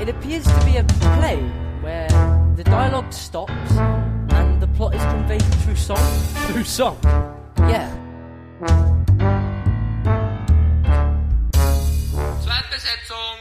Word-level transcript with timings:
It 0.00 0.08
appears 0.08 0.44
to 0.44 0.64
be 0.64 0.76
a 0.76 0.84
play 0.84 1.38
where 1.80 2.08
the 2.54 2.62
dialogue 2.62 3.12
stops 3.12 3.72
and 4.30 4.60
the 4.60 4.68
plot 4.68 4.94
is 4.94 5.02
conveyed 5.02 5.42
through 5.62 5.74
song. 5.74 5.98
Through 6.46 6.64
song. 6.64 6.98
Yeah. 7.58 7.90
Zweitbesetzung. 12.44 13.37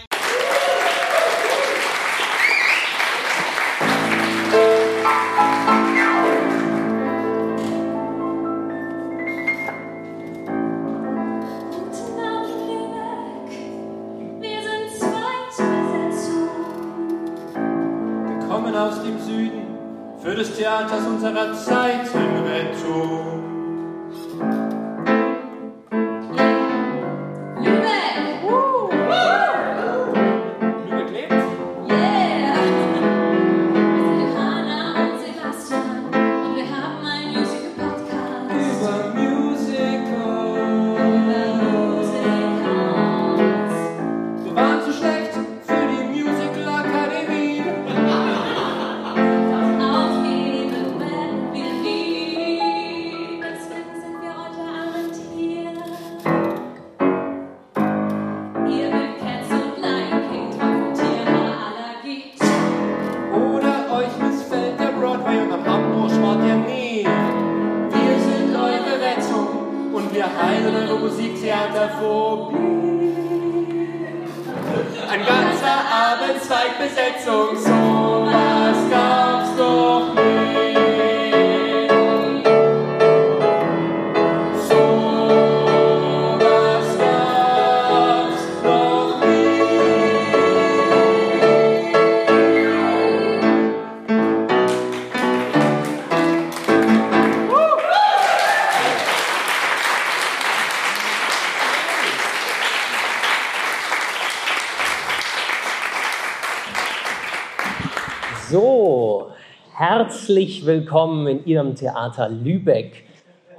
Herzlich 110.27 110.65
willkommen 110.65 111.25
in 111.25 111.45
Ihrem 111.45 111.75
Theater 111.75 112.27
Lübeck. 112.27 113.05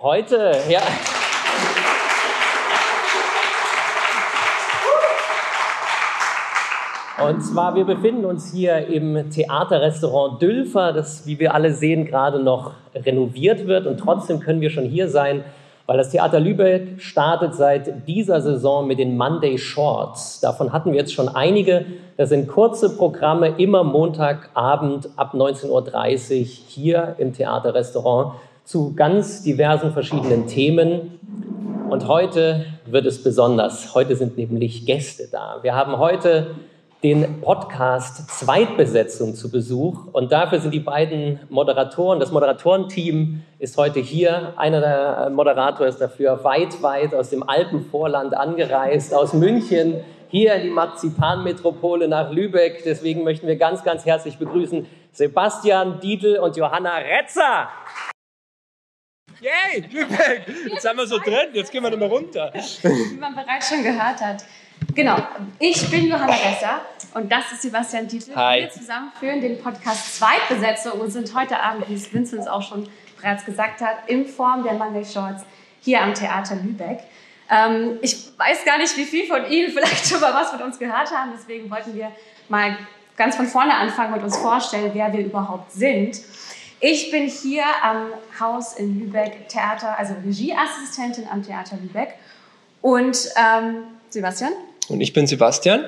Heute, 0.03 0.53
ja. 0.69 0.83
Und 7.27 7.41
zwar, 7.41 7.75
wir 7.75 7.85
befinden 7.85 8.27
uns 8.27 8.53
hier 8.53 8.87
im 8.87 9.31
Theaterrestaurant 9.31 10.43
Dülfer, 10.43 10.93
das, 10.93 11.27
wie 11.27 11.39
wir 11.39 11.55
alle 11.55 11.73
sehen, 11.73 12.05
gerade 12.05 12.39
noch 12.39 12.75
renoviert 12.95 13.67
wird. 13.67 13.87
Und 13.87 13.97
trotzdem 13.97 14.39
können 14.39 14.61
wir 14.61 14.69
schon 14.69 14.85
hier 14.85 15.09
sein, 15.09 15.45
weil 15.89 15.97
das 15.97 16.11
Theater 16.11 16.39
Lübeck 16.39 17.01
startet 17.01 17.55
seit 17.55 18.07
dieser 18.07 18.43
Saison 18.43 18.87
mit 18.87 18.99
den 18.99 19.17
Monday 19.17 19.57
Shorts. 19.57 20.39
Davon 20.39 20.71
hatten 20.71 20.93
wir 20.93 20.99
jetzt 20.99 21.15
schon 21.15 21.31
einige. 21.31 21.87
Das 22.19 22.29
sind 22.29 22.47
kurze 22.47 22.95
Programme, 22.95 23.55
immer 23.57 23.85
Montagabend 23.85 25.09
ab 25.17 25.33
19.30 25.33 25.71
Uhr 25.71 26.47
hier 26.69 27.15
im 27.17 27.33
Theaterrestaurant 27.33 28.35
zu 28.65 28.95
ganz 28.95 29.43
diversen 29.43 29.93
verschiedenen 29.93 30.47
Themen. 30.47 31.19
Und 31.89 32.07
heute 32.07 32.67
wird 32.85 33.07
es 33.07 33.25
besonders. 33.25 33.95
Heute 33.95 34.15
sind 34.15 34.37
nämlich 34.37 34.85
Gäste 34.85 35.29
da. 35.33 35.61
Wir 35.63 35.75
haben 35.75 35.97
heute 35.97 36.49
den 37.03 37.41
Podcast 37.41 38.29
Zweitbesetzung 38.29 39.35
zu 39.35 39.51
Besuch. 39.51 40.07
Und 40.13 40.33
dafür 40.33 40.59
sind 40.59 40.73
die 40.73 40.81
beiden 40.81 41.41
Moderatoren, 41.49 42.19
das 42.19 42.33
Moderatorenteam 42.33 43.45
ist 43.59 43.77
heute 43.77 44.01
hier. 44.01 44.55
Einer 44.57 44.81
der 44.81 45.31
Moderator 45.31 45.87
ist 45.87 46.01
dafür 46.01 46.43
weit, 46.43 46.83
weit 46.83 47.15
aus 47.15 47.31
dem 47.31 47.49
Alpenvorland 47.49 48.35
angereist, 48.35 49.15
aus 49.15 49.33
München, 49.33 50.01
hier 50.29 50.55
in 50.57 50.63
die 50.63 50.71
Marzipanmetropole 50.71 52.09
nach 52.09 52.33
Lübeck. 52.33 52.83
Deswegen 52.85 53.23
möchten 53.23 53.47
wir 53.47 53.57
ganz, 53.57 53.85
ganz 53.85 54.05
herzlich 54.05 54.37
begrüßen 54.37 54.87
Sebastian 55.13 56.01
Dietl 56.01 56.39
und 56.39 56.57
Johanna 56.57 56.97
Retzer. 56.97 57.69
Yay, 59.41 59.85
Lübeck! 59.93 60.47
Jetzt 60.69 60.83
sind 60.83 60.97
wir 60.97 61.07
so 61.07 61.19
drin, 61.19 61.51
jetzt 61.53 61.71
gehen 61.71 61.85
wir 61.85 61.97
mehr 61.97 62.09
runter. 62.09 62.53
wie 62.53 63.17
man 63.19 63.37
bereits 63.37 63.69
schon 63.69 63.85
gehört 63.85 64.21
hat. 64.21 64.45
Genau, 64.95 65.17
ich 65.59 65.91
bin 65.91 66.09
Johanna 66.09 66.33
Resser 66.33 66.81
und 67.15 67.31
das 67.31 67.53
ist 67.53 67.63
Sebastian 67.63 68.09
Titel. 68.09 68.35
Hi. 68.35 68.63
Wir 68.63 68.71
zusammen 68.71 69.13
führen 69.19 69.41
den 69.41 69.61
Podcast 69.63 70.19
Zweitbesetzung 70.19 71.01
und 71.01 71.11
sind 71.11 71.33
heute 71.35 71.61
Abend, 71.61 71.89
wie 71.89 71.95
es 71.95 72.13
Vinzenz 72.13 72.47
auch 72.47 72.63
schon 72.63 72.89
bereits 73.21 73.45
gesagt 73.45 73.81
hat, 73.81 74.09
in 74.09 74.27
Form 74.27 74.63
der 74.63 74.75
Monday 74.75 75.05
Shorts 75.05 75.45
hier 75.81 76.03
am 76.03 76.15
Theater 76.15 76.57
Lübeck. 76.57 77.01
Ähm, 77.51 77.99
ich 78.03 78.37
weiß 78.37 78.65
gar 78.65 78.79
nicht, 78.79 78.97
wie 78.97 79.05
viel 79.05 79.27
von 79.27 79.49
Ihnen 79.51 79.71
vielleicht 79.73 80.07
schon 80.09 80.21
mal 80.21 80.35
was 80.35 80.53
mit 80.53 80.63
uns 80.63 80.79
gehört 80.79 81.11
haben, 81.13 81.33
deswegen 81.35 81.71
wollten 81.71 81.95
wir 81.95 82.11
mal 82.49 82.77
ganz 83.17 83.37
von 83.37 83.47
vorne 83.47 83.75
anfangen 83.75 84.15
und 84.15 84.23
uns 84.23 84.37
vorstellen, 84.37 84.91
wer 84.95 85.13
wir 85.13 85.21
überhaupt 85.25 85.73
sind. 85.73 86.21
Ich 86.81 87.11
bin 87.11 87.29
hier 87.29 87.65
am 87.83 88.07
Haus 88.39 88.75
in 88.75 89.01
Lübeck 89.01 89.49
Theater, 89.49 89.99
also 89.99 90.15
Regieassistentin 90.25 91.29
am 91.31 91.43
Theater 91.43 91.77
Lübeck. 91.77 92.15
Und 92.81 93.19
ähm, 93.37 93.85
Sebastian? 94.11 94.53
Und 94.89 95.03
ich 95.03 95.13
bin 95.13 95.27
Sebastian. 95.27 95.85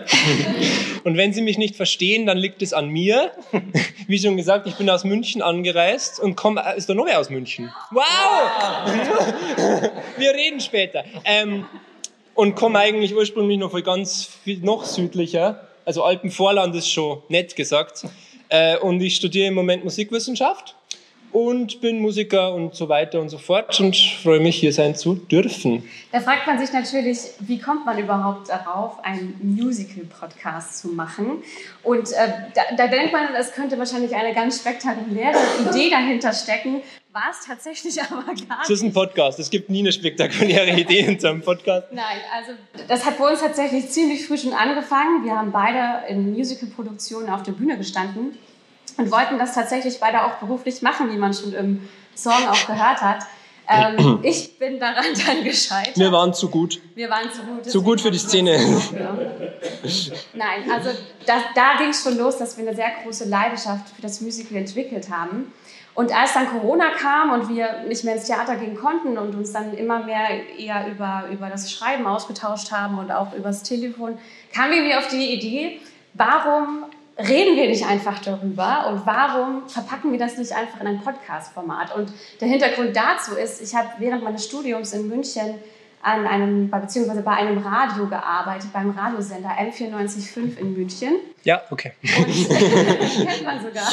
Und 1.05 1.17
wenn 1.17 1.33
Sie 1.33 1.41
mich 1.41 1.57
nicht 1.57 1.77
verstehen, 1.77 2.27
dann 2.27 2.37
liegt 2.37 2.61
es 2.61 2.75
an 2.75 2.89
mir. 2.89 3.33
Wie 4.07 4.19
schon 4.19 4.37
gesagt, 4.37 4.67
ich 4.67 4.75
bin 4.75 4.91
aus 4.91 5.05
München 5.05 5.41
angereist 5.41 6.21
und 6.21 6.37
komme. 6.37 6.63
Ist 6.77 6.91
da 6.91 6.95
noch 6.95 7.07
wer 7.07 7.19
aus 7.19 7.31
München? 7.31 7.73
Wow! 7.91 8.03
Wir 10.19 10.35
reden 10.35 10.61
später. 10.61 11.05
Ähm, 11.25 11.65
und 12.35 12.55
komme 12.55 12.79
eigentlich 12.79 13.15
ursprünglich 13.15 13.59
noch 13.59 13.71
von 13.71 13.83
ganz 13.83 14.29
viel 14.45 14.59
noch 14.59 14.85
südlicher. 14.85 15.67
Also 15.87 16.05
Alpenvorland 16.05 16.77
ist 16.77 16.91
schon 16.91 17.23
nett 17.29 17.57
gesagt. 17.57 18.05
Äh, 18.51 18.77
und 18.79 19.01
ich 19.01 19.17
studiere 19.17 19.49
im 19.49 19.55
Moment 19.55 19.85
Musikwissenschaft 19.85 20.75
und 21.33 21.81
bin 21.81 22.01
Musiker 22.01 22.55
und 22.55 22.75
so 22.75 22.89
weiter 22.89 23.21
und 23.21 23.29
so 23.29 23.39
fort 23.39 23.79
und 23.81 23.97
freue 23.97 24.41
mich, 24.41 24.57
hier 24.57 24.73
sein 24.73 24.95
zu 24.95 25.15
dürfen. 25.15 25.89
Da 26.13 26.21
fragt 26.21 26.47
man 26.47 26.59
sich 26.59 26.73
natürlich, 26.73 27.19
wie 27.41 27.59
kommt 27.59 27.87
man 27.87 27.99
überhaupt 27.99 28.49
darauf, 28.49 29.03
einen 29.05 29.39
Musical-Podcast 29.43 30.79
zu 30.79 30.89
machen? 30.89 31.43
Und 31.83 32.13
äh, 32.13 32.29
da, 32.55 32.63
da 32.77 32.87
denkt 32.89 33.13
man, 33.13 33.35
es 33.39 33.53
könnte 33.53 33.79
wahrscheinlich 33.79 34.15
eine 34.15 34.35
ganz 34.35 34.59
spektakuläre 34.59 35.39
Idee 35.69 35.91
dahinter 35.91 36.33
stecken. 36.33 36.83
War 37.13 37.31
es 37.31 37.47
tatsächlich 37.47 38.01
aber 38.11 38.25
gar 38.25 38.35
nicht. 38.35 38.49
Es 38.65 38.71
ist 38.71 38.83
ein 38.83 38.93
Podcast. 38.93 39.39
Es 39.39 39.51
gibt 39.51 39.71
nie 39.71 39.81
eine 39.81 39.93
spektakuläre 39.93 40.71
Idee 40.79 41.01
in 41.01 41.19
so 41.19 41.29
einem 41.29 41.43
Podcast. 41.43 41.89
Nein, 41.93 42.19
also 42.35 42.53
das 42.89 43.05
hat 43.05 43.19
bei 43.19 43.31
uns 43.31 43.41
tatsächlich 43.41 43.89
ziemlich 43.89 44.27
früh 44.27 44.39
schon 44.39 44.53
angefangen. 44.53 45.25
Wir 45.25 45.37
haben 45.37 45.53
beide 45.53 46.07
in 46.09 46.33
Musical-Produktionen 46.33 47.31
auf 47.31 47.43
der 47.43 47.53
Bühne 47.53 47.77
gestanden 47.77 48.39
und 48.97 49.11
wollten 49.11 49.39
das 49.39 49.55
tatsächlich 49.55 50.01
beide 50.01 50.25
auch 50.25 50.35
beruflich 50.35 50.83
machen, 50.83 51.13
wie 51.13 51.17
man 51.17 51.35
schon 51.35 51.53
im 51.53 51.89
Song 52.15 52.49
auch 52.49 52.67
gehört 52.67 53.01
hat. 53.01 53.25
Ähm, 53.69 54.19
ich 54.23 54.59
bin 54.59 54.81
daran 54.81 55.05
dann 55.27 55.45
gescheitert. 55.45 55.97
Wir 55.97 56.13
waren 56.13 56.35
zu 56.35 56.49
gut. 56.49 56.81
Wir 56.95 57.09
waren 57.09 57.31
zu 57.33 57.43
gut. 57.43 57.71
Zu 57.71 57.83
gut 57.83 58.01
für 58.01 58.11
die 58.11 58.19
Szene. 58.19 58.59
Nein, 60.35 60.71
also 60.73 60.91
da, 61.27 61.35
da 61.55 61.77
ging 61.79 61.91
es 61.91 62.03
schon 62.03 62.19
los, 62.19 62.39
dass 62.39 62.57
wir 62.57 62.67
eine 62.67 62.75
sehr 62.75 62.91
große 63.03 63.29
Leidenschaft 63.29 63.91
für 63.95 64.03
das 64.03 64.21
Musical 64.21 64.57
entwickelt 64.57 65.09
haben. 65.11 65.53
Und 65.95 66.15
als 66.17 66.35
dann 66.35 66.49
Corona 66.49 66.91
kam 66.91 67.33
und 67.33 67.49
wir 67.49 67.83
nicht 67.87 68.05
mehr 68.05 68.15
ins 68.15 68.25
Theater 68.25 68.57
gehen 68.57 68.77
konnten 68.77 69.19
und 69.19 69.35
uns 69.35 69.53
dann 69.53 69.75
immer 69.75 70.05
mehr 70.05 70.29
eher 70.57 70.87
über, 70.89 71.25
über 71.31 71.49
das 71.49 71.71
Schreiben 71.71 72.07
ausgetauscht 72.07 72.71
haben 72.71 72.99
und 72.99 73.11
auch 73.11 73.35
übers 73.35 73.63
Telefon, 73.63 74.17
kamen 74.53 74.85
wir 74.85 74.99
auf 74.99 75.09
die 75.09 75.35
Idee, 75.35 75.81
warum 76.15 76.85
reden 77.29 77.57
wir 77.57 77.69
nicht 77.69 77.87
einfach 77.87 78.19
darüber 78.21 78.89
und 78.89 79.07
warum 79.07 79.69
verpacken 79.69 80.13
wir 80.13 80.19
das 80.19 80.37
nicht 80.39 80.53
einfach 80.53 80.81
in 80.81 80.87
ein 80.87 81.01
Podcast-Format? 81.01 81.95
Und 81.95 82.13
der 82.41 82.49
Hintergrund 82.49 82.97
dazu 82.97 83.35
ist, 83.35 83.61
ich 83.61 83.75
habe 83.75 83.89
während 83.99 84.25
meines 84.25 84.45
Studiums 84.45 84.93
in 84.93 85.09
München 85.09 85.55
an 86.03 86.27
einem, 86.27 86.71
beziehungsweise 86.71 87.21
bei 87.21 87.33
einem 87.33 87.59
Radio 87.59 88.07
gearbeitet, 88.07 88.73
beim 88.73 88.91
Radiosender 88.91 89.51
M945 89.51 90.59
in 90.59 90.73
München. 90.73 91.17
Ja, 91.45 91.63
okay. 91.71 91.93
Und 92.03 92.49
kennt 93.29 93.45
man 93.45 93.61
sogar. 93.61 93.85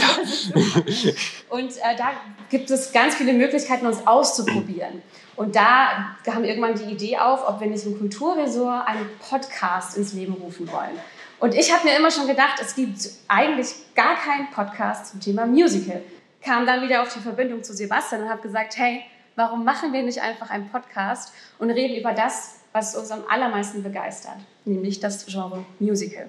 Und 1.50 1.72
äh, 1.72 1.96
da 1.98 2.12
gibt 2.50 2.70
es 2.72 2.94
ganz 2.94 3.16
viele 3.16 3.34
Möglichkeiten, 3.34 3.86
uns 3.86 4.08
auszuprobieren. 4.08 5.02
Und 5.36 5.56
da 5.56 6.16
kam 6.24 6.46
irgendwann 6.46 6.76
die 6.76 6.92
Idee 6.92 7.18
auf, 7.18 7.48
ob 7.48 7.60
wir 7.60 7.68
nicht 7.68 7.86
im 7.86 7.98
Kulturresort 7.98 8.88
einen 8.88 9.08
Podcast 9.20 9.98
ins 9.98 10.14
Leben 10.14 10.34
rufen 10.34 10.72
wollen. 10.72 10.98
Und 11.40 11.54
ich 11.54 11.72
habe 11.72 11.86
mir 11.86 11.96
immer 11.96 12.10
schon 12.10 12.28
gedacht, 12.28 12.60
es 12.62 12.76
gibt 12.76 12.98
eigentlich 13.28 13.68
gar 13.96 14.16
keinen 14.16 14.50
Podcast 14.50 15.12
zum 15.12 15.20
Thema 15.20 15.46
Musical. 15.46 16.02
Kam 16.42 16.66
dann 16.66 16.82
wieder 16.82 17.02
auf 17.04 17.14
die 17.14 17.20
Verbindung 17.20 17.64
zu 17.64 17.74
Sebastian 17.74 18.24
und 18.24 18.30
habe 18.30 18.42
gesagt, 18.42 18.78
hey, 18.78 19.04
warum 19.36 19.64
machen 19.64 19.94
wir 19.94 20.02
nicht 20.02 20.22
einfach 20.22 20.50
einen 20.50 20.70
Podcast 20.70 21.32
und 21.60 21.70
reden 21.70 21.96
über 21.96 22.14
das, 22.14 22.56
was 22.74 22.96
uns 22.96 23.12
am 23.12 23.24
allermeisten 23.30 23.84
begeistert, 23.84 24.38
nämlich 24.66 25.00
das 25.00 25.26
Genre 25.28 25.64
Musical. 25.80 26.28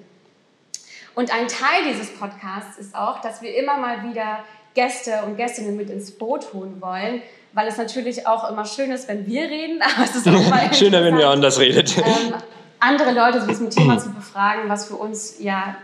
Und 1.15 1.33
ein 1.33 1.47
Teil 1.47 1.91
dieses 1.91 2.13
Podcasts 2.13 2.77
ist 2.77 2.95
auch, 2.95 3.19
dass 3.21 3.41
wir 3.41 3.55
immer 3.55 3.77
mal 3.77 4.09
wieder 4.09 4.43
Gäste 4.75 5.23
und 5.25 5.37
Gästinnen 5.37 5.75
mit 5.75 5.89
ins 5.89 6.11
Boot 6.11 6.53
holen 6.53 6.79
wollen, 6.81 7.21
weil 7.53 7.67
es 7.67 7.77
natürlich 7.77 8.27
auch 8.27 8.49
immer 8.49 8.65
schön 8.65 8.91
ist, 8.91 9.07
wenn 9.07 9.25
wir 9.25 9.43
reden, 9.43 9.81
aber 9.95 10.03
es 10.03 10.15
ist 10.15 10.27
auch 10.27 10.49
mal 10.49 10.71
Schöner, 10.73 11.03
wenn 11.03 11.15
interessant, 11.15 11.33
anders 11.33 11.59
redet. 11.59 11.97
ähm, 11.97 12.33
andere 12.79 13.11
Leute 13.11 13.39
zu 13.41 13.47
diesem 13.47 13.69
Thema 13.69 13.97
zu 13.97 14.11
befragen, 14.11 14.69
was 14.69 14.87
für 14.87 14.95
uns 14.95 15.35
ja 15.39 15.75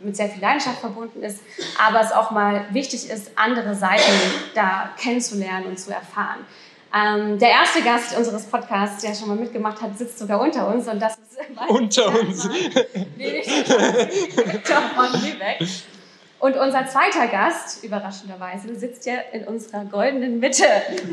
mit 0.00 0.16
sehr 0.16 0.28
viel 0.28 0.42
Leidenschaft 0.42 0.80
verbunden 0.80 1.22
ist, 1.22 1.40
aber 1.82 2.00
es 2.00 2.12
auch 2.12 2.30
mal 2.30 2.66
wichtig 2.70 3.08
ist, 3.08 3.30
andere 3.36 3.74
Seiten 3.74 4.12
da 4.54 4.90
kennenzulernen 4.98 5.66
und 5.66 5.78
zu 5.78 5.92
erfahren. 5.92 6.40
Ähm, 6.94 7.38
der 7.38 7.48
erste 7.48 7.82
Gast 7.82 8.16
unseres 8.16 8.44
Podcasts, 8.44 9.02
der 9.02 9.14
schon 9.14 9.28
mal 9.28 9.36
mitgemacht 9.36 9.80
hat, 9.82 9.98
sitzt 9.98 10.18
sogar 10.18 10.40
unter 10.40 10.68
uns 10.68 10.86
und 10.86 11.00
das 11.00 11.14
ist 11.14 11.34
Unter 11.68 12.20
uns. 12.20 12.48
nämlich 13.16 13.46
Viktor 13.46 14.82
von 14.94 15.20
Lübeck. 15.20 15.68
Und 16.38 16.56
unser 16.56 16.86
zweiter 16.86 17.26
Gast, 17.28 17.82
überraschenderweise, 17.82 18.74
sitzt 18.78 19.06
ja 19.06 19.14
in 19.32 19.44
unserer 19.44 19.84
goldenen 19.86 20.38
Mitte. 20.38 20.66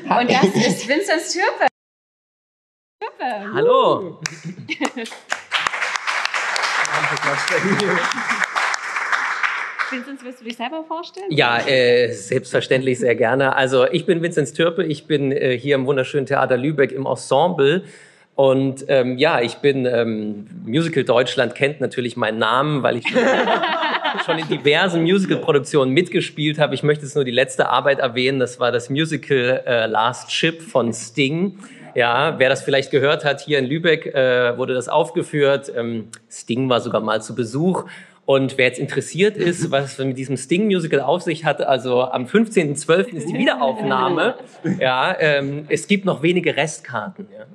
Und 0.04 0.30
das 0.30 0.44
ist 0.44 0.88
Vincent 0.88 1.22
Türpe. 1.32 1.71
Türpe. 3.02 3.54
Hallo. 3.54 4.20
Vincent, 9.90 10.24
willst 10.24 10.42
du 10.42 10.46
dich 10.46 10.56
selber 10.56 10.84
vorstellen? 10.88 11.26
Ja, 11.32 11.58
äh, 11.68 12.12
selbstverständlich 12.12 13.00
sehr 13.00 13.16
gerne. 13.16 13.56
Also 13.56 13.88
ich 13.88 14.06
bin 14.06 14.22
Vinzenz 14.22 14.54
Türpe, 14.54 14.84
ich 14.86 15.08
bin 15.08 15.32
äh, 15.32 15.58
hier 15.58 15.76
im 15.76 15.88
wunderschönen 15.88 16.28
Theater 16.28 16.58
Lübeck 16.58 16.92
im 16.92 17.08
Ensemble. 17.08 17.86
Und 18.36 18.86
ähm, 18.88 19.18
ja, 19.18 19.42
ich 19.42 19.56
bin, 19.56 19.88
ähm, 19.88 20.48
Musical 20.66 21.04
Deutschland 21.04 21.56
kennt 21.56 21.82
natürlich 21.82 22.16
meinen 22.16 22.38
Namen, 22.38 22.84
weil 22.84 22.98
ich 22.98 23.08
schon, 23.08 23.20
schon 24.26 24.38
in 24.38 24.48
diversen 24.48 25.02
Musical-Produktionen 25.02 25.92
mitgespielt 25.92 26.60
habe. 26.60 26.76
Ich 26.76 26.84
möchte 26.84 27.04
jetzt 27.06 27.16
nur 27.16 27.26
die 27.26 27.32
letzte 27.32 27.68
Arbeit 27.68 27.98
erwähnen, 27.98 28.40
das 28.40 28.60
war 28.60 28.72
das 28.72 28.92
Musical 28.92 29.64
äh, 29.66 29.88
Last 29.88 30.32
Ship 30.32 30.62
von 30.62 30.94
Sting. 30.94 31.58
Ja, 31.96 32.40
wer 32.40 32.50
das 32.50 32.62
vielleicht 32.62 32.92
gehört 32.92 33.26
hat, 33.26 33.42
hier 33.42 33.60
in 33.60 33.66
Lübeck 33.66 34.06
äh, 34.08 34.58
wurde 34.58 34.74
das 34.74 34.90
aufgeführt. 34.90 35.72
Ähm, 35.76 36.10
Sting 36.30 36.70
war 36.70 36.82
sogar 36.82 37.02
mal 37.02 37.22
zu 37.22 37.36
Besuch. 37.36 37.86
Und 38.26 38.58
wer 38.58 38.68
jetzt 38.68 38.80
interessiert 38.80 39.36
ist, 39.36 39.72
was 39.72 39.94
es 39.94 40.06
mit 40.06 40.18
diesem 40.18 40.38
Sting-Musical 40.38 41.02
auf 41.02 41.22
sich 41.24 41.44
hat, 41.44 41.62
also 41.62 42.04
am 42.04 42.26
15.12. 42.26 43.14
ist 43.14 43.30
die 43.30 43.34
Wiederaufnahme. 43.34 44.36
Ja, 44.80 45.20
ähm, 45.20 45.66
es 45.70 45.88
gibt 45.88 46.06
noch 46.06 46.22
wenige 46.22 46.56
Restkarten. 46.56 47.28
Ja. 47.34 47.46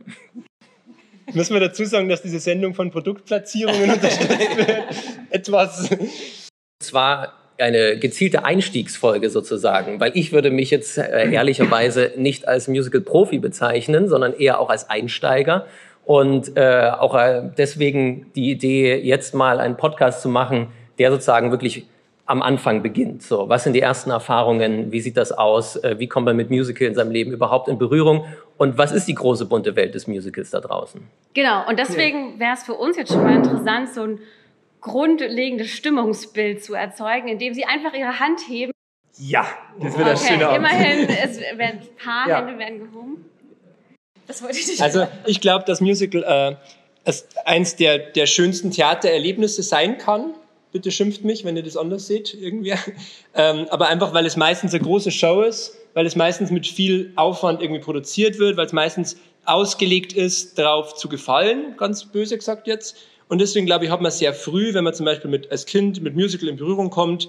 Müssen 1.33 1.55
wir 1.55 1.61
dazu 1.61 1.85
sagen, 1.85 2.09
dass 2.09 2.23
diese 2.23 2.41
Sendung 2.41 2.75
von 2.75 2.91
Produktplatzierungen 2.91 3.91
unterstützt 3.95 4.57
wird? 4.57 4.85
Etwas. 5.31 5.91
Es 6.81 6.93
war 6.93 7.33
eine 7.59 7.99
gezielte 7.99 8.45
Einstiegsfolge 8.45 9.31
sozusagen, 9.31 10.01
weil 10.01 10.13
ich 10.15 10.33
würde 10.33 10.51
mich 10.51 10.71
jetzt 10.71 10.99
äh, 10.99 11.31
ehrlicherweise 11.31 12.13
nicht 12.17 12.47
als 12.49 12.69
Musical-Profi 12.69 13.39
bezeichnen, 13.39 14.09
sondern 14.09 14.35
eher 14.35 14.61
auch 14.61 14.71
als 14.71 14.91
Einsteiger. 14.91 15.67
Und 16.05 16.57
äh, 16.57 16.91
auch 16.91 17.17
äh, 17.17 17.43
deswegen 17.59 18.31
die 18.37 18.51
Idee, 18.51 18.97
jetzt 18.97 19.35
mal 19.35 19.59
einen 19.59 19.77
Podcast 19.77 20.23
zu 20.23 20.29
machen, 20.29 20.69
der 20.99 21.11
sozusagen 21.11 21.51
wirklich 21.51 21.87
am 22.27 22.43
Anfang 22.43 22.83
beginnt. 22.83 23.23
So, 23.23 23.49
was 23.49 23.65
sind 23.65 23.73
die 23.73 23.81
ersten 23.81 24.11
Erfahrungen? 24.11 24.91
Wie 24.93 25.01
sieht 25.01 25.17
das 25.17 25.33
aus? 25.33 25.77
Äh, 25.77 25.99
wie 25.99 26.09
kommt 26.09 26.27
man 26.27 26.37
mit 26.37 26.51
Musical 26.51 26.89
in 26.89 26.95
seinem 26.95 27.13
Leben 27.13 27.33
überhaupt 27.33 27.69
in 27.69 27.79
Berührung? 27.79 28.25
Und 28.57 28.79
was 28.79 28.93
ist 28.93 29.07
die 29.07 29.15
große 29.15 29.47
bunte 29.47 29.77
Welt 29.77 29.95
des 29.95 30.07
Musicals 30.07 30.51
da 30.51 30.61
draußen? 30.61 31.01
Genau, 31.35 31.69
und 31.69 31.79
deswegen 31.79 32.39
wäre 32.39 32.55
es 32.55 32.65
für 32.65 32.75
uns 32.75 32.97
jetzt 32.97 33.13
schon 33.13 33.23
mal 33.23 33.37
interessant, 33.37 33.89
so 33.95 34.03
ein 34.03 34.19
grundlegendes 34.87 35.71
Stimmungsbild 35.71 36.63
zu 36.65 36.75
erzeugen, 36.75 37.29
indem 37.29 37.53
Sie 37.55 37.65
einfach 37.65 37.93
Ihre 37.93 38.19
Hand 38.21 38.41
heben. 38.49 38.73
Ja, 39.19 39.47
das 39.81 39.97
wird 39.99 40.09
Okay, 40.09 40.29
schöner 40.29 40.49
Abend. 40.51 40.59
immerhin, 40.59 41.09
es 41.25 41.41
werden 41.41 41.81
ein 41.81 41.97
paar 42.03 42.29
Ja. 42.29 42.39
Hände 42.47 42.59
werden 42.59 42.79
gehoben. 42.79 43.25
Das 44.27 44.43
wollte 44.43 44.59
ich 44.59 44.67
nicht 44.67 44.81
Also 44.83 45.07
ich 45.25 45.41
glaube, 45.41 45.65
dass 45.65 45.81
Musical 45.81 46.23
äh, 46.23 46.57
es 47.05 47.27
eins 47.45 47.77
der, 47.77 47.99
der 47.99 48.27
schönsten 48.27 48.71
Theatererlebnisse 48.71 49.63
sein 49.63 49.99
kann. 49.99 50.35
Bitte 50.73 50.91
schimpft 50.91 51.25
mich, 51.25 51.45
wenn 51.45 51.57
ihr 51.57 51.63
das 51.63 51.77
anders 51.77 52.07
seht, 52.07 52.35
irgendwie. 52.35 52.75
Ähm, 53.39 53.67
aber 53.69 53.89
einfach, 53.89 54.15
weil 54.15 54.25
es 54.25 54.37
meistens 54.39 54.73
eine 54.73 54.83
große 54.83 55.11
Show 55.11 55.43
ist, 55.43 55.77
weil 55.93 56.07
es 56.07 56.17
meistens 56.17 56.51
mit 56.51 56.67
viel 56.67 57.13
Aufwand 57.17 57.61
irgendwie 57.61 57.83
produziert 57.83 58.39
wird, 58.39 58.57
weil 58.57 58.65
es 58.65 58.73
meistens 58.73 59.19
ausgelegt 59.45 60.15
ist, 60.15 60.59
darauf 60.59 60.95
zu 60.95 61.11
gefallen, 61.11 61.77
ganz 61.77 62.07
böse 62.07 62.39
gesagt 62.39 62.67
jetzt. 62.67 62.97
Und 63.29 63.41
deswegen 63.41 63.67
glaube 63.67 63.85
ich, 63.85 63.91
hat 63.91 64.01
man 64.01 64.13
sehr 64.13 64.33
früh, 64.33 64.73
wenn 64.75 64.85
man 64.85 64.95
zum 64.95 65.07
Beispiel 65.07 65.31
mit, 65.31 65.51
als 65.51 65.67
Kind 65.67 66.01
mit 66.03 66.15
Musical 66.15 66.49
in 66.49 66.57
Berührung 66.57 66.91
kommt, 66.91 67.29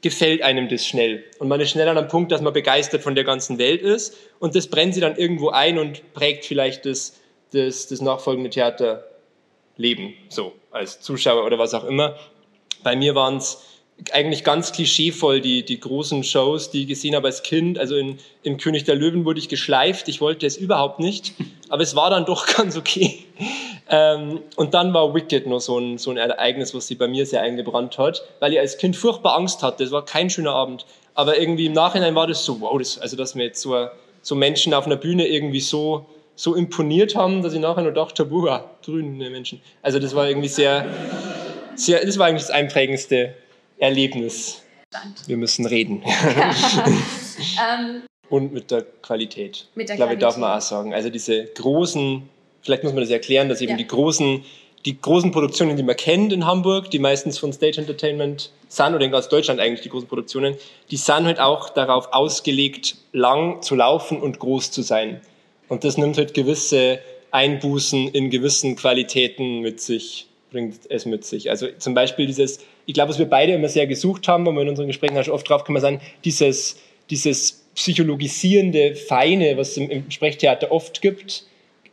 gefällt 0.00 0.42
einem 0.42 0.68
das 0.68 0.86
schnell. 0.86 1.24
Und 1.38 1.48
man 1.48 1.60
ist 1.60 1.70
schnell 1.70 1.88
an 1.88 1.98
einem 1.98 2.08
Punkt, 2.08 2.30
dass 2.30 2.40
man 2.40 2.52
begeistert 2.52 3.02
von 3.02 3.14
der 3.14 3.24
ganzen 3.24 3.58
Welt 3.58 3.82
ist. 3.82 4.16
Und 4.38 4.54
das 4.54 4.68
brennt 4.68 4.94
sie 4.94 5.00
dann 5.00 5.16
irgendwo 5.16 5.48
ein 5.48 5.78
und 5.78 6.12
prägt 6.14 6.44
vielleicht 6.44 6.84
das, 6.86 7.14
das, 7.52 7.88
das 7.88 8.00
nachfolgende 8.00 8.50
Theaterleben, 8.50 10.14
so 10.28 10.52
als 10.70 11.00
Zuschauer 11.00 11.44
oder 11.44 11.58
was 11.58 11.74
auch 11.74 11.84
immer. 11.84 12.16
Bei 12.84 12.94
mir 12.94 13.14
waren 13.14 13.38
es 13.38 13.64
eigentlich 14.12 14.44
ganz 14.44 14.72
klischeevoll, 14.72 15.40
die, 15.40 15.64
die 15.64 15.80
großen 15.80 16.22
Shows, 16.22 16.70
die 16.70 16.82
ich 16.82 16.88
gesehen 16.88 17.16
habe 17.16 17.26
als 17.26 17.42
Kind. 17.42 17.78
Also 17.78 17.96
in, 17.96 18.18
in 18.42 18.56
König 18.58 18.84
der 18.84 18.94
Löwen 18.94 19.24
wurde 19.24 19.40
ich 19.40 19.48
geschleift. 19.48 20.08
Ich 20.08 20.20
wollte 20.20 20.46
es 20.46 20.56
überhaupt 20.56 21.00
nicht. 21.00 21.34
Aber 21.68 21.82
es 21.82 21.96
war 21.96 22.10
dann 22.10 22.24
doch 22.24 22.46
ganz 22.56 22.76
okay. 22.76 23.24
Ähm, 23.90 24.40
und 24.56 24.74
dann 24.74 24.92
war 24.92 25.14
Wicked 25.14 25.46
noch 25.46 25.60
so 25.60 25.78
ein, 25.78 25.96
so 25.98 26.10
ein 26.10 26.18
Ereignis, 26.18 26.74
was 26.74 26.88
sich 26.88 26.98
bei 26.98 27.08
mir 27.08 27.24
sehr 27.24 27.40
eingebrannt 27.42 27.96
hat, 27.98 28.22
weil 28.40 28.52
ich 28.52 28.58
als 28.58 28.76
Kind 28.76 28.96
furchtbar 28.96 29.36
Angst 29.36 29.62
hatte. 29.62 29.82
Es 29.84 29.90
war 29.90 30.04
kein 30.04 30.28
schöner 30.28 30.52
Abend. 30.52 30.84
Aber 31.14 31.38
irgendwie 31.38 31.66
im 31.66 31.72
Nachhinein 31.72 32.14
war 32.14 32.26
das 32.26 32.44
so, 32.44 32.60
wow, 32.60 32.78
das, 32.78 32.98
also 32.98 33.16
dass 33.16 33.34
mir 33.34 33.44
jetzt 33.44 33.62
so, 33.62 33.88
so 34.22 34.34
Menschen 34.34 34.74
auf 34.74 34.86
einer 34.86 34.96
Bühne 34.96 35.26
irgendwie 35.26 35.60
so, 35.60 36.06
so 36.36 36.54
imponiert 36.54 37.16
haben, 37.16 37.42
dass 37.42 37.54
ich 37.54 37.60
nachher 37.60 37.82
nur 37.82 37.92
dachte, 37.92 38.24
boah, 38.26 38.70
grüne 38.84 39.30
Menschen. 39.30 39.60
Also 39.82 39.98
das 39.98 40.14
war 40.14 40.28
irgendwie 40.28 40.48
sehr, 40.48 40.86
sehr, 41.74 42.04
das 42.04 42.18
war 42.18 42.26
eigentlich 42.26 42.42
das 42.42 42.50
einprägendste 42.50 43.34
Erlebnis. 43.78 44.62
Wir 45.26 45.36
müssen 45.36 45.66
reden. 45.66 46.02
Ähm, 47.40 48.02
Und 48.30 48.52
mit 48.52 48.72
der 48.72 48.82
Qualität. 49.00 49.68
Mit 49.76 49.88
der 49.88 49.94
ich 49.94 49.98
glaube, 49.98 50.16
darf 50.18 50.36
man 50.38 50.50
Qualität. 50.50 50.64
auch 50.64 50.68
sagen. 50.68 50.92
Also 50.92 51.08
diese 51.08 51.44
großen, 51.44 52.28
vielleicht 52.68 52.84
muss 52.84 52.92
man 52.92 53.02
das 53.02 53.10
erklären, 53.10 53.48
dass 53.48 53.62
eben 53.62 53.72
Ja. 53.72 53.76
die 53.78 53.86
großen, 53.86 54.44
die 54.84 55.00
großen 55.00 55.32
Produktionen, 55.32 55.74
die 55.78 55.82
man 55.82 55.96
kennt 55.96 56.34
in 56.34 56.44
Hamburg, 56.44 56.90
die 56.90 56.98
meistens 56.98 57.38
von 57.38 57.50
Stage 57.50 57.80
Entertainment 57.80 58.50
sind 58.68 58.94
oder 58.94 59.02
in 59.06 59.10
ganz 59.10 59.30
Deutschland 59.30 59.58
eigentlich 59.58 59.80
die 59.80 59.88
großen 59.88 60.06
Produktionen, 60.06 60.54
die 60.90 60.98
sind 60.98 61.24
halt 61.24 61.40
auch 61.40 61.70
darauf 61.70 62.12
ausgelegt, 62.12 62.96
lang 63.12 63.62
zu 63.62 63.74
laufen 63.74 64.20
und 64.20 64.38
groß 64.38 64.70
zu 64.70 64.82
sein. 64.82 65.22
Und 65.68 65.84
das 65.84 65.96
nimmt 65.96 66.18
halt 66.18 66.34
gewisse 66.34 66.98
Einbußen 67.30 68.08
in 68.08 68.28
gewissen 68.28 68.76
Qualitäten 68.76 69.60
mit 69.60 69.80
sich, 69.80 70.26
bringt 70.50 70.80
es 70.90 71.06
mit 71.06 71.24
sich. 71.24 71.48
Also 71.48 71.68
zum 71.78 71.94
Beispiel 71.94 72.26
dieses, 72.26 72.60
ich 72.84 72.92
glaube, 72.92 73.10
was 73.10 73.18
wir 73.18 73.26
beide 73.26 73.54
immer 73.54 73.68
sehr 73.68 73.86
gesucht 73.86 74.28
haben, 74.28 74.46
und 74.46 74.54
wir 74.54 74.62
in 74.62 74.68
unseren 74.68 74.88
Gesprächen 74.88 75.16
auch 75.16 75.24
schon 75.24 75.34
oft 75.34 75.48
drauf 75.48 75.64
kommen, 75.64 75.80
sind 75.80 76.02
dieses, 76.24 76.76
dieses 77.08 77.64
psychologisierende 77.74 78.94
Feine, 78.94 79.56
was 79.56 79.70
es 79.70 79.76
im, 79.78 79.90
im 79.90 80.10
Sprechtheater 80.10 80.70
oft 80.70 81.00
gibt, 81.00 81.44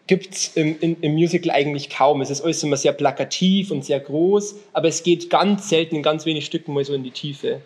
gibt's 0.08 0.52
im, 0.56 0.78
im, 0.82 0.98
im 1.02 1.14
Musical 1.14 1.52
eigentlich 1.52 1.90
kaum. 1.90 2.22
Es 2.22 2.30
ist 2.30 2.42
alles 2.42 2.62
immer 2.64 2.78
sehr 2.78 2.94
plakativ 2.94 3.72
und 3.72 3.84
sehr 3.84 4.00
groß, 4.00 4.56
aber 4.74 4.88
es 4.88 5.04
geht 5.04 5.30
ganz 5.30 5.70
selten 5.70 5.96
in 5.96 6.04
ganz 6.04 6.26
wenig 6.26 6.46
Stücken 6.46 6.74
mal 6.74 6.84
so 6.86 6.94
in 6.94 7.04
die 7.04 7.12
Tiefe, 7.12 7.62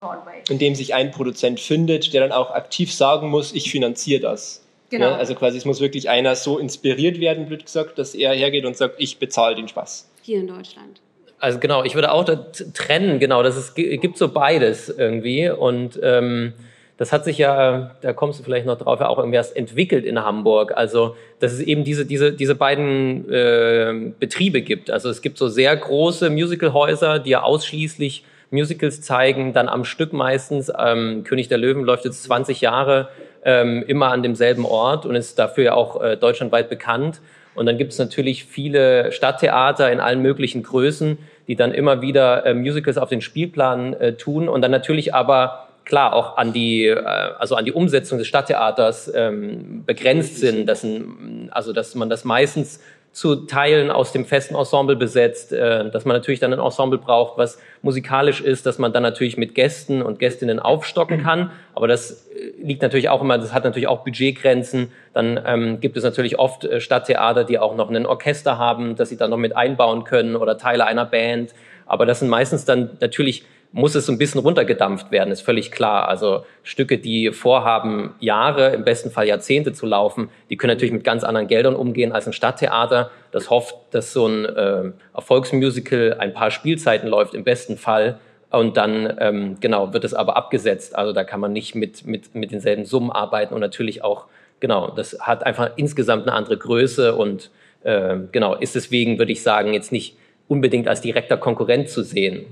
Broadway. 0.00 0.42
in 0.48 0.58
dem 0.58 0.74
sich 0.74 0.94
ein 0.94 1.10
Produzent 1.10 1.60
findet, 1.60 2.12
der 2.12 2.20
dann 2.22 2.32
auch 2.32 2.50
aktiv 2.50 2.92
sagen 2.92 3.28
muss, 3.28 3.52
ich 3.54 3.70
finanziere 3.70 4.20
das. 4.20 4.64
Genau. 4.90 5.06
Ja, 5.10 5.16
also 5.16 5.34
quasi 5.34 5.56
es 5.56 5.64
muss 5.64 5.80
wirklich 5.80 6.10
einer 6.10 6.36
so 6.36 6.58
inspiriert 6.58 7.18
werden, 7.18 7.46
blöd 7.46 7.64
gesagt, 7.64 7.98
dass 7.98 8.14
er 8.14 8.34
hergeht 8.34 8.64
und 8.66 8.76
sagt, 8.76 8.96
ich 8.98 9.18
bezahle 9.18 9.54
den 9.56 9.66
Spaß. 9.68 10.10
Hier 10.22 10.38
in 10.40 10.46
Deutschland. 10.48 11.00
Also 11.38 11.58
genau, 11.58 11.82
ich 11.82 11.94
würde 11.94 12.12
auch 12.12 12.24
da 12.24 12.36
trennen, 12.74 13.18
genau, 13.18 13.42
das 13.42 13.56
ist, 13.56 13.74
gi- 13.74 13.96
gibt 13.98 14.16
so 14.18 14.28
beides 14.28 14.88
irgendwie 14.90 15.48
und 15.50 15.98
ähm, 16.02 16.52
das 17.02 17.12
hat 17.12 17.24
sich 17.24 17.36
ja, 17.36 17.90
da 18.00 18.12
kommst 18.12 18.38
du 18.38 18.44
vielleicht 18.44 18.64
noch 18.64 18.78
drauf, 18.78 19.00
ja 19.00 19.08
auch 19.08 19.18
irgendwie 19.18 19.34
erst 19.34 19.56
entwickelt 19.56 20.04
in 20.04 20.22
Hamburg. 20.22 20.72
Also, 20.76 21.16
dass 21.40 21.52
es 21.52 21.58
eben 21.58 21.82
diese, 21.82 22.06
diese, 22.06 22.32
diese 22.32 22.54
beiden 22.54 23.28
äh, 23.28 24.12
Betriebe 24.20 24.62
gibt. 24.62 24.88
Also 24.88 25.10
es 25.10 25.20
gibt 25.20 25.36
so 25.36 25.48
sehr 25.48 25.76
große 25.76 26.30
Musicalhäuser, 26.30 27.18
die 27.18 27.30
ja 27.30 27.42
ausschließlich 27.42 28.24
Musicals 28.52 29.02
zeigen, 29.02 29.52
dann 29.52 29.68
am 29.68 29.84
Stück 29.84 30.12
meistens. 30.12 30.70
Ähm, 30.78 31.24
König 31.24 31.48
der 31.48 31.58
Löwen 31.58 31.82
läuft 31.82 32.04
jetzt 32.04 32.22
20 32.22 32.60
Jahre 32.60 33.08
ähm, 33.44 33.82
immer 33.88 34.12
an 34.12 34.22
demselben 34.22 34.64
Ort 34.64 35.04
und 35.04 35.16
ist 35.16 35.40
dafür 35.40 35.64
ja 35.64 35.74
auch 35.74 36.00
äh, 36.00 36.16
deutschlandweit 36.16 36.70
bekannt. 36.70 37.20
Und 37.56 37.66
dann 37.66 37.78
gibt 37.78 37.90
es 37.90 37.98
natürlich 37.98 38.44
viele 38.44 39.10
Stadttheater 39.10 39.90
in 39.90 39.98
allen 39.98 40.22
möglichen 40.22 40.62
Größen, 40.62 41.18
die 41.48 41.56
dann 41.56 41.74
immer 41.74 42.00
wieder 42.00 42.46
äh, 42.46 42.54
Musicals 42.54 42.96
auf 42.96 43.08
den 43.08 43.22
Spielplan 43.22 43.94
äh, 43.94 44.12
tun 44.12 44.48
und 44.48 44.62
dann 44.62 44.70
natürlich 44.70 45.12
aber 45.16 45.66
klar 45.84 46.12
auch 46.14 46.36
an 46.36 46.52
die 46.52 46.86
äh, 46.86 47.02
also 47.02 47.56
an 47.56 47.64
die 47.64 47.72
Umsetzung 47.72 48.18
des 48.18 48.26
Stadttheaters 48.26 49.12
ähm, 49.14 49.84
begrenzt 49.84 50.38
sind, 50.38 50.66
dass 50.66 50.82
ein, 50.84 51.48
also 51.52 51.72
dass 51.72 51.94
man 51.94 52.08
das 52.08 52.24
meistens 52.24 52.80
zu 53.12 53.36
Teilen 53.46 53.90
aus 53.90 54.12
dem 54.12 54.24
festen 54.24 54.54
Ensemble 54.54 54.96
besetzt, 54.96 55.52
äh, 55.52 55.90
dass 55.90 56.06
man 56.06 56.16
natürlich 56.16 56.40
dann 56.40 56.52
ein 56.52 56.58
Ensemble 56.58 56.98
braucht, 56.98 57.36
was 57.36 57.58
musikalisch 57.82 58.40
ist, 58.40 58.64
dass 58.64 58.78
man 58.78 58.92
dann 58.92 59.02
natürlich 59.02 59.36
mit 59.36 59.54
Gästen 59.54 60.00
und 60.00 60.18
Gästinnen 60.18 60.58
aufstocken 60.58 61.22
kann. 61.22 61.50
Aber 61.74 61.88
das 61.88 62.28
äh, 62.28 62.52
liegt 62.62 62.80
natürlich 62.80 63.10
auch 63.10 63.20
immer, 63.20 63.36
das 63.36 63.52
hat 63.52 63.64
natürlich 63.64 63.86
auch 63.86 64.02
Budgetgrenzen. 64.02 64.92
Dann 65.12 65.38
ähm, 65.44 65.80
gibt 65.80 65.98
es 65.98 66.04
natürlich 66.04 66.38
oft 66.38 66.64
äh, 66.64 66.80
Stadttheater, 66.80 67.44
die 67.44 67.58
auch 67.58 67.76
noch 67.76 67.90
ein 67.90 68.06
Orchester 68.06 68.56
haben, 68.56 68.96
das 68.96 69.10
sie 69.10 69.18
dann 69.18 69.28
noch 69.28 69.36
mit 69.36 69.54
einbauen 69.54 70.04
können 70.04 70.34
oder 70.34 70.56
Teile 70.56 70.86
einer 70.86 71.04
Band. 71.04 71.54
Aber 71.84 72.06
das 72.06 72.20
sind 72.20 72.30
meistens 72.30 72.64
dann 72.64 72.96
natürlich 73.00 73.44
muss 73.72 73.94
es 73.94 74.06
so 74.06 74.12
ein 74.12 74.18
bisschen 74.18 74.40
runtergedampft 74.40 75.10
werden, 75.10 75.32
ist 75.32 75.40
völlig 75.40 75.72
klar. 75.72 76.08
Also 76.08 76.44
Stücke, 76.62 76.98
die 76.98 77.32
vorhaben, 77.32 78.14
Jahre, 78.20 78.74
im 78.74 78.84
besten 78.84 79.10
Fall 79.10 79.26
Jahrzehnte 79.26 79.72
zu 79.72 79.86
laufen, 79.86 80.28
die 80.50 80.56
können 80.56 80.72
natürlich 80.74 80.92
mit 80.92 81.04
ganz 81.04 81.24
anderen 81.24 81.48
Geldern 81.48 81.74
umgehen 81.74 82.12
als 82.12 82.26
ein 82.26 82.34
Stadttheater. 82.34 83.10
Das 83.30 83.48
hofft, 83.48 83.74
dass 83.90 84.12
so 84.12 84.26
ein 84.26 84.44
äh, 84.44 84.92
Erfolgsmusical 85.14 86.16
ein 86.18 86.34
paar 86.34 86.50
Spielzeiten 86.50 87.08
läuft, 87.08 87.34
im 87.34 87.44
besten 87.44 87.78
Fall. 87.78 88.18
Und 88.50 88.76
dann, 88.76 89.16
ähm, 89.18 89.56
genau, 89.60 89.94
wird 89.94 90.04
es 90.04 90.12
aber 90.12 90.36
abgesetzt. 90.36 90.94
Also 90.94 91.14
da 91.14 91.24
kann 91.24 91.40
man 91.40 91.54
nicht 91.54 91.74
mit, 91.74 92.06
mit, 92.06 92.34
mit 92.34 92.52
denselben 92.52 92.84
Summen 92.84 93.10
arbeiten 93.10 93.54
und 93.54 93.60
natürlich 93.60 94.04
auch, 94.04 94.26
genau, 94.60 94.90
das 94.90 95.18
hat 95.20 95.46
einfach 95.46 95.70
insgesamt 95.76 96.24
eine 96.24 96.36
andere 96.36 96.58
Größe 96.58 97.14
und 97.14 97.50
äh, 97.82 98.16
genau, 98.30 98.54
ist 98.54 98.74
deswegen, 98.74 99.18
würde 99.18 99.32
ich 99.32 99.42
sagen, 99.42 99.72
jetzt 99.72 99.90
nicht 99.90 100.18
unbedingt 100.48 100.86
als 100.86 101.00
direkter 101.00 101.38
Konkurrent 101.38 101.88
zu 101.88 102.02
sehen. 102.02 102.44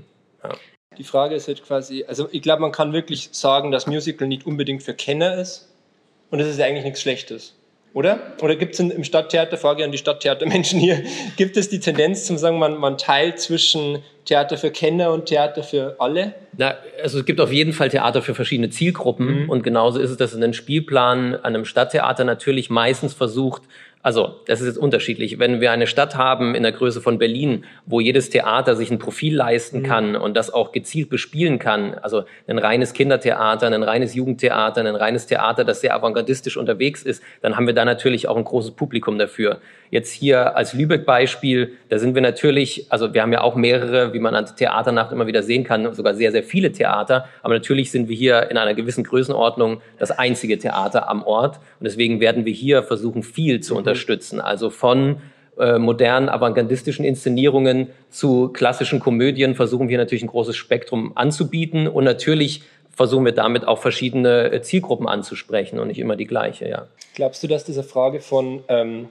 Ja. 0.43 0.49
Die 0.97 1.03
Frage 1.05 1.35
ist 1.35 1.47
halt 1.47 1.63
quasi, 1.63 2.03
also 2.05 2.27
ich 2.31 2.41
glaube, 2.41 2.61
man 2.61 2.73
kann 2.73 2.91
wirklich 2.91 3.29
sagen, 3.31 3.71
dass 3.71 3.87
Musical 3.87 4.27
nicht 4.27 4.45
unbedingt 4.45 4.83
für 4.83 4.93
Kenner 4.93 5.37
ist. 5.37 5.69
Und 6.29 6.39
das 6.39 6.47
ist 6.47 6.59
ja 6.59 6.65
eigentlich 6.65 6.83
nichts 6.83 7.01
Schlechtes. 7.01 7.55
Oder? 7.93 8.19
Oder 8.41 8.55
gibt 8.55 8.73
es 8.73 8.79
im 8.79 9.03
Stadttheater, 9.03 9.57
Frage 9.57 9.83
an 9.83 9.91
die 9.91 9.97
Stadttheatermenschen 9.97 10.79
hier, 10.79 11.03
gibt 11.37 11.57
es 11.57 11.69
die 11.69 11.79
Tendenz 11.79 12.25
zum 12.25 12.37
sagen, 12.37 12.57
man, 12.57 12.77
man 12.77 12.97
teilt 12.97 13.39
zwischen 13.39 13.99
Theater 14.25 14.57
für 14.57 14.71
Kenner 14.71 15.11
und 15.11 15.25
Theater 15.25 15.63
für 15.63 15.95
alle? 15.99 16.33
Na, 16.57 16.75
also 17.01 17.19
es 17.19 17.25
gibt 17.25 17.41
auf 17.41 17.51
jeden 17.51 17.73
Fall 17.73 17.89
Theater 17.89 18.21
für 18.21 18.35
verschiedene 18.35 18.69
Zielgruppen 18.69 19.49
und 19.49 19.63
genauso 19.63 19.99
ist 19.99 20.09
es, 20.09 20.17
dass 20.17 20.33
in 20.33 20.43
einem 20.43 20.53
Spielplan 20.53 21.35
an 21.35 21.55
einem 21.55 21.65
Stadttheater 21.65 22.23
natürlich 22.23 22.69
meistens 22.69 23.13
versucht, 23.13 23.63
also 24.03 24.39
das 24.47 24.61
ist 24.61 24.67
jetzt 24.67 24.77
unterschiedlich. 24.77 25.37
Wenn 25.37 25.61
wir 25.61 25.71
eine 25.71 25.85
Stadt 25.85 26.15
haben 26.15 26.55
in 26.55 26.63
der 26.63 26.71
Größe 26.71 27.01
von 27.01 27.19
Berlin, 27.19 27.65
wo 27.85 27.99
jedes 27.99 28.29
Theater 28.29 28.75
sich 28.75 28.89
ein 28.89 28.99
Profil 28.99 29.35
leisten 29.35 29.83
kann 29.83 30.15
und 30.15 30.35
das 30.35 30.51
auch 30.51 30.71
gezielt 30.71 31.09
bespielen 31.09 31.59
kann, 31.59 31.93
also 31.95 32.23
ein 32.47 32.57
reines 32.57 32.93
Kindertheater, 32.93 33.67
ein 33.67 33.83
reines 33.83 34.15
Jugendtheater, 34.15 34.81
ein 34.81 34.95
reines 34.95 35.27
Theater, 35.27 35.63
das 35.63 35.81
sehr 35.81 35.95
avantgardistisch 35.95 36.57
unterwegs 36.57 37.03
ist, 37.03 37.21
dann 37.41 37.55
haben 37.55 37.67
wir 37.67 37.73
da 37.73 37.85
natürlich 37.85 38.27
auch 38.27 38.37
ein 38.37 38.43
großes 38.43 38.71
Publikum 38.71 39.19
dafür. 39.19 39.61
Jetzt 39.91 40.11
hier 40.11 40.55
als 40.55 40.73
Lübeck-Beispiel, 40.73 41.73
da 41.89 41.99
sind 41.99 42.15
wir 42.15 42.21
natürlich, 42.21 42.87
also 42.89 43.13
wir 43.13 43.21
haben 43.21 43.33
ja 43.33 43.41
auch 43.41 43.55
mehrere, 43.55 44.13
wie 44.13 44.19
man 44.19 44.33
an 44.35 44.45
Theaternacht 44.55 45.11
immer 45.11 45.27
wieder 45.27 45.43
sehen 45.43 45.65
kann, 45.65 45.93
sogar 45.93 46.15
sehr, 46.15 46.31
sehr 46.31 46.43
viele 46.43 46.71
Theater, 46.71 47.27
aber 47.43 47.53
natürlich 47.53 47.91
sind 47.91 48.07
wir 48.07 48.15
hier 48.15 48.49
in 48.49 48.57
einer 48.57 48.73
gewissen 48.73 49.03
Größenordnung 49.03 49.81
das 49.99 50.11
einzige 50.11 50.57
Theater 50.57 51.09
am 51.09 51.23
Ort 51.23 51.57
und 51.57 51.83
deswegen 51.83 52.21
werden 52.21 52.45
wir 52.45 52.53
hier 52.53 52.83
versuchen, 52.83 53.21
viel 53.21 53.59
zu 53.59 53.75
unterstützen, 53.75 53.90
also 54.39 54.69
von 54.69 55.17
äh, 55.57 55.77
modernen 55.77 56.29
avantgardistischen 56.29 57.05
Inszenierungen 57.05 57.89
zu 58.09 58.49
klassischen 58.49 58.99
Komödien 58.99 59.55
versuchen 59.55 59.89
wir 59.89 59.97
natürlich 59.97 60.23
ein 60.23 60.27
großes 60.27 60.55
Spektrum 60.55 61.11
anzubieten 61.15 61.87
und 61.87 62.03
natürlich 62.03 62.63
versuchen 62.95 63.25
wir 63.25 63.31
damit 63.31 63.67
auch 63.67 63.77
verschiedene 63.77 64.51
äh, 64.51 64.61
Zielgruppen 64.61 65.07
anzusprechen 65.07 65.79
und 65.79 65.87
nicht 65.87 65.99
immer 65.99 66.15
die 66.15 66.27
gleiche, 66.27 66.69
ja. 66.69 66.87
Glaubst 67.15 67.43
du, 67.43 67.47
dass 67.47 67.65
das 67.65 67.77
eine 67.77 67.87
Frage 67.87 68.21
von, 68.21 68.63
ähm, 68.69 69.09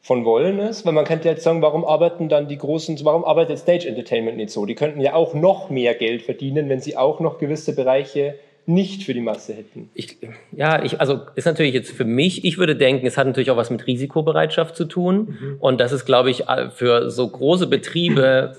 von 0.00 0.24
Wollen 0.24 0.58
ist? 0.58 0.86
Weil 0.86 0.92
man 0.92 1.04
könnte 1.04 1.28
jetzt 1.28 1.42
sagen, 1.42 1.62
warum 1.62 1.84
arbeiten 1.84 2.28
dann 2.28 2.48
die 2.48 2.58
großen, 2.58 2.98
warum 3.04 3.24
arbeitet 3.24 3.58
Stage 3.58 3.88
Entertainment 3.88 4.36
nicht 4.36 4.50
so? 4.50 4.66
Die 4.66 4.74
könnten 4.74 5.00
ja 5.00 5.14
auch 5.14 5.34
noch 5.34 5.70
mehr 5.70 5.94
Geld 5.94 6.22
verdienen, 6.22 6.68
wenn 6.68 6.80
sie 6.80 6.96
auch 6.96 7.20
noch 7.20 7.38
gewisse 7.38 7.74
Bereiche 7.74 8.36
nicht 8.66 9.02
für 9.02 9.12
die 9.12 9.20
Masse 9.20 9.52
hätten. 9.52 9.90
Ich, 9.94 10.18
ja, 10.52 10.82
ich, 10.82 11.00
also 11.00 11.20
ist 11.34 11.44
natürlich 11.44 11.74
jetzt 11.74 11.92
für 11.92 12.04
mich, 12.04 12.44
ich 12.44 12.58
würde 12.58 12.76
denken, 12.76 13.06
es 13.06 13.18
hat 13.18 13.26
natürlich 13.26 13.50
auch 13.50 13.56
was 13.56 13.70
mit 13.70 13.86
Risikobereitschaft 13.86 14.74
zu 14.74 14.86
tun. 14.86 15.56
Und 15.60 15.80
das 15.80 15.92
ist, 15.92 16.04
glaube 16.04 16.30
ich, 16.30 16.44
für 16.74 17.10
so 17.10 17.28
große 17.28 17.66
Betriebe, 17.66 18.56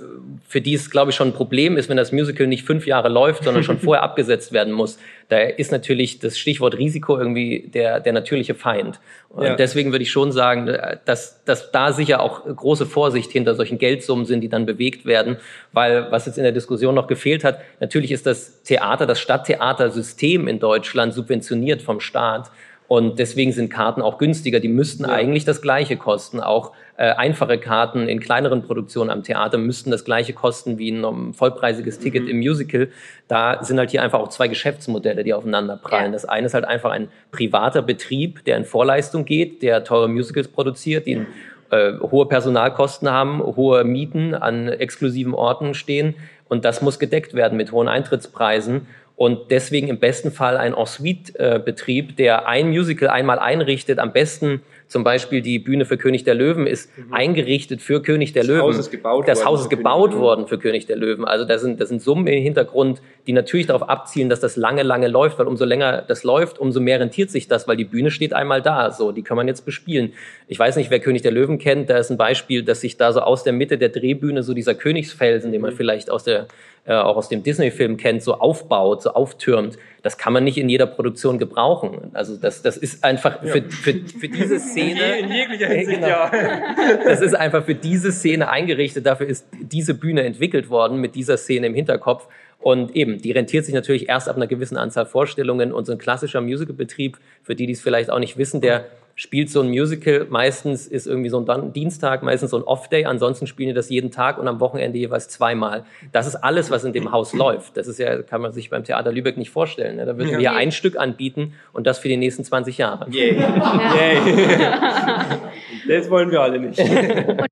für 0.48 0.62
die 0.62 0.76
es, 0.76 0.92
glaube 0.92 1.10
ich, 1.10 1.16
schon 1.18 1.30
ein 1.30 1.34
Problem 1.34 1.76
ist, 1.76 1.90
wenn 1.90 1.98
das 1.98 2.12
Musical 2.12 2.46
nicht 2.46 2.66
fünf 2.66 2.86
Jahre 2.86 3.10
läuft, 3.10 3.44
sondern 3.44 3.64
schon 3.64 3.80
vorher 3.80 4.04
abgesetzt 4.04 4.52
werden 4.54 4.74
muss. 4.74 5.00
Da 5.28 5.40
ist 5.40 5.72
natürlich 5.72 6.20
das 6.20 6.38
Stichwort 6.38 6.78
Risiko 6.78 7.18
irgendwie 7.18 7.70
der, 7.74 8.00
der 8.00 8.14
natürliche 8.14 8.54
Feind. 8.54 9.00
Und 9.30 9.44
Ja. 9.44 9.56
deswegen 9.56 9.92
würde 9.92 10.04
ich 10.04 10.12
schon 10.12 10.32
sagen, 10.32 10.68
dass, 11.06 11.44
dass 11.46 11.72
da 11.72 11.92
sicher 11.94 12.22
auch 12.22 12.46
große 12.46 12.86
Vorsicht 12.86 13.32
hinter 13.32 13.56
solchen 13.56 13.80
Geldsummen 13.80 14.26
sind, 14.26 14.42
die 14.42 14.50
dann 14.50 14.68
bewegt 14.68 15.06
werden. 15.06 15.38
Weil, 15.74 16.12
was 16.12 16.28
jetzt 16.28 16.38
in 16.38 16.44
der 16.44 16.52
Diskussion 16.54 16.94
noch 16.94 17.08
gefehlt 17.08 17.44
hat, 17.44 17.60
natürlich 17.80 18.12
ist 18.12 18.28
das 18.28 18.62
Theater, 18.62 19.08
das 19.08 19.20
Stadttheatersystem 19.20 20.48
in 20.48 20.60
Deutschland 20.60 21.14
subventioniert 21.14 21.82
vom 21.82 22.00
Staat. 22.00 22.52
Und 22.88 23.18
deswegen 23.18 23.52
sind 23.52 23.70
Karten 23.70 24.02
auch 24.04 24.20
günstiger. 24.20 24.60
Die 24.60 24.68
müssten 24.68 25.06
eigentlich 25.06 25.44
das 25.44 25.62
Gleiche 25.62 25.98
kosten. 25.98 26.40
Auch 26.40 26.72
äh, 26.98 27.12
einfache 27.12 27.58
Karten 27.58 28.08
in 28.08 28.22
kleineren 28.22 28.62
Produktionen 28.62 29.10
am 29.10 29.24
Theater 29.24 29.58
müssten 29.58 29.92
das 29.92 30.06
Gleiche 30.06 30.32
kosten 30.32 30.78
wie 30.78 30.92
ein 30.92 31.34
vollpreisiges 31.34 32.00
Ticket 32.00 32.30
im 32.30 32.38
Musical. 32.38 32.88
Da 33.28 33.62
sind 33.64 33.78
halt 33.78 33.92
hier 33.92 34.02
einfach 34.02 34.20
auch 34.20 34.30
zwei 34.30 34.48
Geschäftsmodelle, 34.48 35.26
die 35.26 35.34
aufeinander 35.34 35.76
prallen. 35.76 36.08
Ja. 36.08 36.12
Das 36.14 36.24
eine 36.24 36.46
ist 36.46 36.54
halt 36.54 36.64
einfach 36.64 36.92
ein 36.92 37.10
privater 37.32 37.82
Betrieb, 37.82 38.46
der 38.46 38.56
in 38.56 38.64
Vorleistung 38.64 39.26
geht, 39.26 39.62
der 39.62 39.84
teure 39.84 40.08
Musicals 40.08 40.48
produziert, 40.48 41.06
die 41.06 41.26
äh, 41.70 41.94
hohe 42.00 42.28
Personalkosten 42.28 43.10
haben, 43.10 43.44
hohe 43.44 43.84
Mieten 43.84 44.34
an 44.34 44.70
exklusiven 44.70 45.34
Orten 45.34 45.74
stehen. 45.74 46.16
Und 46.48 46.64
das 46.64 46.82
muss 46.82 46.98
gedeckt 46.98 47.34
werden 47.34 47.58
mit 47.58 47.74
hohen 47.74 47.90
Eintrittspreisen. 47.90 48.88
Und 49.18 49.50
deswegen 49.50 49.88
im 49.88 50.00
besten 50.00 50.32
Fall 50.32 50.58
ein 50.58 50.74
Ensuite-Betrieb, 50.74 52.18
der 52.18 52.48
ein 52.48 52.70
Musical 52.70 53.10
einmal 53.10 53.40
einrichtet, 53.40 53.98
am 54.00 54.12
besten 54.12 54.62
zum 54.88 55.04
Beispiel 55.04 55.42
die 55.42 55.60
Bühne 55.60 55.86
für 55.86 55.98
König 55.98 56.24
der 56.24 56.36
Löwen 56.36 56.68
ist 56.68 56.92
eingerichtet 57.12 57.82
für 57.82 58.02
König 58.02 58.34
der 58.34 58.44
Löwen. 58.44 58.62
Haus 58.62 58.78
ist 58.78 58.92
gebaut 58.92 59.28
das 59.28 59.40
worden 59.40 59.48
Haus 59.48 59.62
ist 59.62 59.70
König 59.70 59.80
gebaut 59.84 60.12
Löwen. 60.12 60.22
worden 60.22 60.48
für 60.48 60.58
König 60.60 60.86
der 60.86 60.96
Löwen. 60.96 61.26
Also 61.26 61.46
da 61.46 61.58
sind, 61.58 61.82
da 61.82 61.86
sind 61.86 62.02
Summen 62.02 62.28
im 62.28 62.42
Hintergrund, 62.44 63.02
die 63.28 63.34
natürlich 63.34 63.66
darauf 63.68 63.90
abzielen, 63.90 64.30
dass 64.30 64.40
das 64.40 64.56
lange, 64.56 64.84
lange 64.84 65.08
läuft, 65.08 65.40
weil 65.40 65.48
umso 65.48 65.66
länger 65.66 66.04
das 66.08 66.24
läuft, 66.24 66.60
umso 66.60 66.80
mehr 66.80 67.00
rentiert 67.00 67.32
sich 67.32 67.48
das, 67.48 67.68
weil 67.68 67.78
die 67.78 67.86
Bühne 67.86 68.12
steht 68.12 68.34
einmal 68.34 68.62
da. 68.62 68.92
So, 68.92 69.12
die 69.12 69.24
kann 69.24 69.38
man 69.38 69.48
jetzt 69.48 69.66
bespielen. 69.66 70.14
Ich 70.48 70.60
weiß 70.60 70.76
nicht, 70.76 70.92
wer 70.92 71.00
König 71.00 71.24
der 71.24 71.32
Löwen 71.32 71.58
kennt, 71.58 71.90
da 71.90 71.98
ist 71.98 72.12
ein 72.12 72.18
Beispiel, 72.18 72.64
dass 72.64 72.82
sich 72.82 72.98
da 72.98 73.12
so 73.12 73.22
aus 73.22 73.44
der 73.44 73.54
Mitte 73.54 73.78
der 73.78 73.90
Drehbühne 73.90 74.44
so 74.44 74.54
dieser 74.54 74.76
Königsfelsen, 74.76 75.52
den 75.52 75.62
man 75.62 75.72
Mhm. 75.74 75.78
vielleicht 75.78 76.10
aus 76.12 76.24
der 76.24 76.48
äh, 76.88 76.94
auch 76.94 77.18
aus 77.18 77.30
dem 77.30 77.42
Disney-Film 77.42 77.98
kennt, 77.98 78.22
so 78.22 78.36
aufbaut, 78.36 79.02
so 79.02 79.10
auftürmt. 79.10 79.76
Das 80.06 80.20
kann 80.20 80.34
man 80.34 80.44
nicht 80.44 80.60
in 80.60 80.70
jeder 80.70 80.86
Produktion 80.86 81.40
gebrauchen. 81.40 82.12
Also 82.14 82.38
das, 82.38 82.62
das 82.62 82.78
ist 82.78 83.04
einfach 83.04 83.42
für, 83.42 83.64
für, 83.64 83.94
für 84.20 84.30
diese 84.30 84.60
Szene. 84.60 85.18
In 85.18 85.32
jeglicher 85.32 85.66
Hinsicht, 85.66 86.00
Genau. 86.00 86.08
ja. 86.08 86.32
Das 87.06 87.22
ist 87.22 87.34
einfach 87.34 87.66
für 87.66 87.74
diese 87.74 88.12
Szene 88.12 88.48
eingerichtet. 88.48 89.08
Dafür 89.08 89.26
ist 89.26 89.48
diese 89.64 89.96
Bühne 89.96 90.22
entwickelt 90.22 90.70
worden 90.70 91.02
mit 91.02 91.16
dieser 91.16 91.38
Szene 91.38 91.66
im 91.66 91.74
Hinterkopf. 91.74 92.28
Und 92.60 92.96
eben, 92.96 93.20
die 93.20 93.32
rentiert 93.32 93.66
sich 93.66 93.74
natürlich 93.74 94.08
erst 94.08 94.30
ab 94.30 94.36
einer 94.36 94.46
gewissen 94.46 94.78
Anzahl 94.78 95.08
Vorstellungen. 95.08 95.74
Und 95.74 95.86
so 95.86 95.94
ein 95.94 95.98
klassischer 95.98 96.40
Musicalbetrieb, 96.40 97.18
für 97.42 97.56
die, 97.56 97.66
die 97.66 97.74
es 97.74 97.82
vielleicht 97.82 98.12
auch 98.12 98.20
nicht 98.20 98.38
wissen, 98.38 98.62
der 98.62 98.86
spielt 99.16 99.50
so 99.50 99.62
ein 99.62 99.70
Musical. 99.70 100.28
Meistens 100.30 100.88
ist 100.88 101.08
irgendwie 101.08 101.30
so 101.30 101.40
ein 101.40 101.74
Dienstag, 101.74 102.22
meistens 102.22 102.52
so 102.52 102.58
ein 102.58 102.64
Off-Day. 102.64 103.06
Ansonsten 103.06 103.48
spielen 103.48 103.70
die 103.70 103.74
das 103.74 103.90
jeden 103.90 104.12
Tag 104.12 104.38
und 104.38 104.48
am 104.48 104.60
Wochenende 104.60 105.00
jeweils 105.00 105.30
zweimal. 105.30 105.86
Das 106.12 106.28
ist 106.28 106.36
alles, 106.36 106.70
was 106.70 106.84
in 106.84 106.94
dem 106.94 107.12
Haus 107.12 107.34
läuft. 107.34 107.78
Das 107.78 107.88
ist 107.88 107.98
ja, 107.98 108.22
kann 108.22 108.42
man 108.42 108.52
sich 108.52 108.70
beim 108.70 108.84
Theater 108.84 109.12
Lübeck 109.12 109.38
nicht 109.38 109.50
vorstellen. 109.50 109.96
ne? 109.96 110.06
Da 110.06 110.18
würden 110.18 110.38
wir 110.38 110.54
ein 110.54 110.72
Stück 110.72 110.98
anbieten 110.98 111.54
und 111.74 111.88
das 111.88 112.00
für 112.00 112.10
die 112.10 112.18
nächsten 112.18 112.44
20 112.44 112.78
Jahre. 112.78 113.10
Yay. 113.10 113.38
Yay. 113.38 114.18
Das 115.88 116.10
wollen 116.10 116.32
wir 116.32 116.42
alle 116.42 116.60
nicht. 116.60 116.80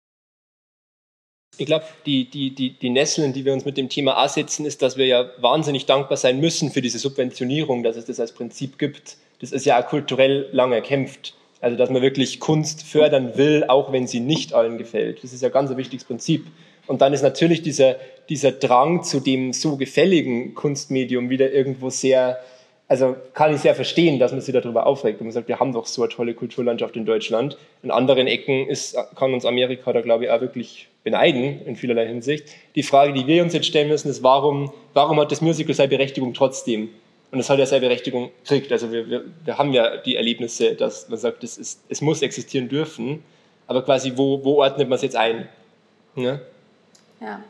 Ich 1.59 1.67
glaube, 1.67 1.85
die, 2.07 2.27
die, 2.27 2.55
die, 2.55 2.71
die 2.79 2.89
Nesseln, 2.89 3.31
die 3.31 3.45
wir 3.45 3.53
uns 3.53 3.63
mit 3.63 3.77
dem 3.77 3.87
Thema 3.87 4.17
A 4.17 4.27
setzen, 4.27 4.65
ist, 4.65 4.81
dass 4.81 4.97
wir 4.97 5.05
ja 5.05 5.29
wahnsinnig 5.39 5.85
dankbar 5.85 6.17
sein 6.17 6.39
müssen 6.39 6.71
für 6.71 6.81
diese 6.81 6.97
Subventionierung, 6.97 7.83
dass 7.83 7.95
es 7.95 8.05
das 8.05 8.19
als 8.19 8.31
Prinzip 8.31 8.79
gibt. 8.79 9.17
Das 9.39 9.51
ist 9.51 9.63
ja 9.63 9.79
auch 9.79 9.87
kulturell 9.87 10.49
lang 10.51 10.71
erkämpft. 10.71 11.35
Also, 11.63 11.77
dass 11.77 11.89
man 11.89 12.01
wirklich 12.01 12.41
Kunst 12.41 12.83
fördern 12.83 13.37
will, 13.37 13.63
auch 13.69 13.93
wenn 13.93 14.05
sie 14.05 14.19
nicht 14.19 14.53
allen 14.53 14.77
gefällt. 14.77 15.23
Das 15.23 15.31
ist 15.31 15.41
ja 15.41 15.47
ganz 15.47 15.71
ein 15.71 15.77
wichtiges 15.77 16.03
Prinzip. 16.03 16.45
Und 16.87 17.01
dann 17.01 17.13
ist 17.13 17.21
natürlich 17.21 17.61
dieser, 17.61 17.95
dieser 18.27 18.51
Drang 18.51 19.03
zu 19.03 19.21
dem 19.21 19.53
so 19.53 19.77
gefälligen 19.77 20.55
Kunstmedium 20.55 21.29
wieder 21.29 21.53
irgendwo 21.53 21.89
sehr, 21.89 22.37
also 22.89 23.15
kann 23.33 23.55
ich 23.55 23.61
sehr 23.61 23.75
verstehen, 23.75 24.19
dass 24.19 24.33
man 24.33 24.41
sich 24.41 24.53
darüber 24.53 24.85
aufregt 24.85 25.21
und 25.21 25.27
man 25.27 25.31
sagt, 25.31 25.47
wir 25.47 25.61
haben 25.61 25.71
doch 25.71 25.85
so 25.85 26.01
eine 26.01 26.11
tolle 26.11 26.33
Kulturlandschaft 26.33 26.97
in 26.97 27.05
Deutschland. 27.05 27.57
In 27.81 27.91
anderen 27.91 28.27
Ecken 28.27 28.67
ist, 28.67 28.97
kann 29.15 29.33
uns 29.33 29.45
Amerika 29.45 29.93
da, 29.93 30.01
glaube 30.01 30.25
ich, 30.25 30.31
auch 30.31 30.41
wirklich 30.41 30.89
beneiden 31.05 31.65
in 31.65 31.77
vielerlei 31.77 32.07
Hinsicht. 32.07 32.43
Die 32.75 32.83
Frage, 32.83 33.13
die 33.13 33.25
wir 33.25 33.41
uns 33.41 33.53
jetzt 33.53 33.67
stellen 33.67 33.87
müssen, 33.87 34.09
ist, 34.09 34.21
warum, 34.21 34.73
warum 34.93 35.17
hat 35.17 35.31
das 35.31 35.39
Musical 35.39 35.73
seine 35.73 35.87
Berechtigung 35.87 36.33
trotzdem? 36.33 36.89
Und 37.33 37.39
es 37.39 37.49
hat 37.49 37.57
ja 37.57 37.65
seine 37.65 37.81
Berechtigung 37.81 38.29
gekriegt. 38.43 38.71
Also 38.71 38.91
wir, 38.91 39.09
wir, 39.09 39.23
wir 39.43 39.57
haben 39.57 39.73
ja 39.73 39.97
die 39.97 40.17
Erlebnisse, 40.17 40.75
dass 40.75 41.09
man 41.09 41.17
sagt, 41.17 41.43
es, 41.43 41.57
ist, 41.57 41.83
es 41.89 41.99
muss 41.99 42.21
existieren 42.21 42.69
dürfen, 42.69 43.23
aber 43.65 43.83
quasi, 43.83 44.13
wo, 44.15 44.45
wo 44.45 44.61
ordnet 44.61 44.87
man 44.87 44.97
es 44.97 45.01
jetzt 45.01 45.15
ein? 45.15 45.49
Ja? 46.15 46.39
Ja. 47.19 47.43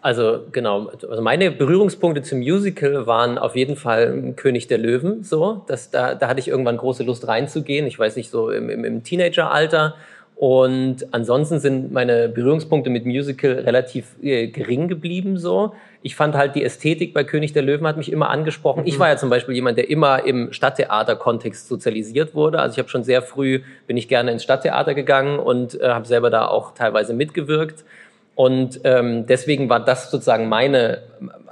Also 0.00 0.42
genau, 0.52 0.86
also 0.86 1.20
meine 1.20 1.50
Berührungspunkte 1.50 2.22
zum 2.22 2.38
Musical 2.38 3.08
waren 3.08 3.36
auf 3.36 3.56
jeden 3.56 3.74
Fall 3.74 4.34
König 4.36 4.68
der 4.68 4.78
Löwen. 4.78 5.24
So, 5.24 5.64
das, 5.66 5.90
da, 5.90 6.14
da 6.14 6.28
hatte 6.28 6.38
ich 6.38 6.46
irgendwann 6.46 6.76
große 6.76 7.02
Lust 7.02 7.26
reinzugehen. 7.26 7.84
Ich 7.88 7.98
weiß 7.98 8.14
nicht, 8.14 8.30
so 8.30 8.50
im, 8.50 8.70
im, 8.70 8.84
im 8.84 9.02
Teenageralter. 9.02 9.96
Und 10.40 11.06
ansonsten 11.10 11.60
sind 11.60 11.92
meine 11.92 12.30
Berührungspunkte 12.30 12.88
mit 12.88 13.04
Musical 13.04 13.58
relativ 13.58 14.16
äh, 14.22 14.46
gering 14.46 14.88
geblieben. 14.88 15.36
So, 15.36 15.74
ich 16.00 16.16
fand 16.16 16.34
halt 16.34 16.54
die 16.54 16.64
Ästhetik 16.64 17.12
bei 17.12 17.24
König 17.24 17.52
der 17.52 17.60
Löwen 17.60 17.86
hat 17.86 17.98
mich 17.98 18.10
immer 18.10 18.30
angesprochen. 18.30 18.84
Ich 18.86 18.98
war 18.98 19.10
ja 19.10 19.18
zum 19.18 19.28
Beispiel 19.28 19.54
jemand, 19.54 19.76
der 19.76 19.90
immer 19.90 20.24
im 20.24 20.50
Stadttheater-Kontext 20.50 21.68
sozialisiert 21.68 22.34
wurde. 22.34 22.58
Also 22.58 22.72
ich 22.72 22.78
habe 22.78 22.88
schon 22.88 23.04
sehr 23.04 23.20
früh 23.20 23.60
bin 23.86 23.98
ich 23.98 24.08
gerne 24.08 24.30
ins 24.30 24.42
Stadttheater 24.42 24.94
gegangen 24.94 25.38
und 25.38 25.78
äh, 25.78 25.88
habe 25.88 26.06
selber 26.06 26.30
da 26.30 26.46
auch 26.46 26.72
teilweise 26.72 27.12
mitgewirkt. 27.12 27.84
Und 28.34 28.80
ähm, 28.84 29.26
deswegen 29.26 29.68
war 29.68 29.84
das 29.84 30.10
sozusagen 30.10 30.48
meine, 30.48 31.02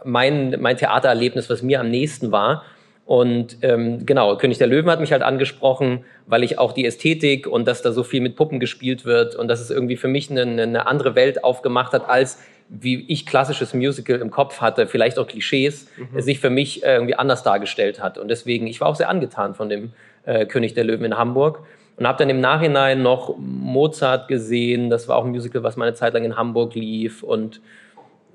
mein, 0.03 0.57
mein 0.61 0.79
Theatererlebnis, 0.79 1.51
was 1.51 1.61
mir 1.61 1.81
am 1.81 1.91
nächsten 1.91 2.33
war. 2.33 2.65
Und 3.09 3.57
ähm, 3.63 4.05
genau, 4.05 4.37
König 4.37 4.59
der 4.59 4.67
Löwen 4.67 4.91
hat 4.91 5.01
mich 5.01 5.13
halt 5.13 5.23
angesprochen, 5.23 6.05
weil 6.27 6.45
ich 6.45 6.59
auch 6.59 6.73
die 6.73 6.85
Ästhetik 6.85 7.47
und 7.47 7.67
dass 7.67 7.81
da 7.81 7.91
so 7.91 8.03
viel 8.03 8.21
mit 8.21 8.37
Puppen 8.37 8.61
gespielt 8.61 9.07
wird 9.07 9.35
und 9.35 9.49
dass 9.49 9.61
es 9.61 9.71
irgendwie 9.71 9.97
für 9.97 10.09
mich 10.09 10.31
eine, 10.31 10.43
eine 10.43 10.87
andere 10.87 11.15
Welt 11.15 11.43
aufgemacht 11.43 11.95
hat, 11.95 12.07
als 12.07 12.39
wie 12.69 13.07
ich 13.09 13.25
klassisches 13.25 13.73
Musical 13.73 14.19
im 14.19 14.31
Kopf 14.31 14.61
hatte, 14.61 14.87
vielleicht 14.87 15.19
auch 15.19 15.27
Klischees, 15.27 15.89
mhm. 15.97 16.21
sich 16.21 16.39
für 16.39 16.51
mich 16.51 16.83
irgendwie 16.83 17.15
anders 17.15 17.43
dargestellt 17.43 18.03
hat. 18.03 18.19
Und 18.19 18.29
deswegen, 18.29 18.67
ich 18.67 18.79
war 18.83 18.89
auch 18.89 18.97
sehr 18.97 19.09
angetan 19.09 19.55
von 19.55 19.71
dem 19.71 19.93
äh, 20.27 20.45
König 20.45 20.75
der 20.75 20.85
Löwen 20.85 21.07
in 21.07 21.17
Hamburg 21.17 21.61
und 21.97 22.07
habe 22.07 22.19
dann 22.19 22.29
im 22.29 22.41
Nachhinein 22.41 23.03
noch 23.03 23.39
Mozart 23.39 24.29
gesehen. 24.29 24.91
Das 24.91 25.09
war 25.09 25.17
auch 25.17 25.25
ein 25.25 25.31
Musical, 25.31 25.63
was 25.63 25.79
meine 25.79 25.95
Zeit 25.95 26.13
lang 26.13 26.27
in 26.27 26.37
Hamburg 26.37 26.75
lief 26.75 27.23
und 27.23 27.63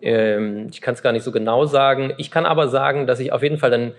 ähm, 0.04 0.68
ich 0.70 0.82
kann 0.82 0.96
es 0.96 1.02
gar 1.02 1.14
nicht 1.14 1.24
so 1.24 1.32
genau 1.32 1.66
sagen. 1.66 2.14
Ich 2.18 2.30
kann 2.30 2.46
aber 2.46 2.68
sagen, 2.68 3.08
dass 3.08 3.20
ich 3.20 3.32
auf 3.32 3.42
jeden 3.42 3.58
Fall 3.58 3.72
dann 3.72 3.90
äh, 3.90 3.94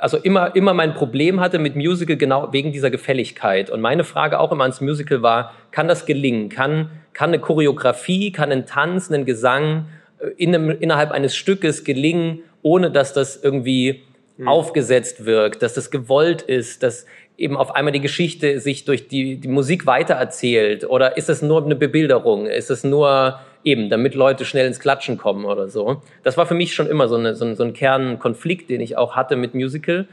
also 0.00 0.18
immer, 0.18 0.54
immer 0.54 0.74
mein 0.74 0.94
Problem 0.94 1.40
hatte 1.40 1.58
mit 1.58 1.76
Musical 1.76 2.16
genau 2.16 2.52
wegen 2.52 2.72
dieser 2.72 2.90
Gefälligkeit. 2.90 3.70
Und 3.70 3.80
meine 3.80 4.04
Frage 4.04 4.38
auch 4.38 4.52
immer 4.52 4.64
ans 4.64 4.80
Musical 4.80 5.22
war, 5.22 5.54
kann 5.70 5.88
das 5.88 6.06
gelingen? 6.06 6.48
Kann, 6.48 6.90
kann 7.12 7.30
eine 7.30 7.38
Choreografie, 7.38 8.32
kann 8.32 8.52
ein 8.52 8.66
Tanz, 8.66 9.10
ein 9.10 9.24
Gesang 9.24 9.86
äh, 10.18 10.28
in 10.36 10.54
einem, 10.54 10.70
innerhalb 10.70 11.10
eines 11.10 11.34
Stückes 11.36 11.84
gelingen, 11.84 12.40
ohne 12.62 12.90
dass 12.90 13.12
das 13.12 13.42
irgendwie 13.42 14.02
mhm. 14.36 14.48
aufgesetzt 14.48 15.24
wirkt, 15.24 15.62
dass 15.62 15.74
das 15.74 15.90
gewollt 15.90 16.42
ist, 16.42 16.82
dass 16.82 17.06
eben 17.36 17.56
auf 17.56 17.74
einmal 17.74 17.92
die 17.92 18.00
Geschichte 18.00 18.60
sich 18.60 18.84
durch 18.84 19.08
die, 19.08 19.36
die 19.36 19.48
Musik 19.48 19.86
weitererzählt? 19.86 20.88
Oder 20.88 21.16
ist 21.16 21.28
es 21.28 21.42
nur 21.42 21.64
eine 21.64 21.76
Bebilderung? 21.76 22.46
Ist 22.46 22.70
es 22.70 22.84
nur 22.84 23.40
eben, 23.64 23.88
damit 23.88 24.14
Leute 24.14 24.44
schnell 24.44 24.66
ins 24.66 24.78
Klatschen 24.78 25.18
kommen 25.18 25.44
oder 25.44 25.68
so? 25.68 26.02
Das 26.22 26.36
war 26.36 26.46
für 26.46 26.54
mich 26.54 26.74
schon 26.74 26.86
immer 26.86 27.08
so, 27.08 27.16
eine, 27.16 27.34
so, 27.34 27.44
ein, 27.44 27.56
so 27.56 27.64
ein 27.64 27.72
Kernkonflikt, 27.72 28.70
den 28.70 28.80
ich 28.80 28.96
auch 28.96 29.16
hatte 29.16 29.36
mit 29.36 29.54
Musical. 29.54 30.06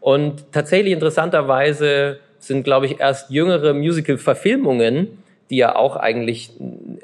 Und 0.00 0.52
tatsächlich 0.52 0.92
interessanterweise 0.92 2.18
sind, 2.38 2.62
glaube 2.62 2.86
ich, 2.86 3.00
erst 3.00 3.30
jüngere 3.30 3.74
Musical-Verfilmungen, 3.74 5.18
die 5.50 5.56
ja 5.56 5.74
auch 5.74 5.96
eigentlich, 5.96 6.50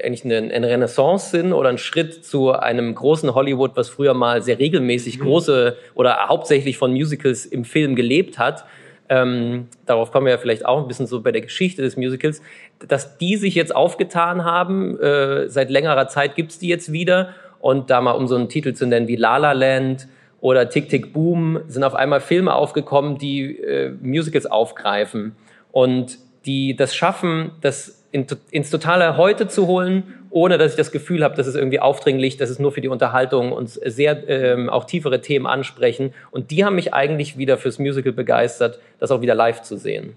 eigentlich 0.03 0.25
eine, 0.25 0.53
eine 0.53 0.69
Renaissance 0.69 1.31
sind 1.31 1.53
oder 1.53 1.71
ein 1.71 1.79
Schritt 1.79 2.25
zu 2.25 2.53
einem 2.53 2.95
großen 2.95 3.35
Hollywood, 3.35 3.73
was 3.75 3.89
früher 3.89 4.15
mal 4.15 4.43
sehr 4.43 4.59
regelmäßig 4.59 5.19
mhm. 5.19 5.23
große 5.23 5.77
oder 5.95 6.29
hauptsächlich 6.29 6.77
von 6.77 6.93
Musicals 6.93 7.47
im 7.47 7.65
Film 7.65 7.97
gelebt 7.97 8.39
hat, 8.39 8.65
ähm, 9.09 9.69
darauf 9.87 10.11
kommen 10.11 10.27
wir 10.27 10.33
ja 10.33 10.39
vielleicht 10.39 10.65
auch 10.65 10.81
ein 10.81 10.89
bisschen 10.89 11.07
so 11.07 11.21
bei 11.21 11.33
der 11.33 11.43
Geschichte 11.43 11.83
des 11.83 11.97
Musicals, 11.97 12.41
dass 12.87 13.19
die 13.19 13.37
sich 13.37 13.55
jetzt 13.55 13.75
aufgetan 13.75 14.45
haben. 14.45 14.99
Äh, 14.99 15.49
seit 15.49 15.71
längerer 15.71 16.09
Zeit 16.09 16.37
gibt's 16.37 16.59
die 16.59 16.69
jetzt 16.69 16.93
wieder. 16.93 17.31
Und 17.61 17.91
da 17.91 18.01
mal 18.01 18.13
um 18.13 18.27
so 18.27 18.35
einen 18.35 18.49
Titel 18.49 18.75
zu 18.75 18.87
nennen 18.87 19.09
wie 19.09 19.17
La 19.17 19.39
La 19.39 19.53
Land 19.53 20.09
oder 20.41 20.69
Tick 20.69 20.91
Tick 20.91 21.13
Boom 21.13 21.61
sind 21.69 21.85
auf 21.85 21.95
einmal 21.95 22.21
Filme 22.21 22.55
aufgekommen, 22.55 23.17
die 23.17 23.59
äh, 23.59 23.93
Musicals 24.03 24.47
aufgreifen 24.47 25.35
und 25.73 26.19
die 26.45 26.77
das 26.77 26.95
schaffen, 26.95 27.53
das 27.63 28.04
in, 28.15 28.27
ins 28.53 28.71
totale 28.71 29.17
Heute 29.17 29.49
zu 29.49 29.67
holen, 29.67 30.25
ohne 30.31 30.57
dass 30.57 30.71
ich 30.71 30.77
das 30.77 30.93
Gefühl 30.93 31.25
habe, 31.25 31.35
dass 31.35 31.49
es 31.49 31.57
irgendwie 31.57 31.81
aufdringlich, 31.81 32.37
dass 32.37 32.49
es 32.49 32.61
nur 32.61 32.71
für 32.71 32.81
die 32.81 32.87
Unterhaltung 32.87 33.51
und 33.51 33.69
sehr 33.69 34.29
ähm, 34.29 34.71
auch 34.71 34.85
tiefere 34.85 35.21
Themen 35.21 35.47
ansprechen. 35.47 36.15
Und 36.31 36.53
die 36.53 36.65
haben 36.65 36.77
mich 36.77 36.95
eigentlich 36.95 37.39
wieder 37.39 37.59
fürs 37.59 37.81
Musical 37.81 38.13
begeistert, 38.13 38.79
das 39.01 39.11
auch 39.11 39.21
wieder 39.21 39.35
live 39.35 39.63
zu 39.63 39.77
sehen. 39.77 40.15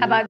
Aber 0.00 0.26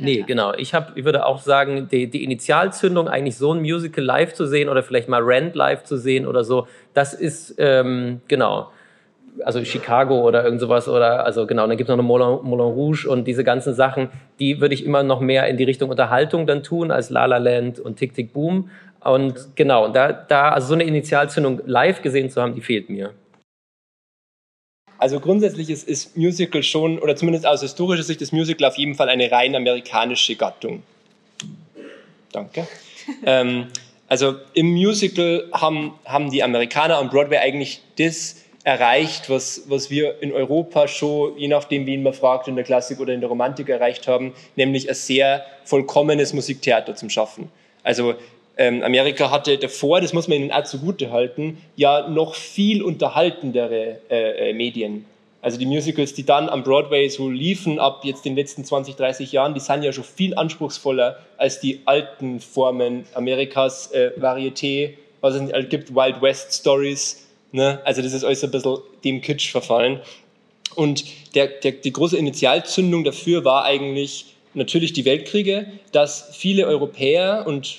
Nee, 0.00 0.24
genau. 0.26 0.52
Ich, 0.54 0.74
hab, 0.74 0.96
ich 0.96 1.04
würde 1.04 1.24
auch 1.24 1.40
sagen, 1.40 1.86
die, 1.88 2.10
die 2.10 2.24
Initialzündung, 2.24 3.06
eigentlich 3.06 3.36
so 3.36 3.54
ein 3.54 3.60
Musical 3.60 4.02
live 4.02 4.34
zu 4.34 4.44
sehen 4.48 4.68
oder 4.68 4.82
vielleicht 4.82 5.08
mal 5.08 5.22
Rent 5.22 5.54
live 5.54 5.84
zu 5.84 5.96
sehen 5.96 6.26
oder 6.26 6.42
so, 6.42 6.66
das 6.94 7.14
ist, 7.14 7.54
ähm, 7.58 8.20
genau, 8.26 8.72
also 9.42 9.64
Chicago 9.64 10.26
oder 10.26 10.44
irgend 10.44 10.60
sowas 10.60 10.88
oder 10.88 11.24
also 11.24 11.46
genau, 11.46 11.66
dann 11.66 11.76
gibt 11.76 11.88
es 11.88 11.96
noch 11.96 11.98
eine 11.98 12.06
Moulin, 12.06 12.38
Moulin 12.42 12.66
Rouge 12.66 13.06
und 13.08 13.24
diese 13.24 13.44
ganzen 13.44 13.74
Sachen, 13.74 14.08
die 14.38 14.60
würde 14.60 14.74
ich 14.74 14.84
immer 14.84 15.02
noch 15.02 15.20
mehr 15.20 15.48
in 15.48 15.56
die 15.56 15.64
Richtung 15.64 15.90
Unterhaltung 15.90 16.46
dann 16.46 16.62
tun 16.62 16.90
als 16.90 17.10
La 17.10 17.26
La 17.26 17.38
Land 17.38 17.80
und 17.80 17.96
Tick 17.96 18.14
Tick 18.14 18.32
Boom 18.32 18.70
und 19.00 19.32
okay. 19.32 19.50
genau, 19.56 19.88
da, 19.88 20.12
da 20.12 20.50
also 20.50 20.68
so 20.68 20.74
eine 20.74 20.84
Initialzündung 20.84 21.60
live 21.66 22.02
gesehen 22.02 22.30
zu 22.30 22.40
haben, 22.40 22.54
die 22.54 22.60
fehlt 22.60 22.88
mir. 22.88 23.12
Also 24.98 25.20
grundsätzlich 25.20 25.68
ist, 25.68 25.86
ist 25.86 26.16
Musical 26.16 26.62
schon, 26.62 26.98
oder 26.98 27.14
zumindest 27.16 27.46
aus 27.46 27.60
historischer 27.60 28.04
Sicht, 28.04 28.22
ist 28.22 28.32
Musical 28.32 28.66
auf 28.66 28.78
jeden 28.78 28.94
Fall 28.94 29.08
eine 29.08 29.30
rein 29.30 29.54
amerikanische 29.54 30.36
Gattung. 30.36 30.82
Danke. 32.32 32.66
ähm, 33.26 33.66
also 34.08 34.36
im 34.54 34.72
Musical 34.72 35.48
haben, 35.52 35.92
haben 36.04 36.30
die 36.30 36.42
Amerikaner 36.42 36.96
am 36.96 37.10
Broadway 37.10 37.38
eigentlich 37.38 37.82
das 37.98 38.43
erreicht, 38.64 39.28
was, 39.28 39.64
was 39.68 39.90
wir 39.90 40.22
in 40.22 40.32
Europa 40.32 40.88
schon, 40.88 41.36
je 41.38 41.48
nachdem, 41.48 41.86
wen 41.86 42.02
man 42.02 42.14
fragt, 42.14 42.48
in 42.48 42.56
der 42.56 42.64
Klassik 42.64 42.98
oder 42.98 43.12
in 43.12 43.20
der 43.20 43.28
Romantik 43.28 43.68
erreicht 43.68 44.08
haben, 44.08 44.32
nämlich 44.56 44.88
ein 44.88 44.94
sehr 44.94 45.44
vollkommenes 45.64 46.32
Musiktheater 46.32 46.94
zum 46.94 47.10
Schaffen. 47.10 47.50
Also 47.82 48.14
ähm, 48.56 48.82
Amerika 48.82 49.30
hatte 49.30 49.58
davor, 49.58 50.00
das 50.00 50.14
muss 50.14 50.28
man 50.28 50.38
ihnen 50.38 50.50
auch 50.50 50.64
zugute 50.64 51.10
halten, 51.10 51.58
ja 51.76 52.08
noch 52.08 52.34
viel 52.34 52.82
unterhaltendere 52.82 53.98
äh, 54.10 54.50
äh, 54.50 54.52
Medien. 54.54 55.04
Also 55.42 55.58
die 55.58 55.66
Musicals, 55.66 56.14
die 56.14 56.24
dann 56.24 56.48
am 56.48 56.62
Broadway 56.62 57.06
so 57.10 57.28
liefen 57.28 57.78
ab 57.78 58.00
jetzt 58.04 58.24
den 58.24 58.34
letzten 58.34 58.64
20, 58.64 58.96
30 58.96 59.30
Jahren, 59.30 59.52
die 59.52 59.60
sind 59.60 59.82
ja 59.82 59.92
schon 59.92 60.04
viel 60.04 60.34
anspruchsvoller 60.34 61.18
als 61.36 61.60
die 61.60 61.82
alten 61.84 62.40
Formen 62.40 63.04
Amerikas 63.12 63.92
äh, 63.92 64.12
Varieté, 64.18 64.94
was 65.20 65.34
es 65.34 65.68
gibt, 65.68 65.94
Wild 65.94 66.22
West 66.22 66.54
Stories, 66.54 67.26
Ne? 67.54 67.80
Also 67.84 68.02
das 68.02 68.12
ist 68.12 68.24
alles 68.24 68.42
ein 68.42 68.50
bisschen 68.50 68.78
dem 69.04 69.20
Kitsch 69.20 69.52
verfallen. 69.52 70.00
Und 70.74 71.04
der, 71.36 71.46
der, 71.46 71.70
die 71.70 71.92
große 71.92 72.16
Initialzündung 72.16 73.04
dafür 73.04 73.44
war 73.44 73.64
eigentlich 73.64 74.34
natürlich 74.54 74.92
die 74.92 75.04
Weltkriege, 75.04 75.68
dass 75.92 76.30
viele 76.36 76.66
Europäer 76.66 77.44
und 77.46 77.76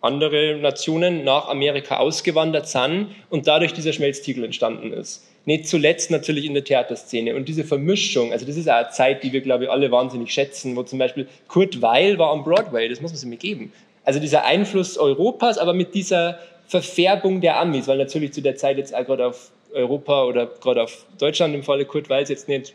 andere 0.00 0.56
Nationen 0.56 1.22
nach 1.22 1.48
Amerika 1.48 1.98
ausgewandert 1.98 2.68
sind 2.68 3.06
und 3.30 3.46
dadurch 3.46 3.72
dieser 3.72 3.92
Schmelztiegel 3.92 4.42
entstanden 4.42 4.92
ist. 4.92 5.24
Nicht 5.44 5.68
zuletzt 5.68 6.10
natürlich 6.10 6.44
in 6.44 6.54
der 6.54 6.64
Theaterszene. 6.64 7.36
Und 7.36 7.48
diese 7.48 7.62
Vermischung, 7.62 8.32
also 8.32 8.44
das 8.44 8.56
ist 8.56 8.68
auch 8.68 8.74
eine 8.74 8.90
Zeit, 8.90 9.22
die 9.22 9.32
wir, 9.32 9.42
glaube 9.42 9.64
ich, 9.64 9.70
alle 9.70 9.92
wahnsinnig 9.92 10.32
schätzen, 10.32 10.74
wo 10.74 10.82
zum 10.82 10.98
Beispiel 10.98 11.28
Kurt 11.46 11.80
Weil 11.80 12.18
war 12.18 12.32
am 12.32 12.42
Broadway, 12.42 12.88
das 12.88 13.00
muss 13.00 13.12
man 13.12 13.18
sich 13.18 13.28
mir 13.28 13.36
geben. 13.36 13.72
Also 14.02 14.18
dieser 14.18 14.44
Einfluss 14.44 14.98
Europas, 14.98 15.56
aber 15.56 15.72
mit 15.72 15.94
dieser 15.94 16.40
Verfärbung 16.66 17.40
der 17.40 17.58
Amis, 17.60 17.88
weil 17.88 17.98
natürlich 17.98 18.32
zu 18.32 18.40
der 18.40 18.56
Zeit 18.56 18.78
jetzt 18.78 18.94
auch 18.94 19.04
gerade 19.04 19.26
auf 19.26 19.50
Europa 19.72 20.24
oder 20.24 20.46
gerade 20.46 20.82
auf 20.82 21.06
Deutschland 21.18 21.54
im 21.54 21.62
Falle 21.62 21.84
Kurt 21.84 22.08
Weiß 22.08 22.28
jetzt 22.28 22.48
nicht, 22.48 22.74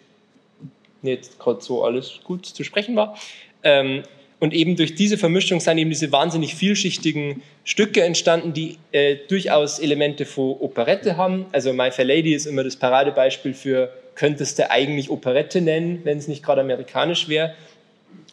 nicht 1.01 1.39
gerade 1.39 1.61
so 1.61 1.83
alles 1.83 2.19
gut 2.23 2.45
zu 2.45 2.63
sprechen 2.63 2.95
war. 2.95 3.17
Ähm, 3.63 4.03
Und 4.41 4.53
eben 4.53 4.77
durch 4.77 4.95
diese 4.95 5.17
Vermischung 5.17 5.59
sind 5.59 5.77
eben 5.77 5.89
diese 5.89 6.13
wahnsinnig 6.13 6.55
vielschichtigen 6.55 7.41
Stücke 7.65 8.03
entstanden, 8.03 8.53
die 8.53 8.77
äh, 8.93 9.17
durchaus 9.27 9.79
Elemente 9.79 10.25
von 10.25 10.55
Operette 10.61 11.17
haben. 11.17 11.45
Also 11.51 11.73
My 11.73 11.91
Fair 11.91 12.05
Lady 12.05 12.33
ist 12.33 12.45
immer 12.45 12.63
das 12.63 12.77
Paradebeispiel 12.77 13.53
für, 13.53 13.91
könntest 14.15 14.57
du 14.57 14.71
eigentlich 14.71 15.09
Operette 15.09 15.59
nennen, 15.59 16.01
wenn 16.05 16.17
es 16.17 16.29
nicht 16.29 16.41
gerade 16.41 16.61
amerikanisch 16.61 17.27
wäre. 17.27 17.53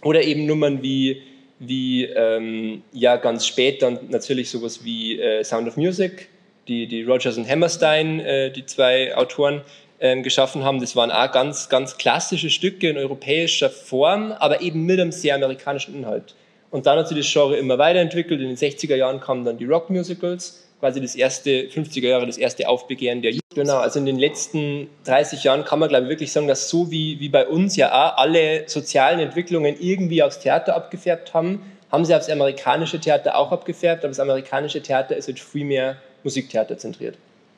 Oder 0.02 0.22
eben 0.22 0.46
Nummern 0.46 0.80
wie, 0.80 1.22
wie 1.58 2.04
ähm, 2.04 2.82
ja 2.92 3.16
ganz 3.16 3.46
spät 3.46 3.82
dann 3.82 3.98
natürlich 4.08 4.50
sowas 4.50 4.84
wie 4.84 5.20
äh, 5.20 5.42
Sound 5.44 5.68
of 5.68 5.76
Music, 5.76 6.28
die, 6.68 6.86
die 6.86 7.02
Rogers 7.02 7.36
und 7.38 7.48
Hammerstein, 7.48 8.20
äh, 8.20 8.50
die 8.50 8.66
zwei 8.66 9.16
Autoren, 9.16 9.62
ähm, 10.00 10.22
geschaffen 10.22 10.64
haben. 10.64 10.80
Das 10.80 10.94
waren 10.94 11.10
auch 11.10 11.32
ganz, 11.32 11.68
ganz 11.68 11.96
klassische 11.96 12.50
Stücke 12.50 12.90
in 12.90 12.98
europäischer 12.98 13.70
Form, 13.70 14.32
aber 14.32 14.60
eben 14.60 14.84
mit 14.84 15.00
einem 15.00 15.12
sehr 15.12 15.34
amerikanischen 15.34 15.94
Inhalt. 15.94 16.34
Und 16.70 16.86
dann 16.86 16.98
hat 16.98 17.08
sich 17.08 17.16
das 17.16 17.32
Genre 17.32 17.56
immer 17.56 17.78
weiterentwickelt. 17.78 18.40
In 18.40 18.48
den 18.48 18.56
60er 18.56 18.96
Jahren 18.96 19.20
kamen 19.20 19.44
dann 19.44 19.56
die 19.56 19.64
Rock-Musicals, 19.64 20.65
quasi 20.80 21.00
das 21.00 21.14
erste, 21.14 21.50
50er 21.68 22.08
Jahre, 22.08 22.26
das 22.26 22.38
erste 22.38 22.68
Aufbegehren 22.68 23.22
der 23.22 23.30
Jugend. 23.30 23.42
Genau, 23.54 23.78
also 23.78 23.98
in 23.98 24.06
den 24.06 24.18
letzten 24.18 24.88
30 25.04 25.44
Jahren 25.44 25.64
kann 25.64 25.78
man, 25.78 25.88
glaube 25.88 26.04
ich, 26.04 26.10
wirklich 26.10 26.32
sagen, 26.32 26.46
dass 26.46 26.68
so 26.68 26.90
wie, 26.90 27.18
wie 27.20 27.28
bei 27.28 27.46
uns 27.46 27.76
ja 27.76 27.88
auch 27.88 28.18
alle 28.18 28.68
sozialen 28.68 29.18
Entwicklungen 29.20 29.76
irgendwie 29.80 30.22
aufs 30.22 30.40
Theater 30.40 30.76
abgefärbt 30.76 31.32
haben, 31.32 31.62
haben 31.90 32.04
sie 32.04 32.14
aufs 32.14 32.28
amerikanische 32.28 33.00
Theater 33.00 33.36
auch 33.38 33.52
abgefärbt, 33.52 34.04
aber 34.04 34.10
das 34.10 34.20
amerikanische 34.20 34.82
Theater 34.82 35.16
ist 35.16 35.28
jetzt 35.28 35.40
viel 35.40 35.64
mehr 35.64 35.96
Musiktheater 36.24 36.76
zentriert. 36.76 37.16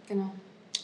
Genau. 0.09 0.31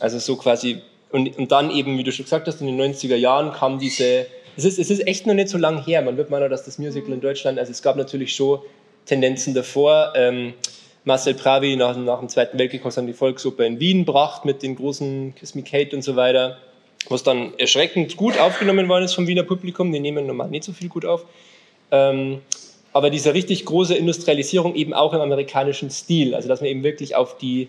Also 0.00 0.18
so 0.18 0.36
quasi 0.36 0.82
und, 1.14 1.38
und 1.38 1.52
dann 1.52 1.70
eben, 1.70 1.96
wie 1.96 2.02
du 2.02 2.10
schon 2.10 2.24
gesagt 2.24 2.48
hast, 2.48 2.60
in 2.60 2.66
den 2.66 2.80
90er 2.80 3.14
Jahren 3.14 3.52
kam 3.52 3.78
diese, 3.78 4.26
es 4.56 4.64
ist, 4.64 4.80
es 4.80 4.90
ist 4.90 5.06
echt 5.06 5.28
noch 5.28 5.34
nicht 5.34 5.48
so 5.48 5.58
lang 5.58 5.84
her, 5.84 6.02
man 6.02 6.16
wird 6.16 6.28
meinen, 6.28 6.50
dass 6.50 6.64
das 6.64 6.78
Musical 6.78 7.12
in 7.12 7.20
Deutschland, 7.20 7.56
also 7.56 7.70
es 7.70 7.82
gab 7.82 7.94
natürlich 7.94 8.34
schon 8.34 8.58
Tendenzen 9.06 9.54
davor. 9.54 10.12
Ähm, 10.16 10.54
Marcel 11.04 11.34
Pravi 11.34 11.76
nach, 11.76 11.96
nach 11.96 12.20
dem 12.20 12.28
Zweiten 12.28 12.58
Weltkrieg 12.58 12.84
hat 12.84 12.96
dann 12.96 13.06
die 13.06 13.12
Volksoper 13.12 13.64
in 13.64 13.78
Wien 13.78 14.06
gebracht 14.06 14.44
mit 14.44 14.62
den 14.62 14.74
großen 14.74 15.34
Kiss 15.34 15.54
Me 15.54 15.62
Kate 15.62 15.94
und 15.94 16.02
so 16.02 16.16
weiter, 16.16 16.58
was 17.08 17.22
dann 17.22 17.52
erschreckend 17.58 18.16
gut 18.16 18.38
aufgenommen 18.38 18.88
worden 18.88 19.04
ist 19.04 19.14
vom 19.14 19.26
Wiener 19.26 19.42
Publikum, 19.42 19.92
die 19.92 20.00
nehmen 20.00 20.26
normal 20.26 20.48
nicht 20.48 20.64
so 20.64 20.72
viel 20.72 20.88
gut 20.88 21.04
auf. 21.04 21.26
Ähm, 21.90 22.40
aber 22.94 23.10
diese 23.10 23.34
richtig 23.34 23.66
große 23.66 23.94
Industrialisierung 23.94 24.74
eben 24.76 24.94
auch 24.94 25.12
im 25.12 25.20
amerikanischen 25.20 25.90
Stil, 25.90 26.34
also 26.34 26.48
dass 26.48 26.60
man 26.60 26.70
eben 26.70 26.84
wirklich 26.84 27.16
auf 27.16 27.36
die 27.36 27.68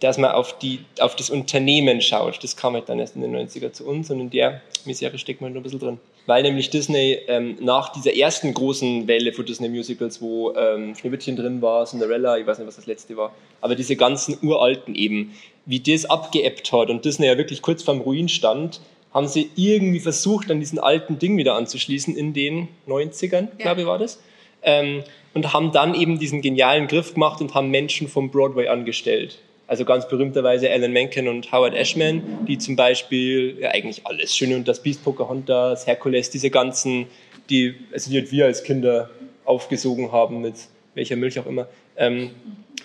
dass 0.00 0.18
man 0.18 0.32
auf, 0.32 0.58
die, 0.58 0.80
auf 0.98 1.16
das 1.16 1.30
Unternehmen 1.30 2.00
schaut. 2.00 2.42
Das 2.42 2.56
kam 2.56 2.74
halt 2.74 2.88
dann 2.88 2.98
erst 2.98 3.16
in 3.16 3.22
den 3.22 3.34
90er 3.34 3.72
zu 3.72 3.86
uns 3.86 4.10
und 4.10 4.20
in 4.20 4.30
der 4.30 4.60
Misere 4.84 5.18
steckt 5.18 5.40
man 5.40 5.52
noch 5.52 5.60
ein 5.60 5.62
bisschen 5.62 5.78
drin. 5.78 5.98
Weil 6.26 6.42
nämlich 6.42 6.70
Disney 6.70 7.18
ähm, 7.28 7.56
nach 7.60 7.90
dieser 7.92 8.16
ersten 8.16 8.54
großen 8.54 9.06
Welle 9.06 9.32
von 9.32 9.44
Disney 9.44 9.68
Musicals, 9.68 10.20
wo 10.22 10.54
ähm, 10.54 10.94
Schneewittchen 10.94 11.36
drin 11.36 11.60
war, 11.60 11.84
Cinderella, 11.84 12.38
ich 12.38 12.46
weiß 12.46 12.58
nicht, 12.58 12.66
was 12.66 12.76
das 12.76 12.86
letzte 12.86 13.16
war, 13.16 13.34
aber 13.60 13.74
diese 13.74 13.96
ganzen 13.96 14.38
uralten 14.42 14.94
eben, 14.94 15.34
wie 15.66 15.80
das 15.80 16.06
abgeebbt 16.06 16.72
hat 16.72 16.90
und 16.90 17.04
Disney 17.04 17.26
ja 17.26 17.36
wirklich 17.36 17.62
kurz 17.62 17.82
vorm 17.82 18.00
Ruin 18.00 18.28
stand, 18.28 18.80
haben 19.12 19.28
sie 19.28 19.50
irgendwie 19.54 20.00
versucht, 20.00 20.50
an 20.50 20.60
diesen 20.60 20.78
alten 20.78 21.18
Ding 21.18 21.36
wieder 21.36 21.54
anzuschließen 21.54 22.16
in 22.16 22.32
den 22.32 22.68
90ern, 22.88 23.32
ja. 23.32 23.48
glaube 23.58 23.82
ich, 23.82 23.86
war 23.86 23.98
das. 23.98 24.20
Ähm, 24.62 25.04
und 25.34 25.52
haben 25.52 25.72
dann 25.72 25.94
eben 25.94 26.18
diesen 26.18 26.42
genialen 26.42 26.88
Griff 26.88 27.14
gemacht 27.14 27.40
und 27.40 27.54
haben 27.54 27.70
Menschen 27.70 28.08
vom 28.08 28.30
Broadway 28.30 28.68
angestellt. 28.68 29.38
Also 29.66 29.84
ganz 29.84 30.08
berühmterweise 30.08 30.70
Alan 30.70 30.92
Menken 30.92 31.26
und 31.26 31.50
Howard 31.50 31.74
Ashman, 31.74 32.22
die 32.46 32.58
zum 32.58 32.76
Beispiel 32.76 33.58
ja 33.60 33.70
eigentlich 33.70 34.06
alles, 34.06 34.36
Schöne 34.36 34.56
und 34.56 34.68
das 34.68 34.82
Biest, 34.82 35.02
Pocahontas, 35.02 35.86
Herkules, 35.86 36.28
diese 36.30 36.50
ganzen, 36.50 37.06
die, 37.48 37.74
also 37.92 38.10
die 38.10 38.30
wir 38.30 38.44
als 38.44 38.62
Kinder 38.62 39.08
aufgesogen 39.44 40.12
haben 40.12 40.42
mit 40.42 40.54
welcher 40.94 41.16
Milch 41.16 41.38
auch 41.38 41.46
immer. 41.46 41.66
Ähm, 41.96 42.30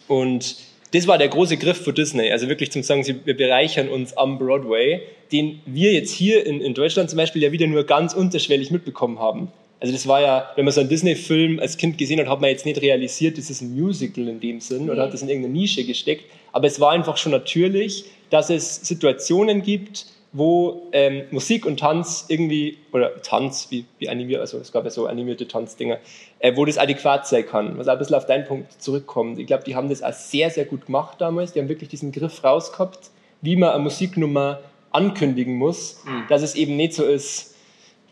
und 0.08 0.56
das 0.92 1.06
war 1.06 1.18
der 1.18 1.28
große 1.28 1.58
Griff 1.58 1.84
für 1.84 1.94
Disney, 1.94 2.32
also 2.32 2.48
wirklich 2.48 2.72
zum 2.72 2.82
sagen, 2.82 3.06
wir 3.06 3.38
bereichern 3.38 3.90
uns 3.90 4.18
am 4.18 4.40
Broadway, 4.40 5.02
den 5.32 5.62
wir 5.66 5.94
jetzt 5.94 6.12
hier 6.12 6.46
in, 6.46 6.62
in 6.62 6.74
Deutschland 6.74 7.10
zum 7.10 7.18
Beispiel 7.18 7.44
ja 7.44 7.52
wieder 7.52 7.68
nur 7.68 7.84
ganz 7.84 8.14
unterschwellig 8.14 8.72
mitbekommen 8.72 9.20
haben. 9.20 9.52
Also 9.80 9.94
das 9.94 10.08
war 10.08 10.22
ja, 10.22 10.50
wenn 10.56 10.66
man 10.66 10.74
so 10.74 10.82
einen 10.82 10.90
Disney-Film 10.90 11.60
als 11.60 11.78
Kind 11.78 11.98
gesehen 11.98 12.20
hat, 12.20 12.28
hat 12.28 12.42
man 12.42 12.50
jetzt 12.50 12.66
nicht 12.66 12.82
realisiert, 12.82 13.38
das 13.38 13.50
ist 13.50 13.62
ein 13.62 13.80
Musical 13.80 14.28
in 14.28 14.40
dem 14.40 14.60
Sinn 14.60 14.90
oder 14.90 15.04
hat 15.04 15.14
das 15.14 15.22
in 15.22 15.30
irgendeine 15.30 15.54
Nische 15.54 15.86
gesteckt. 15.86 16.26
Aber 16.52 16.68
es 16.68 16.80
war 16.80 16.92
einfach 16.92 17.16
schon 17.16 17.32
natürlich, 17.32 18.06
dass 18.30 18.50
es 18.50 18.76
Situationen 18.76 19.62
gibt, 19.62 20.06
wo 20.32 20.90
ähm, 20.92 21.24
Musik 21.32 21.66
und 21.66 21.80
Tanz 21.80 22.26
irgendwie, 22.28 22.78
oder 22.92 23.22
Tanz, 23.22 23.68
wie, 23.72 23.86
wie 23.98 24.10
animiert, 24.10 24.42
also 24.42 24.60
es 24.60 24.72
gab 24.72 24.84
ja 24.84 24.92
so 24.92 25.08
animierte 25.08 25.48
Tanzdinger, 25.48 25.98
äh, 26.40 26.56
wo 26.56 26.66
das 26.66 26.78
adäquat 26.78 27.28
sein 27.28 27.46
kann. 27.46 27.78
Was 27.78 27.88
auch 27.88 27.94
ein 27.94 28.00
bisschen 28.00 28.16
auf 28.16 28.26
deinen 28.26 28.46
Punkt 28.46 28.82
zurückkommt. 28.82 29.40
Ich 29.40 29.48
glaube, 29.48 29.64
die 29.64 29.76
haben 29.76 29.90
das 29.90 30.04
auch 30.04 30.14
sehr, 30.14 30.50
sehr 30.52 30.66
gut 30.66 30.86
gemacht 30.86 31.20
damals. 31.20 31.54
Die 31.54 31.60
haben 31.60 31.70
wirklich 31.70 31.90
diesen 31.90 32.12
Griff 32.12 32.44
rausgehabt, 32.44 33.10
wie 33.42 33.56
man 33.56 33.70
eine 33.70 33.84
Musiknummer 33.84 34.60
ankündigen 34.92 35.56
muss, 35.56 36.04
mhm. 36.06 36.26
dass 36.30 36.42
es 36.42 36.56
eben 36.56 36.76
nicht 36.76 36.94
so 36.94 37.04
ist, 37.06 37.56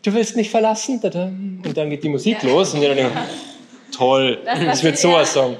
du 0.02 0.14
willst 0.14 0.36
mich 0.36 0.50
verlassen? 0.50 1.00
Und 1.02 1.76
dann 1.76 1.90
geht 1.90 2.04
die 2.04 2.08
Musik 2.08 2.42
ja. 2.42 2.48
los 2.48 2.74
und 2.74 2.80
wir 2.80 2.94
denken, 2.94 3.16
toll, 3.92 4.38
das, 4.44 4.60
das 4.60 4.82
wird 4.82 4.98
so 4.98 5.14
ein 5.14 5.26
Song. 5.26 5.56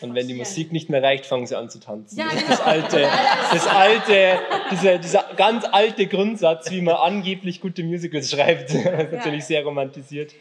Und 0.00 0.14
wenn 0.14 0.26
die 0.26 0.34
Musik 0.34 0.72
nicht 0.72 0.90
mehr 0.90 1.02
reicht, 1.02 1.26
fangen 1.26 1.46
sie 1.46 1.56
an 1.56 1.68
zu 1.70 1.78
tanzen. 1.78 2.18
Ja, 2.18 2.28
genau. 2.28 2.42
Das 2.48 2.60
alte, 2.60 3.08
das 3.52 3.66
alte, 3.66 4.38
dieser, 4.70 4.98
dieser 4.98 5.24
ganz 5.36 5.64
alte 5.70 6.06
Grundsatz, 6.06 6.70
wie 6.70 6.80
man 6.80 6.96
angeblich 6.96 7.60
gute 7.60 7.84
Musicals 7.84 8.30
schreibt, 8.30 8.70
ist 8.74 8.84
natürlich 8.84 9.40
ja. 9.40 9.46
sehr 9.46 9.64
romantisiert. 9.64 10.34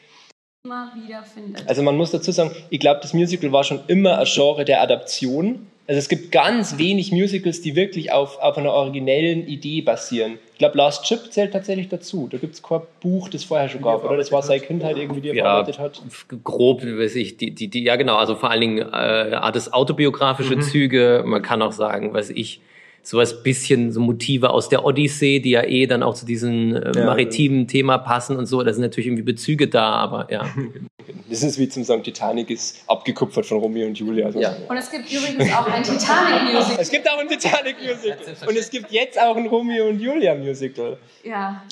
Also 1.65 1.81
man 1.81 1.97
muss 1.97 2.11
dazu 2.11 2.31
sagen, 2.31 2.51
ich 2.69 2.79
glaube, 2.79 2.99
das 3.01 3.13
Musical 3.13 3.51
war 3.51 3.63
schon 3.63 3.81
immer 3.87 4.19
ein 4.19 4.25
Genre 4.25 4.63
der 4.63 4.81
Adaption. 4.81 5.70
Also 5.91 5.99
es 5.99 6.07
gibt 6.07 6.31
ganz 6.31 6.77
wenig 6.77 7.11
Musicals, 7.11 7.59
die 7.59 7.75
wirklich 7.75 8.13
auf, 8.13 8.39
auf 8.39 8.57
einer 8.57 8.71
originellen 8.71 9.45
Idee 9.45 9.81
basieren. 9.81 10.39
Ich 10.53 10.57
glaube, 10.57 10.77
Last 10.77 11.03
Chip 11.03 11.33
zählt 11.33 11.51
tatsächlich 11.51 11.89
dazu. 11.89 12.29
Da 12.31 12.37
gibt 12.37 12.53
es 12.53 12.63
kein 12.63 12.79
Buch, 13.01 13.27
das 13.27 13.43
vorher 13.43 13.67
schon 13.67 13.81
gab, 13.81 14.05
oder? 14.05 14.15
Das 14.15 14.31
war 14.31 14.41
seine 14.41 14.61
Kindheit 14.61 14.95
irgendwie, 14.95 15.19
die 15.19 15.27
er 15.27 15.35
ja, 15.35 15.43
verarbeitet 15.43 15.79
hat. 15.79 16.01
Grob, 16.45 16.81
weiß 16.85 17.17
ich, 17.17 17.35
die, 17.35 17.51
die, 17.51 17.67
die, 17.67 17.83
ja 17.83 17.97
genau, 17.97 18.15
also 18.15 18.35
vor 18.35 18.49
allen 18.49 18.61
Dingen 18.61 18.77
äh, 18.77 19.35
hat 19.35 19.57
es 19.57 19.73
autobiografische 19.73 20.55
mhm. 20.55 20.61
Züge. 20.61 21.23
Man 21.25 21.41
kann 21.41 21.61
auch 21.61 21.73
sagen, 21.73 22.13
weiß 22.13 22.29
ich, 22.29 22.61
sowas 23.03 23.43
bisschen 23.43 23.91
so 23.91 23.99
Motive 23.99 24.51
aus 24.51 24.69
der 24.69 24.85
Odyssee, 24.85 25.39
die 25.39 25.49
ja 25.49 25.63
eh 25.63 25.87
dann 25.87 26.03
auch 26.03 26.13
zu 26.13 26.25
diesem 26.25 26.73
äh, 26.73 26.91
ja, 26.95 27.05
maritimen 27.05 27.61
ja. 27.61 27.65
Thema 27.65 27.97
passen 27.97 28.37
und 28.37 28.45
so. 28.45 28.63
Da 28.63 28.71
sind 28.71 28.81
natürlich 28.81 29.07
irgendwie 29.07 29.23
Bezüge 29.23 29.67
da, 29.67 29.91
aber 29.91 30.31
ja. 30.31 30.45
Das 31.31 31.43
ist 31.43 31.57
wie 31.57 31.69
zum 31.69 31.85
sagen, 31.85 32.03
Titanic 32.03 32.49
ist 32.49 32.83
abgekupfert 32.87 33.45
von 33.45 33.59
Romeo 33.59 33.87
und 33.87 33.97
Julia. 33.97 34.25
Also 34.25 34.41
ja. 34.41 34.53
Und 34.67 34.75
es 34.75 34.91
gibt 34.91 35.09
übrigens 35.09 35.53
auch 35.53 35.65
ein 35.65 35.81
Titanic-Musical. 35.81 36.77
Es 36.79 36.89
gibt 36.91 37.09
auch 37.09 37.17
ein 37.17 37.27
Titanic-Musical. 37.29 38.49
Und 38.49 38.57
es 38.57 38.69
gibt 38.69 38.91
jetzt 38.91 39.19
auch 39.19 39.37
ein 39.37 39.47
Romeo 39.47 39.87
und 39.87 39.99
Julia-Musical. 39.99 40.97
Ja. 41.23 41.63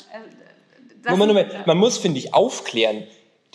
Äh, 1.04 1.14
man, 1.14 1.46
man 1.66 1.78
muss, 1.78 1.98
finde 1.98 2.18
ich, 2.18 2.32
aufklären 2.32 3.04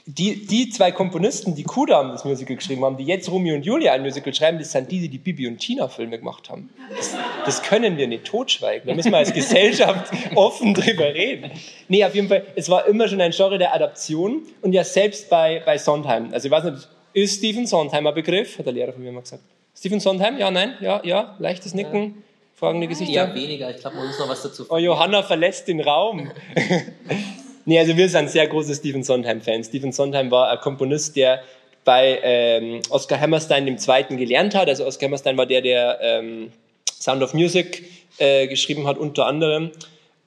die, 0.07 0.45
die 0.45 0.69
zwei 0.69 0.91
Komponisten, 0.91 1.55
die 1.55 1.63
Kudam 1.63 2.11
das 2.11 2.25
Musical 2.25 2.55
geschrieben 2.55 2.85
haben, 2.85 2.95
die 2.95 3.05
jetzt 3.05 3.29
Romeo 3.31 3.55
und 3.55 3.65
Julia 3.65 3.93
ein 3.93 4.03
Musical 4.03 4.33
schreiben, 4.35 4.59
das 4.59 4.71
sind 4.71 4.91
die, 4.91 4.99
die 4.99 5.09
die 5.09 5.17
Bibi 5.17 5.47
und 5.47 5.57
Tina 5.57 5.87
Filme 5.87 6.19
gemacht 6.19 6.47
haben. 6.49 6.69
Das, 6.95 7.15
das 7.43 7.63
können 7.63 7.97
wir 7.97 8.07
nicht 8.07 8.25
totschweigen. 8.25 8.87
Da 8.87 8.93
müssen 8.93 9.11
wir 9.11 9.17
als 9.17 9.33
Gesellschaft 9.33 10.11
offen 10.35 10.75
drüber 10.75 11.05
reden. 11.05 11.49
Nee, 11.87 12.05
auf 12.05 12.13
jeden 12.13 12.27
Fall, 12.27 12.45
es 12.55 12.69
war 12.69 12.85
immer 12.85 13.07
schon 13.07 13.19
ein 13.19 13.31
Genre 13.31 13.57
der 13.57 13.73
Adaption 13.73 14.43
und 14.61 14.73
ja 14.73 14.83
selbst 14.83 15.27
bei, 15.27 15.63
bei 15.65 15.79
Sondheim. 15.79 16.31
Also 16.31 16.47
ich 16.47 16.51
weiß 16.51 16.65
nicht, 16.65 16.87
ist 17.13 17.37
Stephen 17.39 17.65
Sondheim 17.65 18.05
ein 18.05 18.13
Begriff? 18.13 18.59
Hat 18.59 18.67
der 18.67 18.73
Lehrer 18.73 18.93
von 18.93 19.01
mir 19.01 19.11
mal 19.11 19.21
gesagt. 19.21 19.41
Stephen 19.75 19.99
Sondheim? 19.99 20.37
Ja, 20.37 20.51
nein? 20.51 20.75
Ja, 20.81 21.01
ja, 21.03 21.35
leichtes 21.39 21.73
Nicken. 21.73 22.23
Fragende 22.53 22.87
Gesichter? 22.87 23.13
Ja, 23.13 23.35
weniger. 23.35 23.71
Ich 23.71 23.77
glaube, 23.77 23.97
man 23.97 24.07
muss 24.07 24.19
noch 24.19 24.29
was 24.29 24.43
dazu 24.43 24.65
Oh, 24.69 24.77
Johanna 24.77 25.23
verlässt 25.23 25.67
den 25.67 25.81
Raum. 25.81 26.29
Nee, 27.65 27.79
also 27.79 27.97
wir 27.97 28.07
sind 28.07 28.29
sehr 28.29 28.47
große 28.47 28.75
Stephen 28.75 29.03
Sondheim-Fans. 29.03 29.67
Stephen 29.67 29.91
Sondheim 29.91 30.29
war 30.29 30.51
ein 30.51 30.59
Komponist, 30.59 31.15
der 31.15 31.41
bei 31.83 32.19
ähm, 32.23 32.81
Oscar 32.89 33.19
Hammerstein 33.19 33.65
dem 33.65 33.77
Zweiten 33.77 34.17
gelernt 34.17 34.55
hat. 34.55 34.67
Also 34.67 34.85
Oscar 34.85 35.07
Hammerstein 35.07 35.37
war 35.37 35.45
der, 35.45 35.61
der 35.61 35.99
ähm, 36.01 36.51
Sound 36.99 37.23
of 37.23 37.33
Music 37.33 37.83
äh, 38.17 38.47
geschrieben 38.47 38.87
hat, 38.87 38.97
unter 38.97 39.25
anderem. 39.25 39.71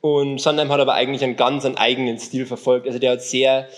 Und 0.01 0.41
Sondheim 0.41 0.71
hat 0.71 0.81
aber 0.81 0.95
eigentlich 0.95 1.23
einen 1.23 1.37
ganz 1.37 1.65
einen 1.65 1.77
eigenen 1.77 2.19
Stil 2.19 2.47
verfolgt. 2.47 2.87
Also 2.87 2.99
der 2.99 3.13
hat 3.13 3.23
sehr, 3.23 3.69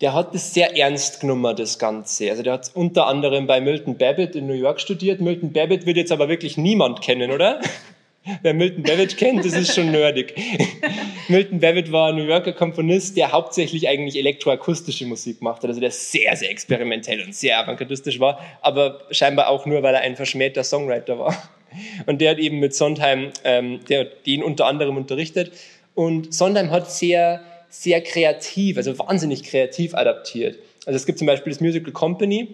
der 0.00 0.14
hat 0.14 0.34
das 0.34 0.52
sehr 0.52 0.76
ernst 0.76 1.20
genommen, 1.20 1.56
das 1.56 1.78
Ganze. 1.78 2.30
Also 2.30 2.42
der 2.42 2.54
hat 2.54 2.70
unter 2.74 3.06
anderem 3.06 3.46
bei 3.46 3.60
Milton 3.60 3.96
Babbitt 3.96 4.36
in 4.36 4.46
New 4.46 4.54
York 4.54 4.80
studiert. 4.80 5.20
Milton 5.20 5.52
Babbitt 5.52 5.86
wird 5.86 5.96
jetzt 5.96 6.12
aber 6.12 6.28
wirklich 6.28 6.56
niemand 6.56 7.00
kennen, 7.00 7.30
oder? 7.30 7.60
Wer 8.42 8.54
Milton 8.54 8.84
Babbitt 8.84 9.16
kennt, 9.16 9.44
das 9.44 9.54
ist 9.54 9.74
schon 9.74 9.90
nerdig. 9.90 10.34
Milton 11.28 11.58
Babbitt 11.58 11.90
war 11.90 12.10
ein 12.10 12.16
New 12.16 12.24
Yorker 12.24 12.52
Komponist, 12.52 13.16
der 13.16 13.32
hauptsächlich 13.32 13.88
eigentlich 13.88 14.16
elektroakustische 14.16 15.06
Musik 15.06 15.42
macht, 15.42 15.64
also 15.64 15.80
der 15.80 15.90
sehr, 15.90 16.36
sehr 16.36 16.50
experimentell 16.50 17.20
und 17.22 17.34
sehr 17.34 17.58
avantgardistisch 17.58 18.20
war, 18.20 18.38
aber 18.60 19.00
scheinbar 19.10 19.48
auch 19.48 19.66
nur, 19.66 19.82
weil 19.82 19.94
er 19.94 20.02
ein 20.02 20.14
verschmähter 20.14 20.62
Songwriter 20.62 21.18
war. 21.18 21.36
Und 22.06 22.20
der 22.20 22.32
hat 22.32 22.38
eben 22.38 22.60
mit 22.60 22.74
Sondheim, 22.74 23.30
ähm, 23.44 23.80
der 23.88 24.04
den 24.04 24.44
unter 24.44 24.66
anderem 24.66 24.96
unterrichtet. 24.96 25.52
Und 25.94 26.32
Sondheim 26.32 26.70
hat 26.70 26.90
sehr, 26.90 27.40
sehr 27.70 28.02
kreativ, 28.02 28.76
also 28.76 28.98
wahnsinnig 28.98 29.42
kreativ 29.42 29.94
adaptiert. 29.94 30.58
Also 30.86 30.96
es 30.96 31.06
gibt 31.06 31.18
zum 31.18 31.26
Beispiel 31.26 31.52
das 31.52 31.60
Musical 31.60 31.92
Company, 31.92 32.48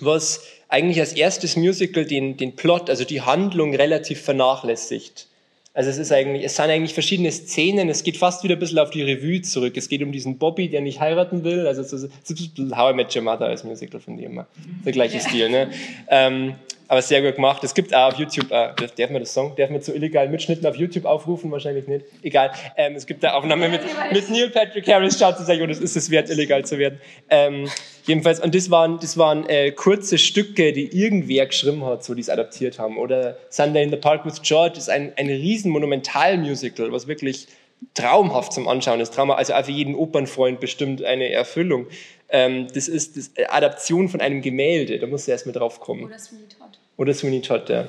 was 0.00 0.42
eigentlich 0.68 1.00
als 1.00 1.12
erstes 1.12 1.56
Musical 1.56 2.04
den, 2.04 2.36
den 2.36 2.56
Plot, 2.56 2.90
also 2.90 3.04
die 3.04 3.22
Handlung 3.22 3.74
relativ 3.74 4.20
vernachlässigt. 4.20 5.28
Also 5.74 5.90
es 5.90 5.98
ist 5.98 6.10
eigentlich, 6.10 6.42
es 6.42 6.56
sind 6.56 6.70
eigentlich 6.70 6.94
verschiedene 6.94 7.30
Szenen, 7.30 7.90
es 7.90 8.02
geht 8.02 8.16
fast 8.16 8.42
wieder 8.42 8.56
ein 8.56 8.58
bisschen 8.58 8.78
auf 8.78 8.88
die 8.88 9.02
Revue 9.02 9.42
zurück. 9.42 9.76
Es 9.76 9.90
geht 9.90 10.02
um 10.02 10.10
diesen 10.10 10.38
Bobby, 10.38 10.70
der 10.70 10.80
nicht 10.80 11.00
heiraten 11.00 11.44
will, 11.44 11.66
also 11.66 11.82
ein 11.82 12.10
bisschen 12.26 12.76
How 12.76 12.92
I 12.92 12.94
Met 12.94 13.14
Your 13.14 13.22
Mother 13.22 13.44
als 13.44 13.62
Musical 13.62 14.00
von 14.00 14.16
dem 14.16 14.32
immer. 14.32 14.46
Der 14.86 14.92
gleiche 14.92 15.20
Stil, 15.20 15.50
ne? 15.50 15.70
Ähm, 16.08 16.54
aber 16.88 17.02
sehr 17.02 17.22
gut 17.22 17.36
gemacht. 17.36 17.62
Es 17.64 17.74
gibt 17.74 17.94
auch 17.94 18.12
auf 18.12 18.18
YouTube, 18.18 18.50
äh, 18.50 18.70
darf 18.96 19.10
man 19.10 19.20
das 19.20 19.32
Song, 19.32 19.54
darf 19.56 19.70
man 19.70 19.82
zu 19.82 19.94
illegalen 19.94 20.30
Mitschnitten 20.30 20.66
auf 20.66 20.76
YouTube 20.76 21.04
aufrufen? 21.04 21.50
Wahrscheinlich 21.50 21.86
nicht. 21.86 22.06
Egal. 22.22 22.52
Ähm, 22.76 22.94
es 22.94 23.06
gibt 23.06 23.22
da 23.22 23.34
Aufnahme 23.34 23.68
mit, 23.68 23.80
mit 24.12 24.30
Neil 24.30 24.50
Patrick 24.50 24.86
Harris, 24.88 25.18
schaut 25.18 25.38
sich 25.38 25.60
und 25.60 25.70
es 25.70 25.80
ist 25.80 25.96
es 25.96 26.10
wert, 26.10 26.30
illegal 26.30 26.64
zu 26.64 26.78
werden. 26.78 27.00
Ähm, 27.30 27.68
jedenfalls, 28.04 28.40
und 28.40 28.54
das 28.54 28.70
waren, 28.70 28.98
das 29.00 29.18
waren 29.18 29.48
äh, 29.48 29.72
kurze 29.72 30.18
Stücke, 30.18 30.72
die 30.72 30.96
irgendwer 30.96 31.46
geschrieben 31.46 31.84
hat, 31.84 32.04
so 32.04 32.14
die 32.14 32.20
es 32.20 32.28
adaptiert 32.28 32.78
haben. 32.78 32.98
Oder 32.98 33.36
Sunday 33.50 33.82
in 33.82 33.90
the 33.90 33.96
Park 33.96 34.24
with 34.24 34.42
George 34.42 34.78
ist 34.78 34.88
ein, 34.88 35.12
ein 35.16 35.26
riesen 35.26 35.70
Monumental-Musical, 35.72 36.92
was 36.92 37.08
wirklich 37.08 37.48
traumhaft 37.94 38.52
zum 38.52 38.68
Anschauen 38.68 39.00
ist. 39.00 39.14
Trauma, 39.14 39.34
also 39.34 39.54
auch 39.54 39.64
für 39.64 39.72
jeden 39.72 39.94
Opernfreund 39.94 40.60
bestimmt 40.60 41.02
eine 41.02 41.30
Erfüllung. 41.30 41.86
Ähm, 42.28 42.66
das 42.74 42.88
ist 42.88 43.16
das 43.16 43.30
Adaption 43.48 44.08
von 44.08 44.20
einem 44.20 44.42
Gemälde, 44.42 44.98
da 44.98 45.06
musst 45.06 45.26
du 45.28 45.32
erst 45.32 45.46
mal 45.46 45.52
drauf 45.52 45.78
kommen. 45.80 46.04
Oder 46.04 46.18
Sweeney 46.18 46.48
Todd. 46.48 46.78
Oder 46.96 47.14
Sweeney 47.14 47.40
Todd, 47.40 47.68
ja. 47.68 47.88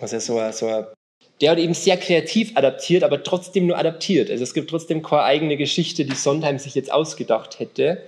Was 0.00 0.12
ja 0.12 0.20
so, 0.20 0.40
so 0.52 0.66
ein- 0.66 0.86
der 1.40 1.52
hat 1.52 1.58
eben 1.58 1.74
sehr 1.74 1.96
kreativ 1.96 2.56
adaptiert, 2.56 3.04
aber 3.04 3.22
trotzdem 3.22 3.66
nur 3.66 3.78
adaptiert. 3.78 4.30
Also 4.30 4.42
es 4.42 4.54
gibt 4.54 4.70
trotzdem 4.70 5.02
keine 5.02 5.22
eigene 5.22 5.56
Geschichte, 5.56 6.04
die 6.04 6.16
Sondheim 6.16 6.58
sich 6.58 6.74
jetzt 6.74 6.90
ausgedacht 6.90 7.60
hätte. 7.60 8.02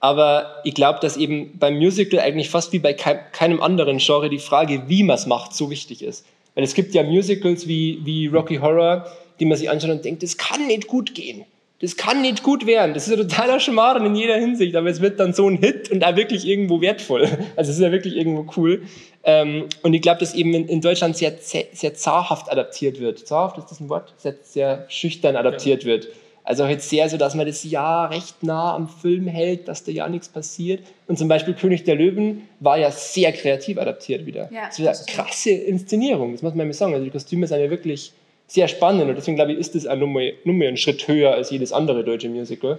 Aber 0.00 0.60
ich 0.64 0.74
glaube, 0.74 0.98
dass 1.00 1.16
eben 1.16 1.58
beim 1.58 1.76
Musical 1.78 2.20
eigentlich 2.20 2.50
fast 2.50 2.72
wie 2.72 2.78
bei 2.78 2.92
kei- 2.92 3.14
keinem 3.32 3.62
anderen 3.62 3.96
Genre 3.96 4.28
die 4.28 4.38
Frage, 4.38 4.82
wie 4.86 5.02
man 5.02 5.16
es 5.16 5.24
macht, 5.24 5.54
so 5.54 5.70
wichtig 5.70 6.02
ist. 6.02 6.26
Weil 6.54 6.64
es 6.64 6.74
gibt 6.74 6.94
ja 6.94 7.02
Musicals 7.02 7.66
wie, 7.66 8.00
wie 8.04 8.26
Rocky 8.26 8.56
Horror, 8.56 9.10
die 9.40 9.46
man 9.46 9.56
sich 9.56 9.70
anschaut 9.70 9.90
und 9.90 10.04
denkt, 10.04 10.22
das 10.22 10.36
kann 10.36 10.66
nicht 10.66 10.86
gut 10.86 11.14
gehen. 11.14 11.46
Das 11.80 11.96
kann 11.96 12.22
nicht 12.22 12.42
gut 12.42 12.66
werden. 12.66 12.94
Das 12.94 13.08
ist 13.08 13.12
ein 13.12 13.28
totaler 13.28 13.58
Schmarrn 13.60 14.06
in 14.06 14.14
jeder 14.14 14.36
Hinsicht, 14.36 14.76
aber 14.76 14.88
es 14.88 15.00
wird 15.00 15.18
dann 15.18 15.34
so 15.34 15.48
ein 15.48 15.58
Hit 15.58 15.90
und 15.90 16.04
auch 16.04 16.16
wirklich 16.16 16.46
irgendwo 16.46 16.80
wertvoll. 16.80 17.22
Also 17.56 17.70
es 17.70 17.76
ist 17.76 17.82
ja 17.82 17.92
wirklich 17.92 18.16
irgendwo 18.16 18.46
cool. 18.56 18.82
Ähm, 19.24 19.66
und 19.82 19.92
ich 19.92 20.02
glaube, 20.02 20.20
dass 20.20 20.34
eben 20.34 20.54
in, 20.54 20.80
Deutschland 20.80 21.16
sehr, 21.16 21.34
sehr 21.40 21.94
zaghaft 21.94 22.50
adaptiert 22.50 23.00
wird. 23.00 23.26
Zaghaft 23.26 23.58
ist 23.58 23.70
das 23.70 23.80
ein 23.80 23.88
Wort? 23.88 24.14
Sehr, 24.16 24.36
sehr 24.42 24.86
schüchtern 24.88 25.36
adaptiert 25.36 25.84
wird. 25.84 26.08
Also 26.44 26.64
halt 26.64 26.82
sehr 26.82 27.08
so, 27.08 27.16
dass 27.16 27.34
man 27.34 27.46
das 27.46 27.64
ja 27.64 28.04
recht 28.04 28.42
nah 28.42 28.74
am 28.74 28.86
Film 28.86 29.26
hält, 29.26 29.66
dass 29.66 29.82
da 29.82 29.90
ja 29.90 30.06
nichts 30.08 30.28
passiert. 30.28 30.80
Und 31.08 31.18
zum 31.18 31.26
Beispiel 31.26 31.54
König 31.54 31.84
der 31.84 31.94
Löwen 31.94 32.46
war 32.60 32.78
ja 32.78 32.90
sehr 32.90 33.32
kreativ 33.32 33.78
adaptiert 33.78 34.26
wieder. 34.26 34.50
Ja, 34.52 34.66
das 34.66 34.78
ist 34.78 34.84
ja 34.84 34.94
stimmt. 34.94 35.08
krasse 35.08 35.50
Inszenierung, 35.50 36.32
das 36.32 36.42
muss 36.42 36.54
man 36.54 36.66
mal 36.66 36.72
sagen. 36.74 36.92
Also 36.92 37.04
die 37.04 37.10
Kostüme 37.10 37.46
sind 37.46 37.60
ja 37.60 37.70
wirklich 37.70 38.12
sehr 38.46 38.68
spannend 38.68 39.08
und 39.08 39.16
deswegen 39.16 39.36
glaube 39.36 39.52
ich, 39.52 39.58
ist 39.58 39.74
das 39.74 39.86
auch 39.86 39.96
nur 39.96 40.08
mal, 40.08 40.32
mal 40.44 40.66
einen 40.66 40.76
Schritt 40.76 41.06
höher 41.08 41.32
als 41.32 41.50
jedes 41.50 41.72
andere 41.72 42.04
deutsche 42.04 42.28
Musical. 42.28 42.78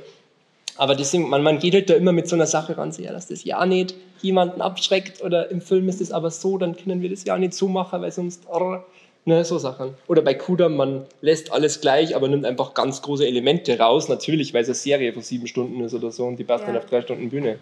Aber 0.78 0.96
deswegen, 0.96 1.30
man, 1.30 1.42
man 1.42 1.60
geht 1.60 1.74
halt 1.74 1.90
da 1.90 1.94
immer 1.94 2.12
mit 2.12 2.28
so 2.28 2.36
einer 2.36 2.46
Sache 2.46 2.78
ran, 2.78 2.92
so, 2.92 3.02
ja, 3.02 3.12
dass 3.14 3.28
das 3.28 3.44
ja 3.46 3.66
nicht 3.66 3.96
jemanden 4.22 4.62
abschreckt 4.62 5.24
oder 5.24 5.50
im 5.50 5.62
Film 5.62 5.88
ist 5.88 6.02
es 6.02 6.12
aber 6.12 6.32
so, 6.32 6.58
dann 6.58 6.76
können 6.76 7.02
wir 7.02 7.10
das 7.10 7.24
ja 7.24 7.38
nicht 7.38 7.54
so 7.54 7.68
machen, 7.68 8.02
weil 8.02 8.12
sonst, 8.12 8.46
arr, 8.50 8.86
ne, 9.24 9.46
so 9.46 9.58
Sachen. 9.58 9.94
Oder 10.08 10.22
bei 10.22 10.34
Kudam, 10.34 10.76
man 10.76 11.06
lässt 11.22 11.54
alles 11.54 11.80
gleich, 11.80 12.16
aber 12.16 12.28
nimmt 12.28 12.46
einfach 12.46 12.74
ganz 12.74 13.02
große 13.02 13.26
Elemente 13.26 13.78
raus, 13.80 14.10
natürlich, 14.10 14.54
weil 14.54 14.64
es 14.64 14.68
eine 14.68 14.76
Serie 14.76 15.14
von 15.14 15.22
sieben 15.22 15.48
Stunden 15.48 15.82
ist 15.82 15.94
oder 15.94 16.12
so 16.12 16.26
und 16.26 16.38
die 16.38 16.44
passt 16.44 16.64
Ja. 16.66 16.74
dann 16.74 16.78
auf 16.78 16.86
drei 16.88 17.02
Stunden 17.02 17.30
Bühne. 17.30 17.58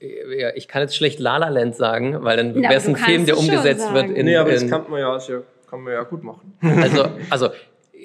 Ja, 0.00 0.50
ich 0.54 0.68
kann 0.68 0.82
jetzt 0.82 0.96
schlecht 0.96 1.18
La 1.20 1.38
La 1.38 1.48
Land 1.48 1.74
sagen, 1.76 2.22
weil 2.22 2.36
dann 2.36 2.54
wäre 2.54 2.74
es 2.74 2.86
ein 2.86 2.96
Film, 2.96 3.24
der 3.26 3.38
umgesetzt 3.38 3.80
sagen. 3.80 3.94
wird 3.94 4.16
in, 4.16 4.26
nee, 4.26 4.36
aber 4.36 4.52
das 4.52 4.62
in 4.62 4.70
kann 4.70 4.84
man 4.90 5.00
ja, 5.00 5.16
ist 5.16 5.28
ja, 5.28 5.40
kann 5.68 5.80
man 5.80 5.92
ja 5.92 6.02
gut 6.02 6.22
machen. 6.22 6.56
Also, 6.62 7.08
also 7.30 7.50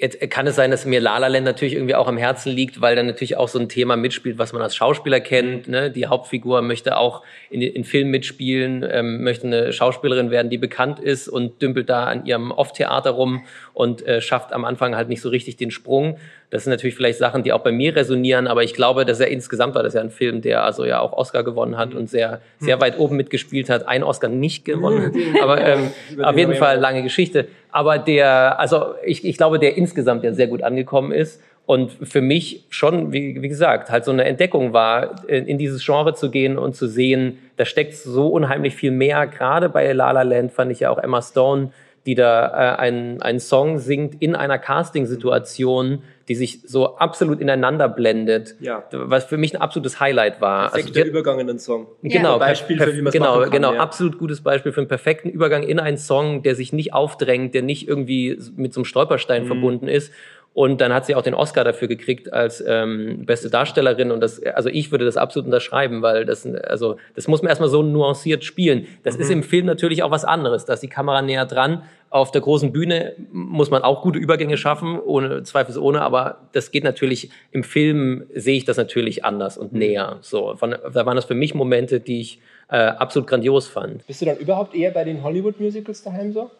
jetzt 0.02 0.20
kann 0.30 0.48
es 0.48 0.56
sein, 0.56 0.72
dass 0.72 0.84
mir 0.84 1.00
La 1.00 1.16
La 1.18 1.28
Land 1.28 1.44
natürlich 1.44 1.74
irgendwie 1.74 1.94
auch 1.94 2.08
am 2.08 2.16
Herzen 2.16 2.50
liegt, 2.50 2.80
weil 2.80 2.96
dann 2.96 3.06
natürlich 3.06 3.36
auch 3.36 3.46
so 3.46 3.60
ein 3.60 3.68
Thema 3.68 3.96
mitspielt, 3.96 4.36
was 4.36 4.52
man 4.52 4.60
als 4.60 4.74
Schauspieler 4.74 5.20
kennt. 5.20 5.68
Ne? 5.68 5.92
Die 5.92 6.06
Hauptfigur 6.08 6.60
möchte 6.60 6.96
auch 6.96 7.22
in, 7.50 7.62
in 7.62 7.84
Filmen 7.84 8.10
mitspielen, 8.10 8.84
ähm, 8.90 9.22
möchte 9.22 9.46
eine 9.46 9.72
Schauspielerin 9.72 10.32
werden, 10.32 10.50
die 10.50 10.58
bekannt 10.58 10.98
ist 10.98 11.28
und 11.28 11.62
dümpelt 11.62 11.88
da 11.88 12.06
an 12.06 12.26
ihrem 12.26 12.50
Off-Theater 12.50 13.10
rum 13.10 13.44
und 13.74 14.04
äh, 14.04 14.20
schafft 14.20 14.52
am 14.52 14.64
Anfang 14.64 14.96
halt 14.96 15.08
nicht 15.08 15.20
so 15.20 15.28
richtig 15.28 15.56
den 15.56 15.70
Sprung. 15.70 16.18
Das 16.50 16.64
sind 16.64 16.70
natürlich 16.70 16.94
vielleicht 16.96 17.18
Sachen, 17.18 17.42
die 17.44 17.52
auch 17.52 17.62
bei 17.62 17.72
mir 17.72 17.96
resonieren, 17.96 18.46
aber 18.46 18.62
ich 18.62 18.74
glaube, 18.74 19.06
dass 19.06 19.20
er 19.20 19.28
insgesamt 19.28 19.74
war 19.74 19.82
das 19.82 19.94
ja 19.94 20.02
ein 20.02 20.10
Film, 20.10 20.42
der 20.42 20.64
also 20.64 20.84
ja 20.84 21.00
auch 21.00 21.14
Oscar 21.14 21.44
gewonnen 21.44 21.78
hat 21.78 21.94
und 21.94 22.10
sehr, 22.10 22.42
sehr 22.58 22.78
weit 22.78 22.98
oben 22.98 23.16
mitgespielt 23.16 23.70
hat. 23.70 23.88
Ein 23.88 24.02
Oscar 24.02 24.28
nicht 24.28 24.66
gewonnen, 24.66 25.14
aber 25.42 25.64
ähm, 25.66 25.92
auf 26.22 26.36
jeden 26.36 26.54
Fall 26.54 26.78
lange 26.78 27.02
Geschichte. 27.02 27.46
Aber 27.72 27.98
der, 27.98 28.60
also 28.60 28.94
ich, 29.04 29.24
ich 29.24 29.36
glaube, 29.36 29.58
der 29.58 29.76
insgesamt 29.76 30.22
ja 30.22 30.32
sehr 30.32 30.46
gut 30.46 30.62
angekommen 30.62 31.10
ist 31.10 31.42
und 31.64 31.90
für 31.90 32.20
mich 32.20 32.66
schon, 32.68 33.12
wie, 33.12 33.40
wie 33.40 33.48
gesagt, 33.48 33.90
halt 33.90 34.04
so 34.04 34.10
eine 34.10 34.24
Entdeckung 34.24 34.72
war, 34.72 35.26
in, 35.26 35.46
in 35.46 35.58
dieses 35.58 35.84
Genre 35.84 36.14
zu 36.14 36.30
gehen 36.30 36.58
und 36.58 36.76
zu 36.76 36.86
sehen, 36.86 37.38
da 37.56 37.64
steckt 37.64 37.94
so 37.94 38.28
unheimlich 38.28 38.74
viel 38.74 38.90
mehr. 38.90 39.26
Gerade 39.26 39.68
bei 39.68 39.92
La 39.92 40.10
La 40.10 40.22
Land 40.22 40.52
fand 40.52 40.70
ich 40.70 40.80
ja 40.80 40.90
auch 40.90 40.98
Emma 40.98 41.22
Stone, 41.22 41.70
die 42.06 42.14
da 42.14 42.46
äh, 42.74 42.78
einen, 42.80 43.22
einen 43.22 43.38
Song 43.40 43.78
singt 43.78 44.20
in 44.20 44.34
einer 44.34 44.58
Casting-Situation, 44.58 46.02
die 46.28 46.34
sich 46.34 46.60
so 46.64 46.96
absolut 46.96 47.40
ineinander 47.40 47.88
blendet, 47.88 48.54
Ja. 48.60 48.84
was 48.92 49.24
für 49.24 49.36
mich 49.36 49.54
ein 49.54 49.60
absolutes 49.60 50.00
Highlight 50.00 50.40
war. 50.40 50.64
Also 50.72 50.76
Perfekter 50.76 51.02
die- 51.04 51.08
Übergang 51.10 51.40
in 51.40 51.46
den 51.48 51.58
Song. 51.58 51.86
Genau, 52.02 52.34
Ein 52.34 52.38
Beispiel 52.40 52.78
für, 52.78 52.92
wie 52.94 52.98
man 53.02 53.06
es 53.08 53.12
genau, 53.12 53.32
machen 53.36 53.42
kann. 53.44 53.50
genau, 53.52 53.74
ja. 53.74 53.80
absolut 53.80 54.18
gutes 54.18 54.40
Beispiel 54.40 54.72
für 54.72 54.80
einen 54.80 54.88
perfekten 54.88 55.28
Übergang 55.30 55.62
in 55.62 55.78
einen 55.80 55.98
Song, 55.98 56.42
der 56.42 56.54
sich 56.54 56.72
nicht 56.72 56.94
aufdrängt, 56.94 57.54
der 57.54 57.62
nicht 57.62 57.88
irgendwie 57.88 58.38
mit 58.56 58.72
so 58.72 58.80
einem 58.80 58.82
Mhm. 58.82 58.86
Stolperstein 58.86 59.46
verbunden 59.46 59.88
ist. 59.88 60.12
Und 60.54 60.82
dann 60.82 60.92
hat 60.92 61.06
sie 61.06 61.14
auch 61.14 61.22
den 61.22 61.32
Oscar 61.32 61.64
dafür 61.64 61.88
gekriegt 61.88 62.32
als 62.32 62.62
ähm, 62.66 63.24
beste 63.24 63.48
Darstellerin. 63.48 64.10
Und 64.10 64.20
das, 64.20 64.42
also 64.42 64.68
ich 64.68 64.90
würde 64.90 65.06
das 65.06 65.16
absolut 65.16 65.46
unterschreiben, 65.46 66.02
weil 66.02 66.26
das, 66.26 66.46
also 66.46 66.96
das 67.14 67.26
muss 67.26 67.40
man 67.40 67.48
erstmal 67.48 67.70
so 67.70 67.82
nuanciert 67.82 68.44
spielen. 68.44 68.86
Das 69.02 69.16
ist 69.16 69.30
im 69.30 69.42
Film 69.42 69.64
natürlich 69.64 70.02
auch 70.02 70.10
was 70.10 70.24
anderes. 70.24 70.66
Da 70.66 70.74
ist 70.74 70.82
die 70.82 70.88
Kamera 70.88 71.22
näher 71.22 71.46
dran. 71.46 71.84
Auf 72.10 72.30
der 72.32 72.42
großen 72.42 72.70
Bühne 72.70 73.14
muss 73.32 73.70
man 73.70 73.82
auch 73.82 74.02
gute 74.02 74.18
Übergänge 74.18 74.58
schaffen, 74.58 75.00
ohne 75.00 75.42
zweifelsohne. 75.42 76.02
Aber 76.02 76.40
das 76.52 76.70
geht 76.70 76.84
natürlich 76.84 77.30
im 77.50 77.64
Film 77.64 78.24
sehe 78.34 78.58
ich 78.58 78.66
das 78.66 78.76
natürlich 78.76 79.24
anders 79.24 79.56
und 79.56 79.72
näher. 79.72 80.18
So, 80.20 80.54
von, 80.56 80.72
da 80.92 81.06
waren 81.06 81.16
das 81.16 81.24
für 81.24 81.34
mich 81.34 81.54
Momente, 81.54 82.00
die 82.00 82.20
ich 82.20 82.40
äh, 82.68 82.76
absolut 82.76 83.26
grandios 83.26 83.68
fand. 83.68 84.06
Bist 84.06 84.20
du 84.20 84.26
dann 84.26 84.36
überhaupt 84.36 84.74
eher 84.74 84.90
bei 84.90 85.04
den 85.04 85.22
Hollywood-Musicals 85.22 86.02
daheim 86.02 86.34
so? 86.34 86.50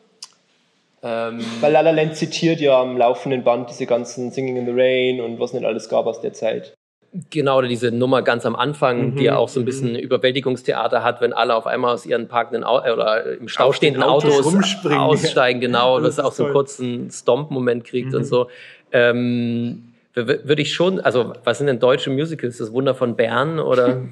Ähm, 1.03 1.41
Weil 1.61 1.73
La 1.73 1.81
La 1.81 1.91
Land 1.91 2.17
zitiert 2.17 2.61
ja 2.61 2.81
am 2.81 2.97
laufenden 2.97 3.43
Band 3.43 3.71
diese 3.71 3.87
ganzen 3.87 4.31
Singing 4.31 4.57
in 4.57 4.67
the 4.67 4.73
Rain 4.75 5.21
und 5.21 5.41
was 5.41 5.53
nicht 5.53 5.65
alles 5.65 5.88
gab 5.88 6.07
aus 6.07 6.21
der 6.21 6.33
Zeit. 6.33 6.75
Genau, 7.31 7.59
oder 7.59 7.69
diese 7.69 7.91
Nummer 7.91 8.23
ganz 8.23 8.47
am 8.47 8.57
Anfang, 8.57 9.17
die 9.17 9.25
ja 9.25 9.37
auch 9.37 9.51
so 9.51 9.61
ein 9.61 9.67
bisschen 9.67 9.97
Überwältigungstheater 9.97 11.03
hat, 11.03 11.21
wenn 11.21 11.35
alle 11.35 11.55
auf 11.55 11.67
einmal 11.67 11.93
aus 11.93 12.07
ihren 12.07 12.27
parkenden 12.27 12.65
Au 12.65 12.81
äh, 12.83 12.91
oder 12.91 13.37
im 13.37 13.49
Stau 13.49 13.73
stehenden 13.73 14.03
Autos 14.03 14.33
Autos 14.33 14.47
rumspringen. 14.47 14.99
aussteigen, 14.99 15.61
genau, 15.61 15.97
und 15.97 16.05
Das 16.05 16.17
das 16.17 16.25
auch 16.25 16.33
so 16.33 16.45
einen 16.45 16.55
kurzen 16.55 17.11
Stomp-Moment 17.11 17.85
kriegt 17.85 18.15
und 18.15 18.25
so. 18.25 18.49
Ähm, 18.93 19.93
würde 20.15 20.62
ich 20.62 20.73
schon, 20.73 21.01
also 21.01 21.35
was 21.45 21.59
sind 21.59 21.67
denn 21.67 21.81
deutsche 21.81 22.09
Musicals? 22.09 22.59
Das 22.59 22.73
Wunder 22.73 22.95
von 22.95 23.17
Bern 23.17 23.59
oder? 23.59 24.03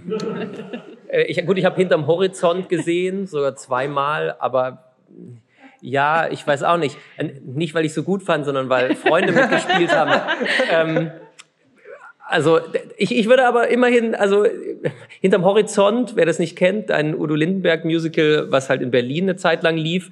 Äh, 1.13 1.25
ich, 1.25 1.45
gut, 1.45 1.59
ich 1.59 1.65
habe 1.65 1.75
hinterm 1.75 2.07
Horizont 2.07 2.69
gesehen, 2.69 3.27
sogar 3.27 3.57
zweimal, 3.57 4.37
aber 4.39 4.93
ja, 5.81 6.29
ich 6.31 6.47
weiß 6.47 6.63
auch 6.63 6.77
nicht. 6.77 6.97
Äh, 7.17 7.31
Nicht, 7.45 7.75
weil 7.75 7.85
ich 7.85 7.95
so 7.95 8.03
gut 8.03 8.23
fand, 8.23 8.45
sondern 8.45 8.69
weil 8.69 8.95
Freunde 8.97 9.33
mitgespielt 9.33 9.93
haben. 9.95 10.21
Ähm, 10.73 11.11
also 12.31 12.61
ich, 12.97 13.17
ich 13.17 13.29
würde 13.29 13.45
aber 13.45 13.69
immerhin, 13.69 14.15
also 14.15 14.47
hinterm 15.21 15.45
Horizont, 15.45 16.15
wer 16.15 16.27
das 16.27 16.39
nicht 16.39 16.55
kennt, 16.55 16.93
ein 16.93 17.19
Udo 17.19 17.35
Lindenberg 17.35 17.85
Musical, 17.85 18.47
was 18.51 18.71
halt 18.71 18.83
in 18.83 18.93
Berlin 18.93 19.25
eine 19.25 19.37
Zeit 19.37 19.65
lang 19.65 19.77
lief, 19.77 20.11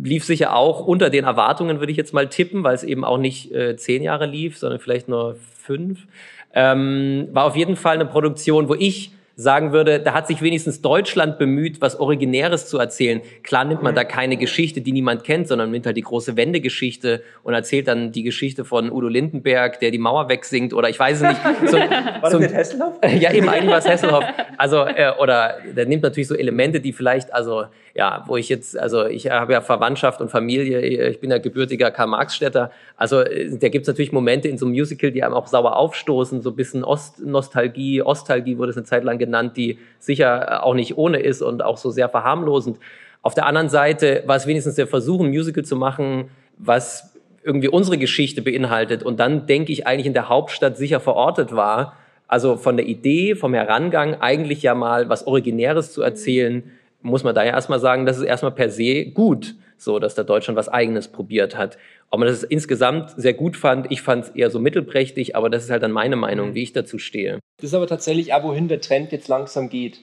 lief 0.00 0.24
sicher 0.24 0.54
auch 0.54 0.86
unter 0.86 1.10
den 1.10 1.24
Erwartungen, 1.24 1.80
würde 1.80 1.90
ich 1.90 1.98
jetzt 1.98 2.14
mal 2.14 2.28
tippen, 2.28 2.62
weil 2.62 2.76
es 2.76 2.84
eben 2.84 3.04
auch 3.04 3.18
nicht 3.18 3.52
äh, 3.52 3.76
zehn 3.76 4.04
Jahre 4.04 4.26
lief, 4.26 4.56
sondern 4.56 4.78
vielleicht 4.78 5.08
nur 5.08 5.36
fünf. 5.56 6.06
Ähm, 6.54 7.28
war 7.32 7.44
auf 7.44 7.56
jeden 7.56 7.74
Fall 7.76 7.94
eine 7.94 8.06
Produktion, 8.06 8.68
wo 8.68 8.74
ich 8.74 9.12
sagen 9.36 9.72
würde, 9.72 10.00
da 10.00 10.12
hat 10.12 10.26
sich 10.26 10.42
wenigstens 10.42 10.82
Deutschland 10.82 11.38
bemüht, 11.38 11.80
was 11.80 11.98
Originäres 11.98 12.66
zu 12.68 12.78
erzählen. 12.78 13.22
Klar 13.42 13.64
nimmt 13.64 13.82
man 13.82 13.94
da 13.94 14.04
keine 14.04 14.36
Geschichte, 14.36 14.80
die 14.80 14.92
niemand 14.92 15.24
kennt, 15.24 15.48
sondern 15.48 15.70
nimmt 15.70 15.86
halt 15.86 15.96
die 15.96 16.02
große 16.02 16.36
Wendegeschichte 16.36 17.22
und 17.42 17.54
erzählt 17.54 17.88
dann 17.88 18.12
die 18.12 18.22
Geschichte 18.22 18.64
von 18.64 18.90
Udo 18.90 19.08
Lindenberg, 19.08 19.80
der 19.80 19.90
die 19.90 19.98
Mauer 19.98 20.28
wegsingt 20.28 20.74
oder 20.74 20.88
ich 20.88 20.98
weiß 20.98 21.22
es 21.22 21.22
nicht. 21.22 21.40
So, 21.72 21.78
War 21.78 22.20
das 22.20 22.32
so, 22.32 22.38
nicht 22.38 22.54
Hasselhoff? 22.54 22.94
ja, 23.20 23.32
eben 23.32 23.48
eigentlich 23.48 23.70
war 23.70 23.78
es 23.78 23.88
Hasselhoff. 23.88 24.24
Also, 24.58 24.84
äh, 24.84 25.12
oder 25.18 25.58
der 25.76 25.86
nimmt 25.86 26.02
natürlich 26.02 26.28
so 26.28 26.34
Elemente, 26.34 26.80
die 26.80 26.92
vielleicht, 26.92 27.32
also, 27.32 27.64
ja, 27.94 28.24
wo 28.26 28.36
ich 28.36 28.48
jetzt, 28.48 28.78
also 28.78 29.06
ich 29.06 29.30
habe 29.30 29.52
ja 29.52 29.60
Verwandtschaft 29.60 30.20
und 30.20 30.30
Familie, 30.30 30.80
ich 30.80 31.20
bin 31.20 31.30
ja 31.30 31.38
gebürtiger 31.38 31.90
Karl-Marx-Städter. 31.90 32.70
Also, 32.96 33.20
äh, 33.20 33.56
da 33.58 33.68
gibt's 33.68 33.88
natürlich 33.88 34.12
Momente 34.12 34.48
in 34.48 34.56
so 34.56 34.66
einem 34.66 34.74
Musical, 34.74 35.10
die 35.10 35.22
einem 35.22 35.34
auch 35.34 35.46
sauer 35.46 35.76
aufstoßen, 35.76 36.40
so 36.40 36.50
ein 36.50 36.56
bisschen 36.56 36.84
Ost-Nostalgie, 36.84 38.02
Ostalgie 38.02 38.56
wurde 38.56 38.70
es 38.70 38.76
eine 38.76 38.86
Zeit 38.86 39.04
lang 39.04 39.18
genannt, 39.18 39.56
die 39.56 39.78
sicher 39.98 40.46
äh, 40.48 40.56
auch 40.62 40.74
nicht 40.74 40.96
ohne 40.96 41.20
ist 41.20 41.42
und 41.42 41.62
auch 41.62 41.76
so 41.76 41.90
sehr 41.90 42.08
verharmlosend. 42.08 42.78
Auf 43.20 43.34
der 43.34 43.46
anderen 43.46 43.68
Seite 43.68 44.22
war 44.26 44.36
es 44.36 44.46
wenigstens 44.46 44.76
der 44.76 44.86
Versuch, 44.86 45.20
ein 45.20 45.28
Musical 45.28 45.64
zu 45.64 45.76
machen, 45.76 46.30
was 46.56 47.14
irgendwie 47.44 47.68
unsere 47.68 47.98
Geschichte 47.98 48.40
beinhaltet 48.40 49.02
und 49.02 49.20
dann, 49.20 49.46
denke 49.46 49.72
ich, 49.72 49.86
eigentlich 49.86 50.06
in 50.06 50.14
der 50.14 50.28
Hauptstadt 50.28 50.76
sicher 50.76 51.00
verortet 51.00 51.54
war. 51.54 51.96
Also 52.26 52.56
von 52.56 52.76
der 52.76 52.86
Idee, 52.86 53.34
vom 53.34 53.52
Herangang, 53.52 54.20
eigentlich 54.20 54.62
ja 54.62 54.74
mal 54.74 55.08
was 55.08 55.26
Originäres 55.26 55.92
zu 55.92 56.02
erzählen, 56.02 56.62
muss 57.02 57.24
man 57.24 57.34
da 57.34 57.44
ja 57.44 57.52
erstmal 57.52 57.80
sagen, 57.80 58.06
das 58.06 58.18
ist 58.18 58.24
erstmal 58.24 58.52
per 58.52 58.70
se 58.70 59.06
gut, 59.06 59.54
so 59.76 59.98
dass 59.98 60.14
da 60.14 60.22
Deutschland 60.22 60.56
was 60.56 60.68
Eigenes 60.68 61.08
probiert 61.08 61.56
hat. 61.56 61.78
Ob 62.10 62.20
man 62.20 62.28
das 62.28 62.42
insgesamt 62.42 63.10
sehr 63.16 63.34
gut 63.34 63.56
fand, 63.56 63.90
ich 63.90 64.02
fand 64.02 64.24
es 64.24 64.30
eher 64.30 64.50
so 64.50 64.58
mittelprächtig, 64.58 65.34
aber 65.34 65.50
das 65.50 65.64
ist 65.64 65.70
halt 65.70 65.82
dann 65.82 65.92
meine 65.92 66.16
Meinung, 66.16 66.54
wie 66.54 66.62
ich 66.62 66.72
dazu 66.72 66.98
stehe. 66.98 67.38
Das 67.58 67.70
ist 67.70 67.74
aber 67.74 67.86
tatsächlich 67.86 68.32
auch, 68.34 68.44
wohin 68.44 68.68
der 68.68 68.80
Trend 68.80 69.12
jetzt 69.12 69.28
langsam 69.28 69.68
geht. 69.68 70.00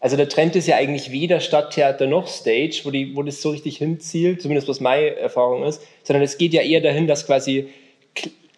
Also 0.00 0.16
der 0.16 0.28
Trend 0.28 0.56
ist 0.56 0.66
ja 0.66 0.76
eigentlich 0.76 1.12
weder 1.12 1.38
Stadttheater 1.38 2.08
noch 2.08 2.26
Stage, 2.26 2.80
wo, 2.82 2.90
die, 2.90 3.14
wo 3.14 3.22
das 3.22 3.40
so 3.40 3.50
richtig 3.50 3.76
hinzielt, 3.76 4.42
zumindest 4.42 4.68
was 4.68 4.80
meine 4.80 5.14
Erfahrung 5.16 5.62
ist, 5.62 5.80
sondern 6.02 6.24
es 6.24 6.38
geht 6.38 6.52
ja 6.52 6.62
eher 6.62 6.80
dahin, 6.80 7.06
dass 7.06 7.24
quasi 7.24 7.68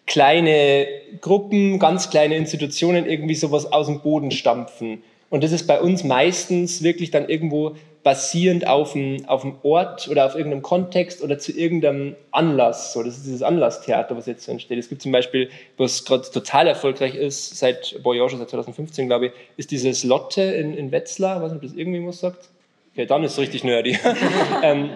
kleine 0.07 0.87
Gruppen, 1.21 1.77
ganz 1.77 2.09
kleine 2.09 2.35
Institutionen 2.35 3.05
irgendwie 3.05 3.35
sowas 3.35 3.71
aus 3.71 3.85
dem 3.85 4.01
Boden 4.01 4.31
stampfen. 4.31 5.03
Und 5.29 5.43
das 5.43 5.51
ist 5.51 5.67
bei 5.67 5.81
uns 5.81 6.03
meistens 6.03 6.83
wirklich 6.83 7.11
dann 7.11 7.27
irgendwo 7.27 7.75
basierend 8.03 8.67
auf 8.67 8.93
dem, 8.93 9.25
auf 9.27 9.41
dem 9.41 9.55
Ort 9.63 10.07
oder 10.07 10.27
auf 10.27 10.35
irgendeinem 10.35 10.61
Kontext 10.61 11.23
oder 11.23 11.39
zu 11.39 11.51
irgendeinem 11.51 12.15
Anlass. 12.31 12.93
So, 12.93 13.01
das 13.01 13.17
ist 13.17 13.25
dieses 13.25 13.41
Anlasstheater, 13.41 14.15
was 14.15 14.27
jetzt 14.27 14.47
entsteht. 14.47 14.77
Es 14.77 14.89
gibt 14.89 15.01
zum 15.01 15.11
Beispiel, 15.11 15.49
was 15.77 16.05
gerade 16.05 16.29
total 16.31 16.67
erfolgreich 16.67 17.15
ist, 17.15 17.57
seit 17.57 17.87
schon 17.87 18.37
seit 18.37 18.49
2015, 18.49 19.07
glaube 19.07 19.27
ich, 19.27 19.31
ist 19.57 19.71
dieses 19.71 20.03
Lotte 20.03 20.43
in, 20.43 20.75
in 20.75 20.91
Wetzlar. 20.91 21.37
Ich 21.37 21.41
weiß 21.41 21.51
nicht, 21.53 21.63
ob 21.63 21.67
das 21.67 21.73
irgendwie 21.73 22.05
was 22.05 22.19
sagt. 22.19 22.49
Okay, 22.93 23.07
dann 23.07 23.23
ist 23.23 23.31
es 23.31 23.39
richtig 23.39 23.63
nerdy. 23.63 23.97
ähm, 24.63 24.91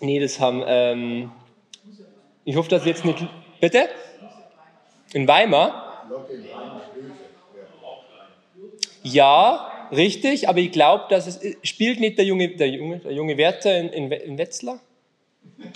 nee, 0.00 0.18
das 0.18 0.40
haben. 0.40 0.64
Ähm, 0.66 1.30
ich 2.46 2.56
hoffe, 2.56 2.70
dass 2.70 2.86
jetzt 2.86 3.04
nicht. 3.04 3.18
Bitte? 3.60 3.88
In 5.12 5.28
Weimar? 5.28 6.06
Ja, 9.06 9.88
richtig, 9.92 10.48
aber 10.48 10.58
ich 10.58 10.72
glaube, 10.72 11.04
dass 11.10 11.28
es 11.28 11.38
spielt 11.62 12.00
nicht 12.00 12.18
der 12.18 12.24
junge, 12.24 12.48
der 12.56 12.68
junge, 12.68 12.98
der 12.98 13.12
junge 13.12 13.36
Werther 13.36 13.78
in, 13.78 13.88
in, 13.90 14.10
in 14.10 14.36
Wetzlar? 14.36 14.80
Nein. 15.56 15.72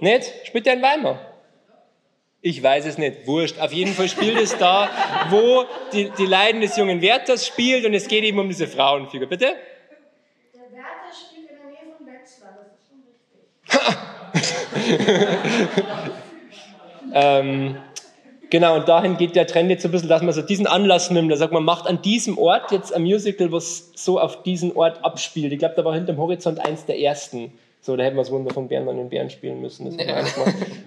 Nicht? 0.00 0.30
Spielt 0.44 0.66
der 0.66 0.74
in 0.74 0.82
Weimar? 0.82 1.18
Ich 2.42 2.62
weiß 2.62 2.84
es 2.84 2.98
nicht, 2.98 3.26
wurscht. 3.26 3.58
Auf 3.58 3.72
jeden 3.72 3.94
Fall 3.94 4.10
spielt 4.10 4.36
es 4.36 4.58
da, 4.58 4.90
wo 5.30 5.64
die, 5.94 6.10
die 6.18 6.26
Leiden 6.26 6.60
des 6.60 6.76
jungen 6.76 7.00
Werthers 7.00 7.46
spielt 7.46 7.86
und 7.86 7.94
es 7.94 8.08
geht 8.08 8.24
eben 8.24 8.38
um 8.38 8.48
diese 8.48 8.66
Frauenfigur. 8.66 9.28
Bitte? 9.28 9.54
Der 10.52 10.60
Werther 10.70 11.12
spielt 11.14 11.48
in 11.48 11.56
der 11.56 11.66
Nähe 11.66 11.94
von 11.96 12.06
Wetzlar, 12.06 12.58
das 12.58 12.72
ist 12.76 12.90
schon 12.90 13.00
richtig. 15.64 16.12
ähm, 17.14 17.78
Genau, 18.52 18.76
und 18.76 18.86
dahin 18.86 19.16
geht 19.16 19.34
der 19.34 19.46
Trend 19.46 19.70
jetzt 19.70 19.80
so 19.80 19.88
ein 19.88 19.92
bisschen, 19.92 20.10
dass 20.10 20.20
man 20.20 20.34
so 20.34 20.42
diesen 20.42 20.66
Anlass 20.66 21.10
nimmt. 21.10 21.32
Da 21.32 21.36
sagt 21.36 21.54
man, 21.54 21.64
macht 21.64 21.86
an 21.86 22.02
diesem 22.02 22.36
Ort 22.36 22.70
jetzt 22.70 22.94
ein 22.94 23.00
Musical, 23.00 23.50
was 23.50 23.92
so 23.94 24.20
auf 24.20 24.42
diesen 24.42 24.76
Ort 24.76 25.02
abspielt. 25.02 25.54
Ich 25.54 25.58
glaube, 25.58 25.72
da 25.74 25.86
war 25.86 25.94
hinterm 25.94 26.18
Horizont 26.18 26.60
eins 26.60 26.84
der 26.84 27.00
ersten. 27.00 27.50
So, 27.80 27.96
da 27.96 28.04
hätten 28.04 28.14
wir 28.14 28.20
das 28.20 28.30
Wunder 28.30 28.52
von 28.52 28.68
Bären 28.68 28.86
an 28.90 28.98
den 28.98 29.08
Bären 29.08 29.30
spielen 29.30 29.62
müssen. 29.62 29.98
Ja. 29.98 30.22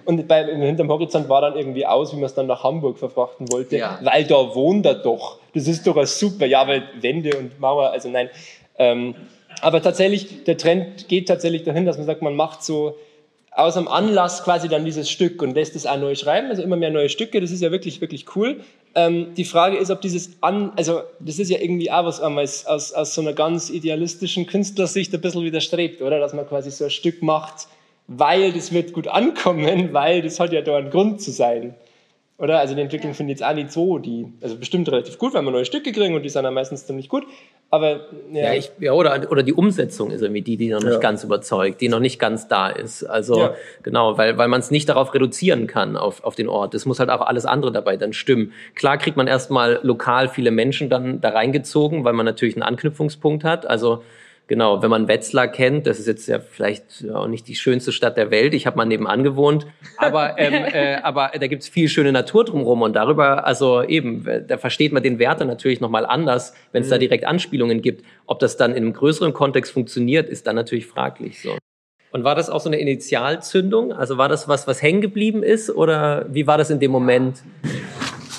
Und 0.04 0.28
bei, 0.28 0.44
hinterm 0.44 0.88
Horizont 0.88 1.28
war 1.28 1.40
dann 1.40 1.56
irgendwie 1.56 1.84
aus, 1.84 2.12
wie 2.12 2.18
man 2.18 2.26
es 2.26 2.34
dann 2.34 2.46
nach 2.46 2.62
Hamburg 2.62 2.98
verfrachten 2.98 3.50
wollte, 3.50 3.78
ja. 3.78 3.98
weil 4.00 4.22
da 4.22 4.54
wohnt 4.54 4.86
er 4.86 4.94
doch. 4.94 5.40
Das 5.52 5.66
ist 5.66 5.84
doch 5.88 6.00
super, 6.06 6.46
ja, 6.46 6.68
weil 6.68 6.84
Wände 7.00 7.36
und 7.36 7.58
Mauer, 7.58 7.90
also 7.90 8.08
nein. 8.08 8.30
Ähm, 8.78 9.16
aber 9.60 9.82
tatsächlich, 9.82 10.44
der 10.44 10.56
Trend 10.56 11.08
geht 11.08 11.26
tatsächlich 11.26 11.64
dahin, 11.64 11.84
dass 11.84 11.96
man 11.96 12.06
sagt, 12.06 12.22
man 12.22 12.36
macht 12.36 12.62
so 12.62 12.94
aus 13.56 13.76
einem 13.76 13.88
Anlass 13.88 14.44
quasi 14.44 14.68
dann 14.68 14.84
dieses 14.84 15.10
Stück 15.10 15.40
und 15.40 15.54
lässt 15.54 15.74
es 15.76 15.86
auch 15.86 15.98
neu 15.98 16.14
schreiben, 16.14 16.48
also 16.50 16.62
immer 16.62 16.76
mehr 16.76 16.90
neue 16.90 17.08
Stücke, 17.08 17.40
das 17.40 17.50
ist 17.50 17.62
ja 17.62 17.70
wirklich, 17.72 18.02
wirklich 18.02 18.36
cool. 18.36 18.60
Ähm, 18.94 19.34
die 19.34 19.46
Frage 19.46 19.78
ist, 19.78 19.90
ob 19.90 20.02
dieses 20.02 20.42
An, 20.42 20.72
also 20.76 21.00
das 21.20 21.38
ist 21.38 21.50
ja 21.50 21.58
irgendwie 21.58 21.90
auch 21.90 22.04
was 22.04 22.20
aus, 22.20 22.66
aus, 22.66 22.92
aus 22.92 23.14
so 23.14 23.22
einer 23.22 23.32
ganz 23.32 23.70
idealistischen 23.70 24.46
Künstlersicht 24.46 25.14
ein 25.14 25.22
bisschen 25.22 25.42
widerstrebt, 25.42 26.02
oder? 26.02 26.20
Dass 26.20 26.34
man 26.34 26.46
quasi 26.46 26.70
so 26.70 26.84
ein 26.84 26.90
Stück 26.90 27.22
macht, 27.22 27.68
weil 28.08 28.52
das 28.52 28.72
wird 28.72 28.92
gut 28.92 29.08
ankommen, 29.08 29.88
weil 29.92 30.20
das 30.20 30.38
hat 30.38 30.52
ja 30.52 30.60
da 30.60 30.76
ein 30.76 30.90
Grund 30.90 31.22
zu 31.22 31.30
sein. 31.30 31.74
Oder? 32.38 32.58
Also 32.58 32.74
die 32.74 32.82
Entwicklung 32.82 33.14
finde 33.14 33.32
ich 33.32 33.40
jetzt 33.40 33.48
auch 33.48 33.54
nicht 33.54 33.72
so, 33.72 33.96
die, 33.96 34.26
also 34.42 34.58
bestimmt 34.58 34.90
relativ 34.90 35.16
gut, 35.16 35.32
weil 35.32 35.42
wir 35.42 35.50
neue 35.50 35.64
Stücke 35.64 35.90
kriegen 35.90 36.14
und 36.14 36.22
die 36.22 36.28
sind 36.28 36.44
dann 36.44 36.52
meistens 36.52 36.86
ziemlich 36.86 37.08
gut. 37.08 37.24
Aber 37.70 38.06
ja. 38.30 38.44
ja, 38.44 38.52
ich, 38.52 38.70
ja 38.78 38.92
oder, 38.92 39.30
oder 39.30 39.42
die 39.42 39.54
Umsetzung 39.54 40.10
ist 40.10 40.20
irgendwie 40.20 40.42
die, 40.42 40.58
die 40.58 40.68
noch 40.68 40.82
nicht 40.82 40.92
ja. 40.92 40.98
ganz 40.98 41.24
überzeugt, 41.24 41.80
die 41.80 41.88
noch 41.88 41.98
nicht 41.98 42.18
ganz 42.18 42.46
da 42.46 42.68
ist. 42.68 43.04
Also 43.04 43.38
ja. 43.38 43.54
genau, 43.82 44.18
weil, 44.18 44.36
weil 44.36 44.48
man 44.48 44.60
es 44.60 44.70
nicht 44.70 44.88
darauf 44.88 45.14
reduzieren 45.14 45.66
kann, 45.66 45.96
auf, 45.96 46.22
auf 46.24 46.34
den 46.34 46.48
Ort. 46.48 46.74
Es 46.74 46.84
muss 46.84 47.00
halt 47.00 47.08
auch 47.08 47.22
alles 47.22 47.46
andere 47.46 47.72
dabei 47.72 47.96
dann 47.96 48.12
stimmen. 48.12 48.52
Klar 48.74 48.98
kriegt 48.98 49.16
man 49.16 49.28
erstmal 49.28 49.80
lokal 49.82 50.28
viele 50.28 50.50
Menschen 50.50 50.90
dann 50.90 51.22
da 51.22 51.30
reingezogen, 51.30 52.04
weil 52.04 52.12
man 52.12 52.26
natürlich 52.26 52.54
einen 52.54 52.64
Anknüpfungspunkt 52.64 53.44
hat. 53.44 53.66
Also 53.66 54.02
Genau, 54.48 54.80
wenn 54.80 54.90
man 54.90 55.08
Wetzlar 55.08 55.48
kennt, 55.48 55.88
das 55.88 55.98
ist 55.98 56.06
jetzt 56.06 56.28
ja 56.28 56.38
vielleicht 56.38 57.04
auch 57.12 57.26
nicht 57.26 57.48
die 57.48 57.56
schönste 57.56 57.90
Stadt 57.90 58.16
der 58.16 58.30
Welt. 58.30 58.54
Ich 58.54 58.64
habe 58.64 58.76
mal 58.76 58.84
nebenan 58.84 59.24
gewohnt, 59.24 59.66
aber 59.96 60.38
ähm, 60.38 60.52
äh, 60.72 60.96
aber 61.02 61.32
da 61.38 61.48
gibt's 61.48 61.68
viel 61.68 61.88
schöne 61.88 62.12
Natur 62.12 62.44
drumherum 62.44 62.82
und 62.82 62.94
darüber, 62.94 63.44
also 63.44 63.82
eben, 63.82 64.24
da 64.46 64.56
versteht 64.56 64.92
man 64.92 65.02
den 65.02 65.18
Wert 65.18 65.40
dann 65.40 65.48
natürlich 65.48 65.80
noch 65.80 65.90
mal 65.90 66.06
anders, 66.06 66.54
wenn 66.70 66.82
es 66.82 66.88
mhm. 66.88 66.92
da 66.92 66.98
direkt 66.98 67.24
Anspielungen 67.24 67.82
gibt. 67.82 68.04
Ob 68.26 68.38
das 68.38 68.56
dann 68.56 68.70
in 68.70 68.84
einem 68.84 68.92
größeren 68.92 69.32
Kontext 69.32 69.72
funktioniert, 69.72 70.28
ist 70.28 70.46
dann 70.46 70.54
natürlich 70.54 70.86
fraglich. 70.86 71.42
So. 71.42 71.58
Und 72.12 72.22
war 72.22 72.36
das 72.36 72.48
auch 72.48 72.60
so 72.60 72.68
eine 72.68 72.78
Initialzündung? 72.78 73.92
Also 73.92 74.16
war 74.16 74.28
das 74.28 74.46
was, 74.46 74.68
was 74.68 74.80
hängen 74.80 75.00
geblieben 75.00 75.42
ist, 75.42 75.70
oder 75.70 76.24
wie 76.32 76.46
war 76.46 76.56
das 76.56 76.70
in 76.70 76.78
dem 76.78 76.92
Moment? 76.92 77.42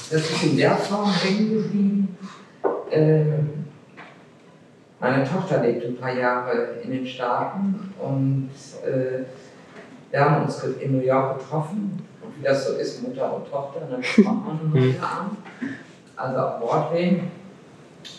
Das 0.10 0.22
ist 0.22 0.42
in 0.42 0.56
der 0.56 0.78
Form 0.78 1.14
hängen 1.14 1.50
geblieben. 1.50 2.18
Ähm 2.92 3.67
meine 5.00 5.24
Tochter 5.24 5.62
lebt 5.62 5.86
ein 5.86 5.98
paar 5.98 6.14
Jahre 6.14 6.80
in 6.84 6.92
den 6.92 7.06
Staaten 7.06 7.94
und 8.00 8.50
äh, 8.84 9.26
wir 10.10 10.20
haben 10.20 10.46
uns 10.46 10.64
in 10.64 10.98
New 10.98 11.04
York 11.04 11.40
getroffen. 11.40 12.02
Und 12.22 12.40
wie 12.40 12.44
das 12.44 12.68
so 12.68 12.74
ist, 12.78 13.04
Mutter 13.04 13.36
und 13.36 13.50
Tochter, 13.50 13.82
dann 13.82 14.00
macht 14.00 14.46
man 14.46 14.60
eine 14.74 14.88
neue 14.88 15.00
an. 15.02 15.38
Also 16.16 16.40
auf 16.40 16.60
Broadway, 16.60 17.24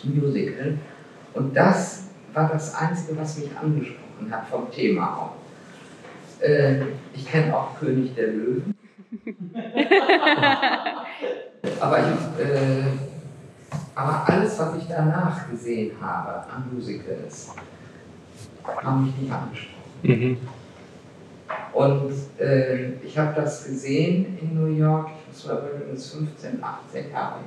Musical. 0.05 0.79
Und 1.35 1.57
das 1.57 2.05
war 2.33 2.49
das 2.53 2.75
Einzige, 2.75 3.19
was 3.19 3.39
mich 3.39 3.51
angesprochen 3.57 4.31
hat 4.31 4.47
vom 4.49 4.71
Thema 4.71 5.17
auch. 5.17 5.33
Äh, 6.45 6.83
ich 7.15 7.27
kenne 7.29 7.57
auch 7.57 7.79
König 7.79 8.15
der 8.15 8.29
Löwen. 8.29 8.75
Aber 11.81 11.99
ich, 11.99 12.45
äh, 12.45 12.83
aber 13.99 14.29
alles, 14.29 14.57
was 14.61 14.77
ich 14.77 14.87
danach 14.89 15.51
gesehen 15.51 15.91
habe 16.01 16.49
an 16.49 16.71
Musicals, 16.73 17.49
haben 18.65 19.07
mich 19.07 19.17
nicht 19.17 19.33
angesprochen. 19.33 19.77
Mhm. 20.03 20.37
Und 21.73 22.13
äh, 22.39 22.93
ich 23.05 23.19
habe 23.19 23.35
das 23.35 23.65
gesehen 23.65 24.39
in 24.41 24.55
New 24.55 24.73
York, 24.73 25.11
das 25.33 25.49
war 25.49 25.63
übrigens 25.69 26.13
15, 26.13 26.63
18 26.63 27.11
Jahre 27.11 27.39
her. 27.39 27.43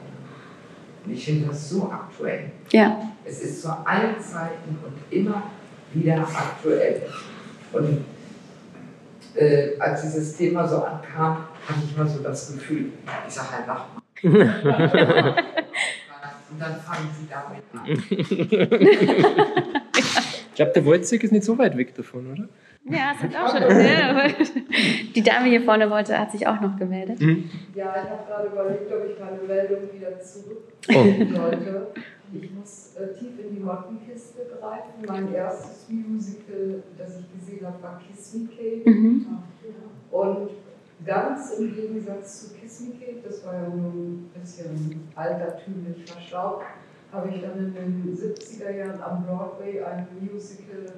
Und 1.06 1.14
ich 1.14 1.24
finde 1.24 1.48
das 1.48 1.70
so 1.70 1.90
aktuell. 1.90 2.52
Ja. 2.72 3.00
Es 3.24 3.42
ist 3.42 3.62
zu 3.62 3.70
allen 3.70 4.20
Zeiten 4.20 4.78
und 4.84 5.18
immer 5.18 5.44
wieder 5.94 6.20
aktuell. 6.22 7.04
Und 7.72 8.04
äh, 9.36 9.80
als 9.80 10.02
dieses 10.02 10.36
Thema 10.36 10.68
so 10.68 10.84
ankam, 10.84 11.46
hatte 11.66 11.80
ich 11.86 11.96
mal 11.96 12.08
so 12.10 12.22
das 12.22 12.52
Gefühl, 12.52 12.92
ich 13.26 13.34
sage 13.34 13.52
halt, 13.52 13.68
lach 13.68 13.86
mal. 13.94 14.02
Und 16.52 16.60
dann 16.60 16.76
fangen 16.76 17.10
sie 17.18 17.28
damit 17.30 17.64
an. 17.74 17.86
ich 20.50 20.56
glaube, 20.56 20.72
der 20.74 20.86
Wolzig 20.86 21.24
ist 21.24 21.32
nicht 21.32 21.46
so 21.46 21.58
weit 21.58 21.78
weg 21.78 21.96
davon, 21.96 22.32
oder? 22.32 22.50
Ja, 22.84 23.14
es 23.16 23.24
hat 23.24 23.36
auch 23.36 23.52
schon. 23.52 23.62
Ja, 23.80 24.28
die 25.16 25.22
Dame 25.22 25.48
hier 25.48 25.62
vorne 25.62 25.90
wollte, 25.90 26.18
hat 26.18 26.32
sich 26.32 26.46
auch 26.48 26.60
noch 26.60 26.78
gemeldet. 26.78 27.22
Mhm. 27.22 27.50
Ja, 27.76 27.94
ich 28.04 28.10
habe 28.10 28.26
gerade 28.28 28.48
überlegt, 28.48 28.92
ob 28.92 29.06
ich 29.10 29.20
meine 29.20 29.42
Meldung 29.48 29.82
wieder 29.94 30.20
zurücknehmen 30.20 31.32
oh. 31.32 31.36
sollte. 31.38 31.88
Ich 32.34 32.52
muss 32.52 32.96
äh, 32.96 33.14
tief 33.14 33.32
in 33.46 33.56
die 33.56 33.62
Mottenkiste 33.62 34.40
greifen. 34.60 35.06
Mein 35.06 35.34
erstes 35.34 35.88
Musical, 35.90 36.84
das 36.98 37.20
ich 37.20 37.40
gesehen 37.40 37.66
habe, 37.66 37.84
war 37.84 38.00
Kiss 38.00 38.34
Me 38.34 38.48
Kate. 38.48 38.90
Mhm. 38.90 39.26
Und 40.12 40.50
ganz 41.06 41.52
im 41.52 41.74
Gegensatz 41.74 42.50
zu 42.50 42.56
Kiss 42.56 42.82
Me 42.82 42.94
Kate, 43.00 43.28
das 43.28 43.46
war 43.46 43.54
ja 43.54 43.70
nur 43.70 43.92
ein 43.92 44.32
bisschen 44.34 45.10
altertümlich 45.16 46.06
verstaubt, 46.06 46.66
habe 47.12 47.30
ich 47.30 47.42
dann 47.42 47.58
in 47.58 47.74
den 47.74 48.18
70er 48.18 48.72
Jahren 48.72 49.02
am 49.02 49.26
Broadway 49.26 49.82
ein 49.84 50.08
Musical 50.20 50.94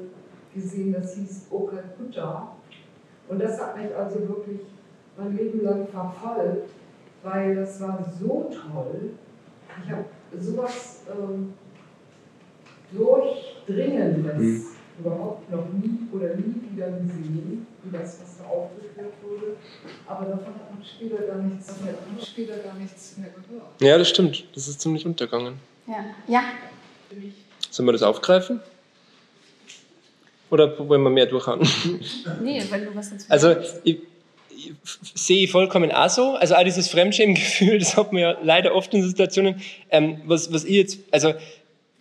gesehen, 0.54 0.93
das 0.93 1.16
hieß 1.16 1.47
Okakutta. 1.49 2.56
Und 3.28 3.41
das 3.41 3.60
hat 3.60 3.78
mich 3.78 3.95
also 3.95 4.20
wirklich 4.28 4.62
mein 5.18 5.36
Leben 5.36 5.64
lang 5.64 5.88
verfolgt, 5.88 6.70
weil 7.24 7.56
das 7.56 7.82
war 7.82 8.06
so 8.20 8.51
toll. 8.51 9.12
Ich 9.84 9.91
habe 9.91 10.06
sowas 10.38 11.01
ähm, 11.10 11.54
Durchdringendes 12.91 14.36
Hm. 14.36 14.73
Überhaupt 15.04 15.51
noch 15.51 15.66
nie 15.74 16.08
oder 16.12 16.36
nie 16.36 16.56
wieder 16.72 16.88
gesehen, 16.91 17.68
wie 17.84 17.91
das, 17.91 18.20
was 18.22 18.38
da 18.38 18.45
aufgeführt 18.45 19.14
wurde. 19.22 19.58
Aber 20.08 20.26
davon 20.26 20.56
hat 20.56 20.74
man 20.74 20.84
später 20.84 21.22
gar 21.24 21.41
nichts, 21.41 21.74
später 22.26 22.58
gar 22.58 22.76
nichts 22.76 23.18
mehr 23.18 23.30
gehört. 23.30 23.82
Ja, 23.82 23.97
das 23.97 24.10
stimmt. 24.10 24.45
Das 24.56 24.68
ist 24.68 24.80
ziemlich 24.80 25.06
untergegangen. 25.06 25.56
Ja. 25.88 26.06
ja. 26.28 26.43
Sollen 27.70 27.88
wir 27.88 27.93
das 27.93 28.04
aufgreifen? 28.04 28.62
Oder 30.49 30.78
wollen 30.88 31.01
wir 31.01 31.10
mehr 31.10 31.26
durchhauen? 31.26 31.62
Nee, 32.41 32.64
wenn 32.70 32.86
du 32.86 32.95
was 32.95 33.10
dazu 33.10 33.26
Also, 33.30 33.56
ich, 33.84 33.97
ich 34.54 34.82
sehe 35.16 35.43
ich 35.43 35.51
vollkommen 35.51 35.91
auch 35.91 36.10
so. 36.10 36.36
Also, 36.36 36.56
auch 36.56 36.64
dieses 36.64 36.88
Fremdschämengefühl, 36.88 37.80
das 37.80 37.97
hat 37.97 38.14
man 38.14 38.22
ja 38.22 38.38
leider 38.43 38.74
oft 38.76 38.93
in 38.93 39.04
Situationen. 39.04 39.62
Ähm, 39.89 40.22
was, 40.26 40.54
was 40.54 40.64
ich 40.64 40.76
jetzt, 40.76 40.99
also, 41.12 41.34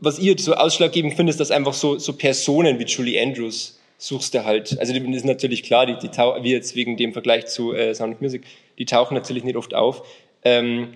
was 0.02 0.18
ich 0.18 0.24
jetzt 0.24 0.44
so 0.44 0.54
ausschlaggebend 0.54 1.14
finde, 1.14 1.30
ist, 1.30 1.38
dass 1.38 1.52
einfach 1.52 1.74
so, 1.74 1.96
so 1.98 2.12
Personen 2.12 2.78
wie 2.78 2.84
Julie 2.84 3.22
Andrews 3.22 3.78
suchst 3.98 4.34
du 4.34 4.44
halt. 4.44 4.76
Also, 4.80 4.92
das 4.92 5.02
ist 5.02 5.24
natürlich 5.24 5.62
klar, 5.62 5.86
die, 5.86 5.96
die 5.96 6.08
wie 6.10 6.50
jetzt 6.50 6.74
wegen 6.74 6.96
dem 6.96 7.12
Vergleich 7.12 7.46
zu 7.46 7.72
äh, 7.72 7.94
Sound 7.94 8.16
of 8.16 8.20
Music, 8.20 8.42
die 8.78 8.84
tauchen 8.84 9.14
natürlich 9.14 9.44
nicht 9.44 9.56
oft 9.56 9.74
auf. 9.74 10.02
Ähm, 10.44 10.94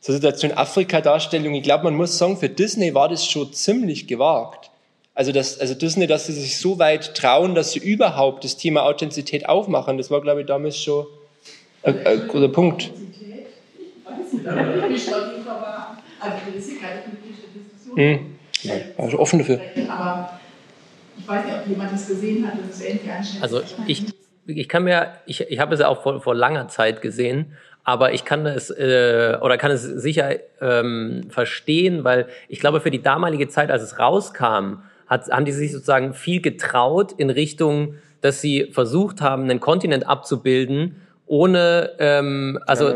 so 0.00 0.12
Situation 0.12 0.52
Afrika-Darstellung, 0.52 1.54
ich 1.54 1.64
glaube, 1.64 1.84
man 1.84 1.96
muss 1.96 2.16
sagen, 2.16 2.38
für 2.38 2.48
Disney 2.48 2.94
war 2.94 3.10
das 3.10 3.26
schon 3.26 3.52
ziemlich 3.52 4.06
gewagt. 4.06 4.70
Also, 5.14 5.32
das, 5.32 5.60
also 5.60 5.74
Disney, 5.74 6.06
dass 6.06 6.26
sie 6.26 6.32
sich 6.32 6.56
so 6.56 6.78
weit 6.78 7.14
trauen, 7.14 7.54
dass 7.54 7.72
sie 7.72 7.80
überhaupt 7.80 8.42
das 8.42 8.56
Thema 8.56 8.84
Authentizität 8.84 9.46
aufmachen, 9.50 9.98
das 9.98 10.10
war, 10.10 10.22
glaube 10.22 10.40
ich, 10.40 10.46
damals 10.46 10.82
schon 10.82 11.04
ein, 11.82 12.06
ein 12.06 12.28
guter 12.28 12.48
Punkt. 12.48 12.90
weiß 14.04 14.32
nicht, 14.32 14.46
aber 14.46 14.88
ich 14.88 15.04
schon 15.04 15.36
lieber, 15.36 15.98
also 16.20 16.36
das 16.54 16.66
ist 16.66 16.80
keine 16.80 17.02
politische 17.02 17.48
Diskussion. 17.54 18.35
War 18.96 19.10
schon 19.10 19.20
offen 19.20 19.38
dafür. 19.40 19.60
Aber 19.88 20.38
ich 21.18 21.28
weiß 21.28 21.44
nicht, 21.44 21.54
ob 21.54 21.66
jemand 21.66 21.92
das 21.92 22.06
gesehen 22.06 22.46
hat 22.46 22.58
und 22.58 22.70
es 22.70 22.80
irgendwie 22.80 23.10
einschätzt. 23.10 23.42
Also 23.42 23.62
ich, 23.86 24.04
ich 24.46 24.68
kann 24.68 24.84
mir, 24.84 25.12
ich, 25.26 25.40
ich 25.40 25.58
habe 25.58 25.74
es 25.74 25.80
ja 25.80 25.88
auch 25.88 26.02
vor, 26.02 26.20
vor 26.20 26.34
langer 26.34 26.68
Zeit 26.68 27.02
gesehen, 27.02 27.52
aber 27.84 28.12
ich 28.12 28.24
kann 28.24 28.46
es 28.46 28.70
äh, 28.70 29.38
oder 29.40 29.58
kann 29.58 29.70
es 29.70 29.82
sicher 29.82 30.30
ähm, 30.60 31.28
verstehen, 31.30 32.04
weil 32.04 32.26
ich 32.48 32.60
glaube, 32.60 32.80
für 32.80 32.90
die 32.90 33.02
damalige 33.02 33.48
Zeit, 33.48 33.70
als 33.70 33.82
es 33.82 33.98
rauskam, 33.98 34.82
hat, 35.06 35.30
haben 35.30 35.44
die 35.44 35.52
sich 35.52 35.72
sozusagen 35.72 36.12
viel 36.12 36.40
getraut 36.40 37.12
in 37.12 37.30
Richtung, 37.30 37.94
dass 38.22 38.40
sie 38.40 38.70
versucht 38.72 39.20
haben, 39.20 39.44
einen 39.44 39.60
Kontinent 39.60 40.08
abzubilden, 40.08 41.00
ohne 41.26 41.90
ähm, 41.98 42.58
also 42.66 42.86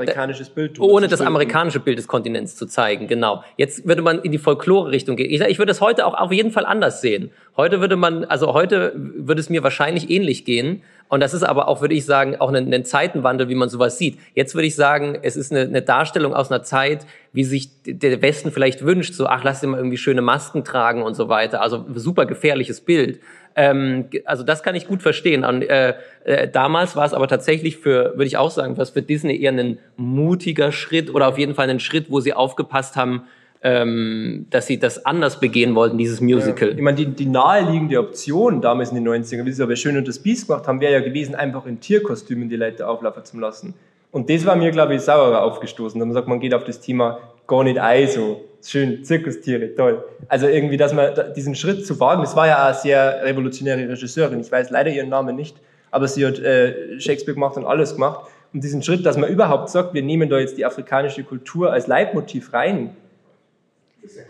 Bild. 0.54 0.78
ohne 0.78 1.08
das 1.08 1.20
amerikanische 1.20 1.80
Bild 1.80 1.98
des 1.98 2.06
Kontinents 2.06 2.54
zu 2.54 2.66
zeigen, 2.66 3.08
genau. 3.08 3.42
Jetzt 3.56 3.86
würde 3.88 4.02
man 4.02 4.20
in 4.20 4.30
die 4.30 4.38
Folklore-Richtung 4.38 5.16
gehen. 5.16 5.30
Ich, 5.30 5.40
ich 5.40 5.58
würde 5.58 5.72
es 5.72 5.80
heute 5.80 6.06
auch 6.06 6.14
auf 6.14 6.30
jeden 6.30 6.52
Fall 6.52 6.64
anders 6.64 7.00
sehen. 7.00 7.32
Heute 7.56 7.80
würde 7.80 7.96
man, 7.96 8.24
also 8.24 8.54
heute 8.54 8.92
würde 8.94 9.40
es 9.40 9.50
mir 9.50 9.64
wahrscheinlich 9.64 10.10
ähnlich 10.10 10.44
gehen. 10.44 10.82
Und 11.08 11.18
das 11.18 11.34
ist 11.34 11.42
aber 11.42 11.66
auch, 11.66 11.80
würde 11.80 11.94
ich 11.94 12.04
sagen, 12.04 12.36
auch 12.38 12.52
ein, 12.52 12.72
ein 12.72 12.84
Zeitenwandel, 12.84 13.48
wie 13.48 13.56
man 13.56 13.68
sowas 13.68 13.98
sieht. 13.98 14.18
Jetzt 14.34 14.54
würde 14.54 14.68
ich 14.68 14.76
sagen, 14.76 15.18
es 15.22 15.36
ist 15.36 15.50
eine, 15.50 15.62
eine 15.62 15.82
Darstellung 15.82 16.32
aus 16.32 16.52
einer 16.52 16.62
Zeit, 16.62 17.04
wie 17.32 17.42
sich 17.42 17.70
der 17.84 18.22
Westen 18.22 18.52
vielleicht 18.52 18.84
wünscht. 18.84 19.14
So, 19.14 19.26
ach, 19.26 19.42
lass 19.42 19.60
dir 19.60 19.66
mal 19.66 19.78
irgendwie 19.78 19.96
schöne 19.96 20.22
Masken 20.22 20.62
tragen 20.62 21.02
und 21.02 21.14
so 21.14 21.28
weiter. 21.28 21.62
Also 21.62 21.84
super 21.94 22.26
gefährliches 22.26 22.80
Bild. 22.80 23.18
Ähm, 23.56 24.06
also 24.24 24.42
das 24.42 24.62
kann 24.62 24.74
ich 24.74 24.86
gut 24.86 25.02
verstehen. 25.02 25.44
Und, 25.44 25.62
äh, 25.62 25.94
äh, 26.24 26.48
damals 26.48 26.96
war 26.96 27.04
es 27.04 27.14
aber 27.14 27.28
tatsächlich 27.28 27.76
für, 27.78 28.12
würde 28.12 28.26
ich 28.26 28.36
auch 28.36 28.50
sagen, 28.50 28.76
was 28.76 28.90
für 28.90 29.02
Disney 29.02 29.40
eher 29.40 29.52
ein 29.52 29.78
mutiger 29.96 30.72
Schritt 30.72 31.12
oder 31.14 31.28
auf 31.28 31.38
jeden 31.38 31.54
Fall 31.54 31.68
ein 31.68 31.80
Schritt, 31.80 32.10
wo 32.10 32.20
sie 32.20 32.32
aufgepasst 32.32 32.96
haben, 32.96 33.22
ähm, 33.62 34.46
dass 34.50 34.66
sie 34.66 34.78
das 34.78 35.04
anders 35.04 35.38
begehen 35.38 35.74
wollten, 35.74 35.98
dieses 35.98 36.20
Musical. 36.20 36.70
Ich 36.70 36.80
meine, 36.80 36.96
die, 36.96 37.06
die 37.06 37.26
naheliegende 37.26 37.98
Option 37.98 38.60
damals 38.62 38.90
in 38.90 38.96
den 38.96 39.06
90ern, 39.06 39.44
wie 39.44 39.50
sie 39.50 39.50
es 39.50 39.60
aber 39.60 39.76
schön 39.76 39.96
und 39.98 40.08
das 40.08 40.18
Biest 40.18 40.46
gemacht 40.46 40.66
haben, 40.66 40.80
wäre 40.80 40.94
ja 40.94 41.00
gewesen, 41.00 41.34
einfach 41.34 41.66
in 41.66 41.80
Tierkostümen 41.80 42.48
die 42.48 42.56
Leute 42.56 42.88
auflaufen 42.88 43.24
zu 43.24 43.38
lassen. 43.38 43.74
Und 44.12 44.28
das 44.28 44.44
war 44.44 44.56
mir, 44.56 44.70
glaube 44.70 44.94
ich, 44.94 45.02
saurer 45.02 45.42
aufgestoßen. 45.42 45.98
Da 45.98 46.04
man 46.04 46.14
sagt, 46.14 46.28
man 46.28 46.40
geht 46.40 46.54
auf 46.54 46.64
das 46.64 46.80
Thema 46.80 47.20
gar 47.46 47.64
nicht 47.64 47.78
ein, 47.78 48.08
so 48.08 48.40
schön 48.64 49.04
Zirkustiere, 49.04 49.74
toll. 49.74 50.04
Also 50.28 50.46
irgendwie, 50.46 50.76
dass 50.76 50.92
man 50.92 51.12
diesen 51.34 51.54
Schritt 51.54 51.86
zu 51.86 51.98
wagen, 52.00 52.22
das 52.22 52.36
war 52.36 52.46
ja 52.46 52.66
eine 52.66 52.74
sehr 52.74 53.22
revolutionäre 53.24 53.88
Regisseurin. 53.88 54.40
Ich 54.40 54.50
weiß 54.50 54.70
leider 54.70 54.90
ihren 54.90 55.08
Namen 55.08 55.36
nicht, 55.36 55.56
aber 55.90 56.08
sie 56.08 56.26
hat 56.26 56.38
äh, 56.38 57.00
Shakespeare 57.00 57.34
gemacht 57.34 57.56
und 57.56 57.64
alles 57.64 57.94
gemacht. 57.94 58.28
Und 58.52 58.64
diesen 58.64 58.82
Schritt, 58.82 59.06
dass 59.06 59.16
man 59.16 59.30
überhaupt 59.30 59.68
sagt, 59.70 59.94
wir 59.94 60.02
nehmen 60.02 60.28
da 60.28 60.38
jetzt 60.38 60.58
die 60.58 60.64
afrikanische 60.64 61.22
Kultur 61.22 61.72
als 61.72 61.86
Leitmotiv 61.86 62.52
rein. 62.52 62.96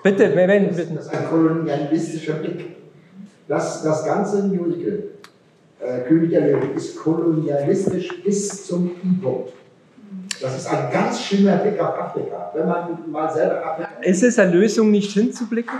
Bitte, 0.03 0.35
wenn, 0.35 0.49
wenn, 0.49 0.69
bitte. 0.69 0.95
Das 0.95 1.07
ist 1.07 1.15
ein 1.15 1.27
kolonialistischer 1.29 2.35
Blick. 2.35 2.77
Das, 3.49 3.83
das 3.83 4.05
ganze 4.05 4.43
Musical, 4.45 5.05
äh, 5.81 6.01
König 6.03 6.31
der 6.31 6.43
Löwen, 6.43 6.75
ist 6.75 6.97
kolonialistisch 6.99 8.23
bis 8.23 8.67
zum 8.67 8.91
I-Punkt. 9.03 9.53
Das 10.41 10.57
ist 10.57 10.67
ein 10.69 10.91
ganz 10.91 11.23
schlimmer 11.23 11.57
Blick 11.57 11.79
auf 11.81 11.99
Afrika. 11.99 12.51
Wenn 12.55 12.67
man 12.67 13.11
mal 13.11 13.31
selber 13.33 13.65
Afrika. 13.65 13.91
Ist 14.01 14.23
es 14.23 14.39
eine 14.39 14.53
Lösung, 14.53 14.91
nicht 14.91 15.13
hinzublicken? 15.13 15.79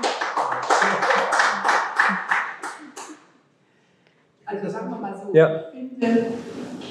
Also 4.45 4.69
sagen 4.69 4.91
wir 4.91 4.99
mal 4.99 5.15
so, 5.15 5.33
Ja. 5.35 5.49
ich 5.73 5.99
finde, 5.99 6.27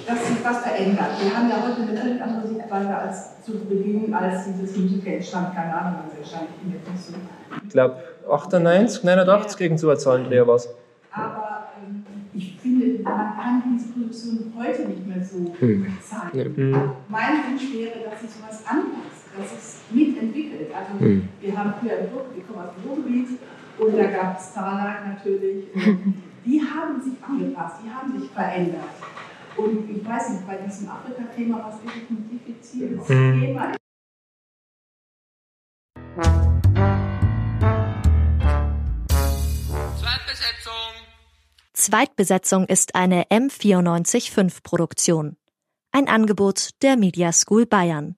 dass 0.08 0.28
sich 0.28 0.44
was 0.44 0.58
verändert. 0.60 1.08
Wir 1.22 1.36
haben 1.38 1.50
ja 1.50 1.58
heute 1.62 1.82
eine 1.82 1.98
völlig 1.98 2.22
andere 2.22 2.48
Sichtweise 2.48 2.96
als 2.96 3.44
zu 3.44 3.60
Beginn, 3.66 4.14
als 4.14 4.46
dieses 4.46 4.78
Musical 4.78 5.14
entstand. 5.14 5.54
Keine 5.56 5.74
Ahnung, 5.74 6.00
wann 6.00 6.12
es 6.12 6.18
entstand. 6.20 6.44
Ich 6.56 6.62
bin 6.64 6.74
jetzt 6.74 6.90
nicht 6.90 7.04
so. 7.06 7.14
Ich 7.66 7.70
glaube 7.70 7.96
98, 8.32 9.04
89 9.04 9.58
gegen 9.58 9.78
so 9.78 9.90
eine 9.90 9.98
Zahlendreher 10.00 10.48
was. 10.48 10.70
Aber 11.12 11.68
ähm, 11.86 12.06
ich 12.34 12.58
finde, 12.62 13.04
man 13.04 13.36
kann 13.36 13.64
diese 13.78 13.89
Produktion 14.10 14.52
heute 14.58 14.88
nicht 14.90 15.06
mehr 15.08 15.24
so 15.24 15.54
Hm. 15.60 15.86
zeigen. 16.02 16.56
Hm. 16.56 16.92
Mein 17.10 17.44
Wunsch 17.46 17.72
wäre, 17.74 18.10
dass 18.10 18.22
sich 18.22 18.32
sowas 18.32 18.64
anpasst, 18.66 19.28
dass 19.38 19.52
es 19.54 19.80
mitentwickelt. 19.92 20.70
Also 20.74 21.00
Hm. 21.00 21.30
wir 21.40 21.58
haben 21.58 21.74
früher 21.80 22.00
im 22.00 22.06
Ruhr, 22.08 22.26
wir 22.34 22.44
kommen 22.44 22.60
aus 22.68 22.74
dem 22.76 22.90
Ruhrgebiet 22.90 23.28
und 23.78 23.98
da 23.98 24.06
gab 24.06 24.40
es 24.40 24.50
Starlight 24.52 25.08
natürlich. 25.08 25.66
Die 26.46 26.62
haben 26.62 27.02
sich 27.02 27.14
angepasst, 27.22 27.82
die 27.84 27.90
haben 27.92 28.18
sich 28.18 28.30
verändert. 28.32 28.96
Und 29.58 29.90
ich 29.90 30.08
weiß 30.08 30.30
nicht, 30.30 30.48
bei 30.48 30.56
diesem 30.56 30.88
Afrika-Thema, 30.90 31.66
was 31.68 31.84
wirklich 31.84 32.10
ein 32.10 32.30
diffiziles 32.32 33.10
Hm. 33.10 33.42
Thema 33.42 33.72
ist, 33.72 33.80
Zweitbesetzung 41.80 42.66
ist 42.66 42.94
eine 42.94 43.24
M945 43.30 44.64
Produktion. 44.64 45.38
Ein 45.94 46.10
Angebot 46.10 46.72
der 46.82 46.98
Media 46.98 47.32
School 47.32 47.66
Bayern. 47.66 48.18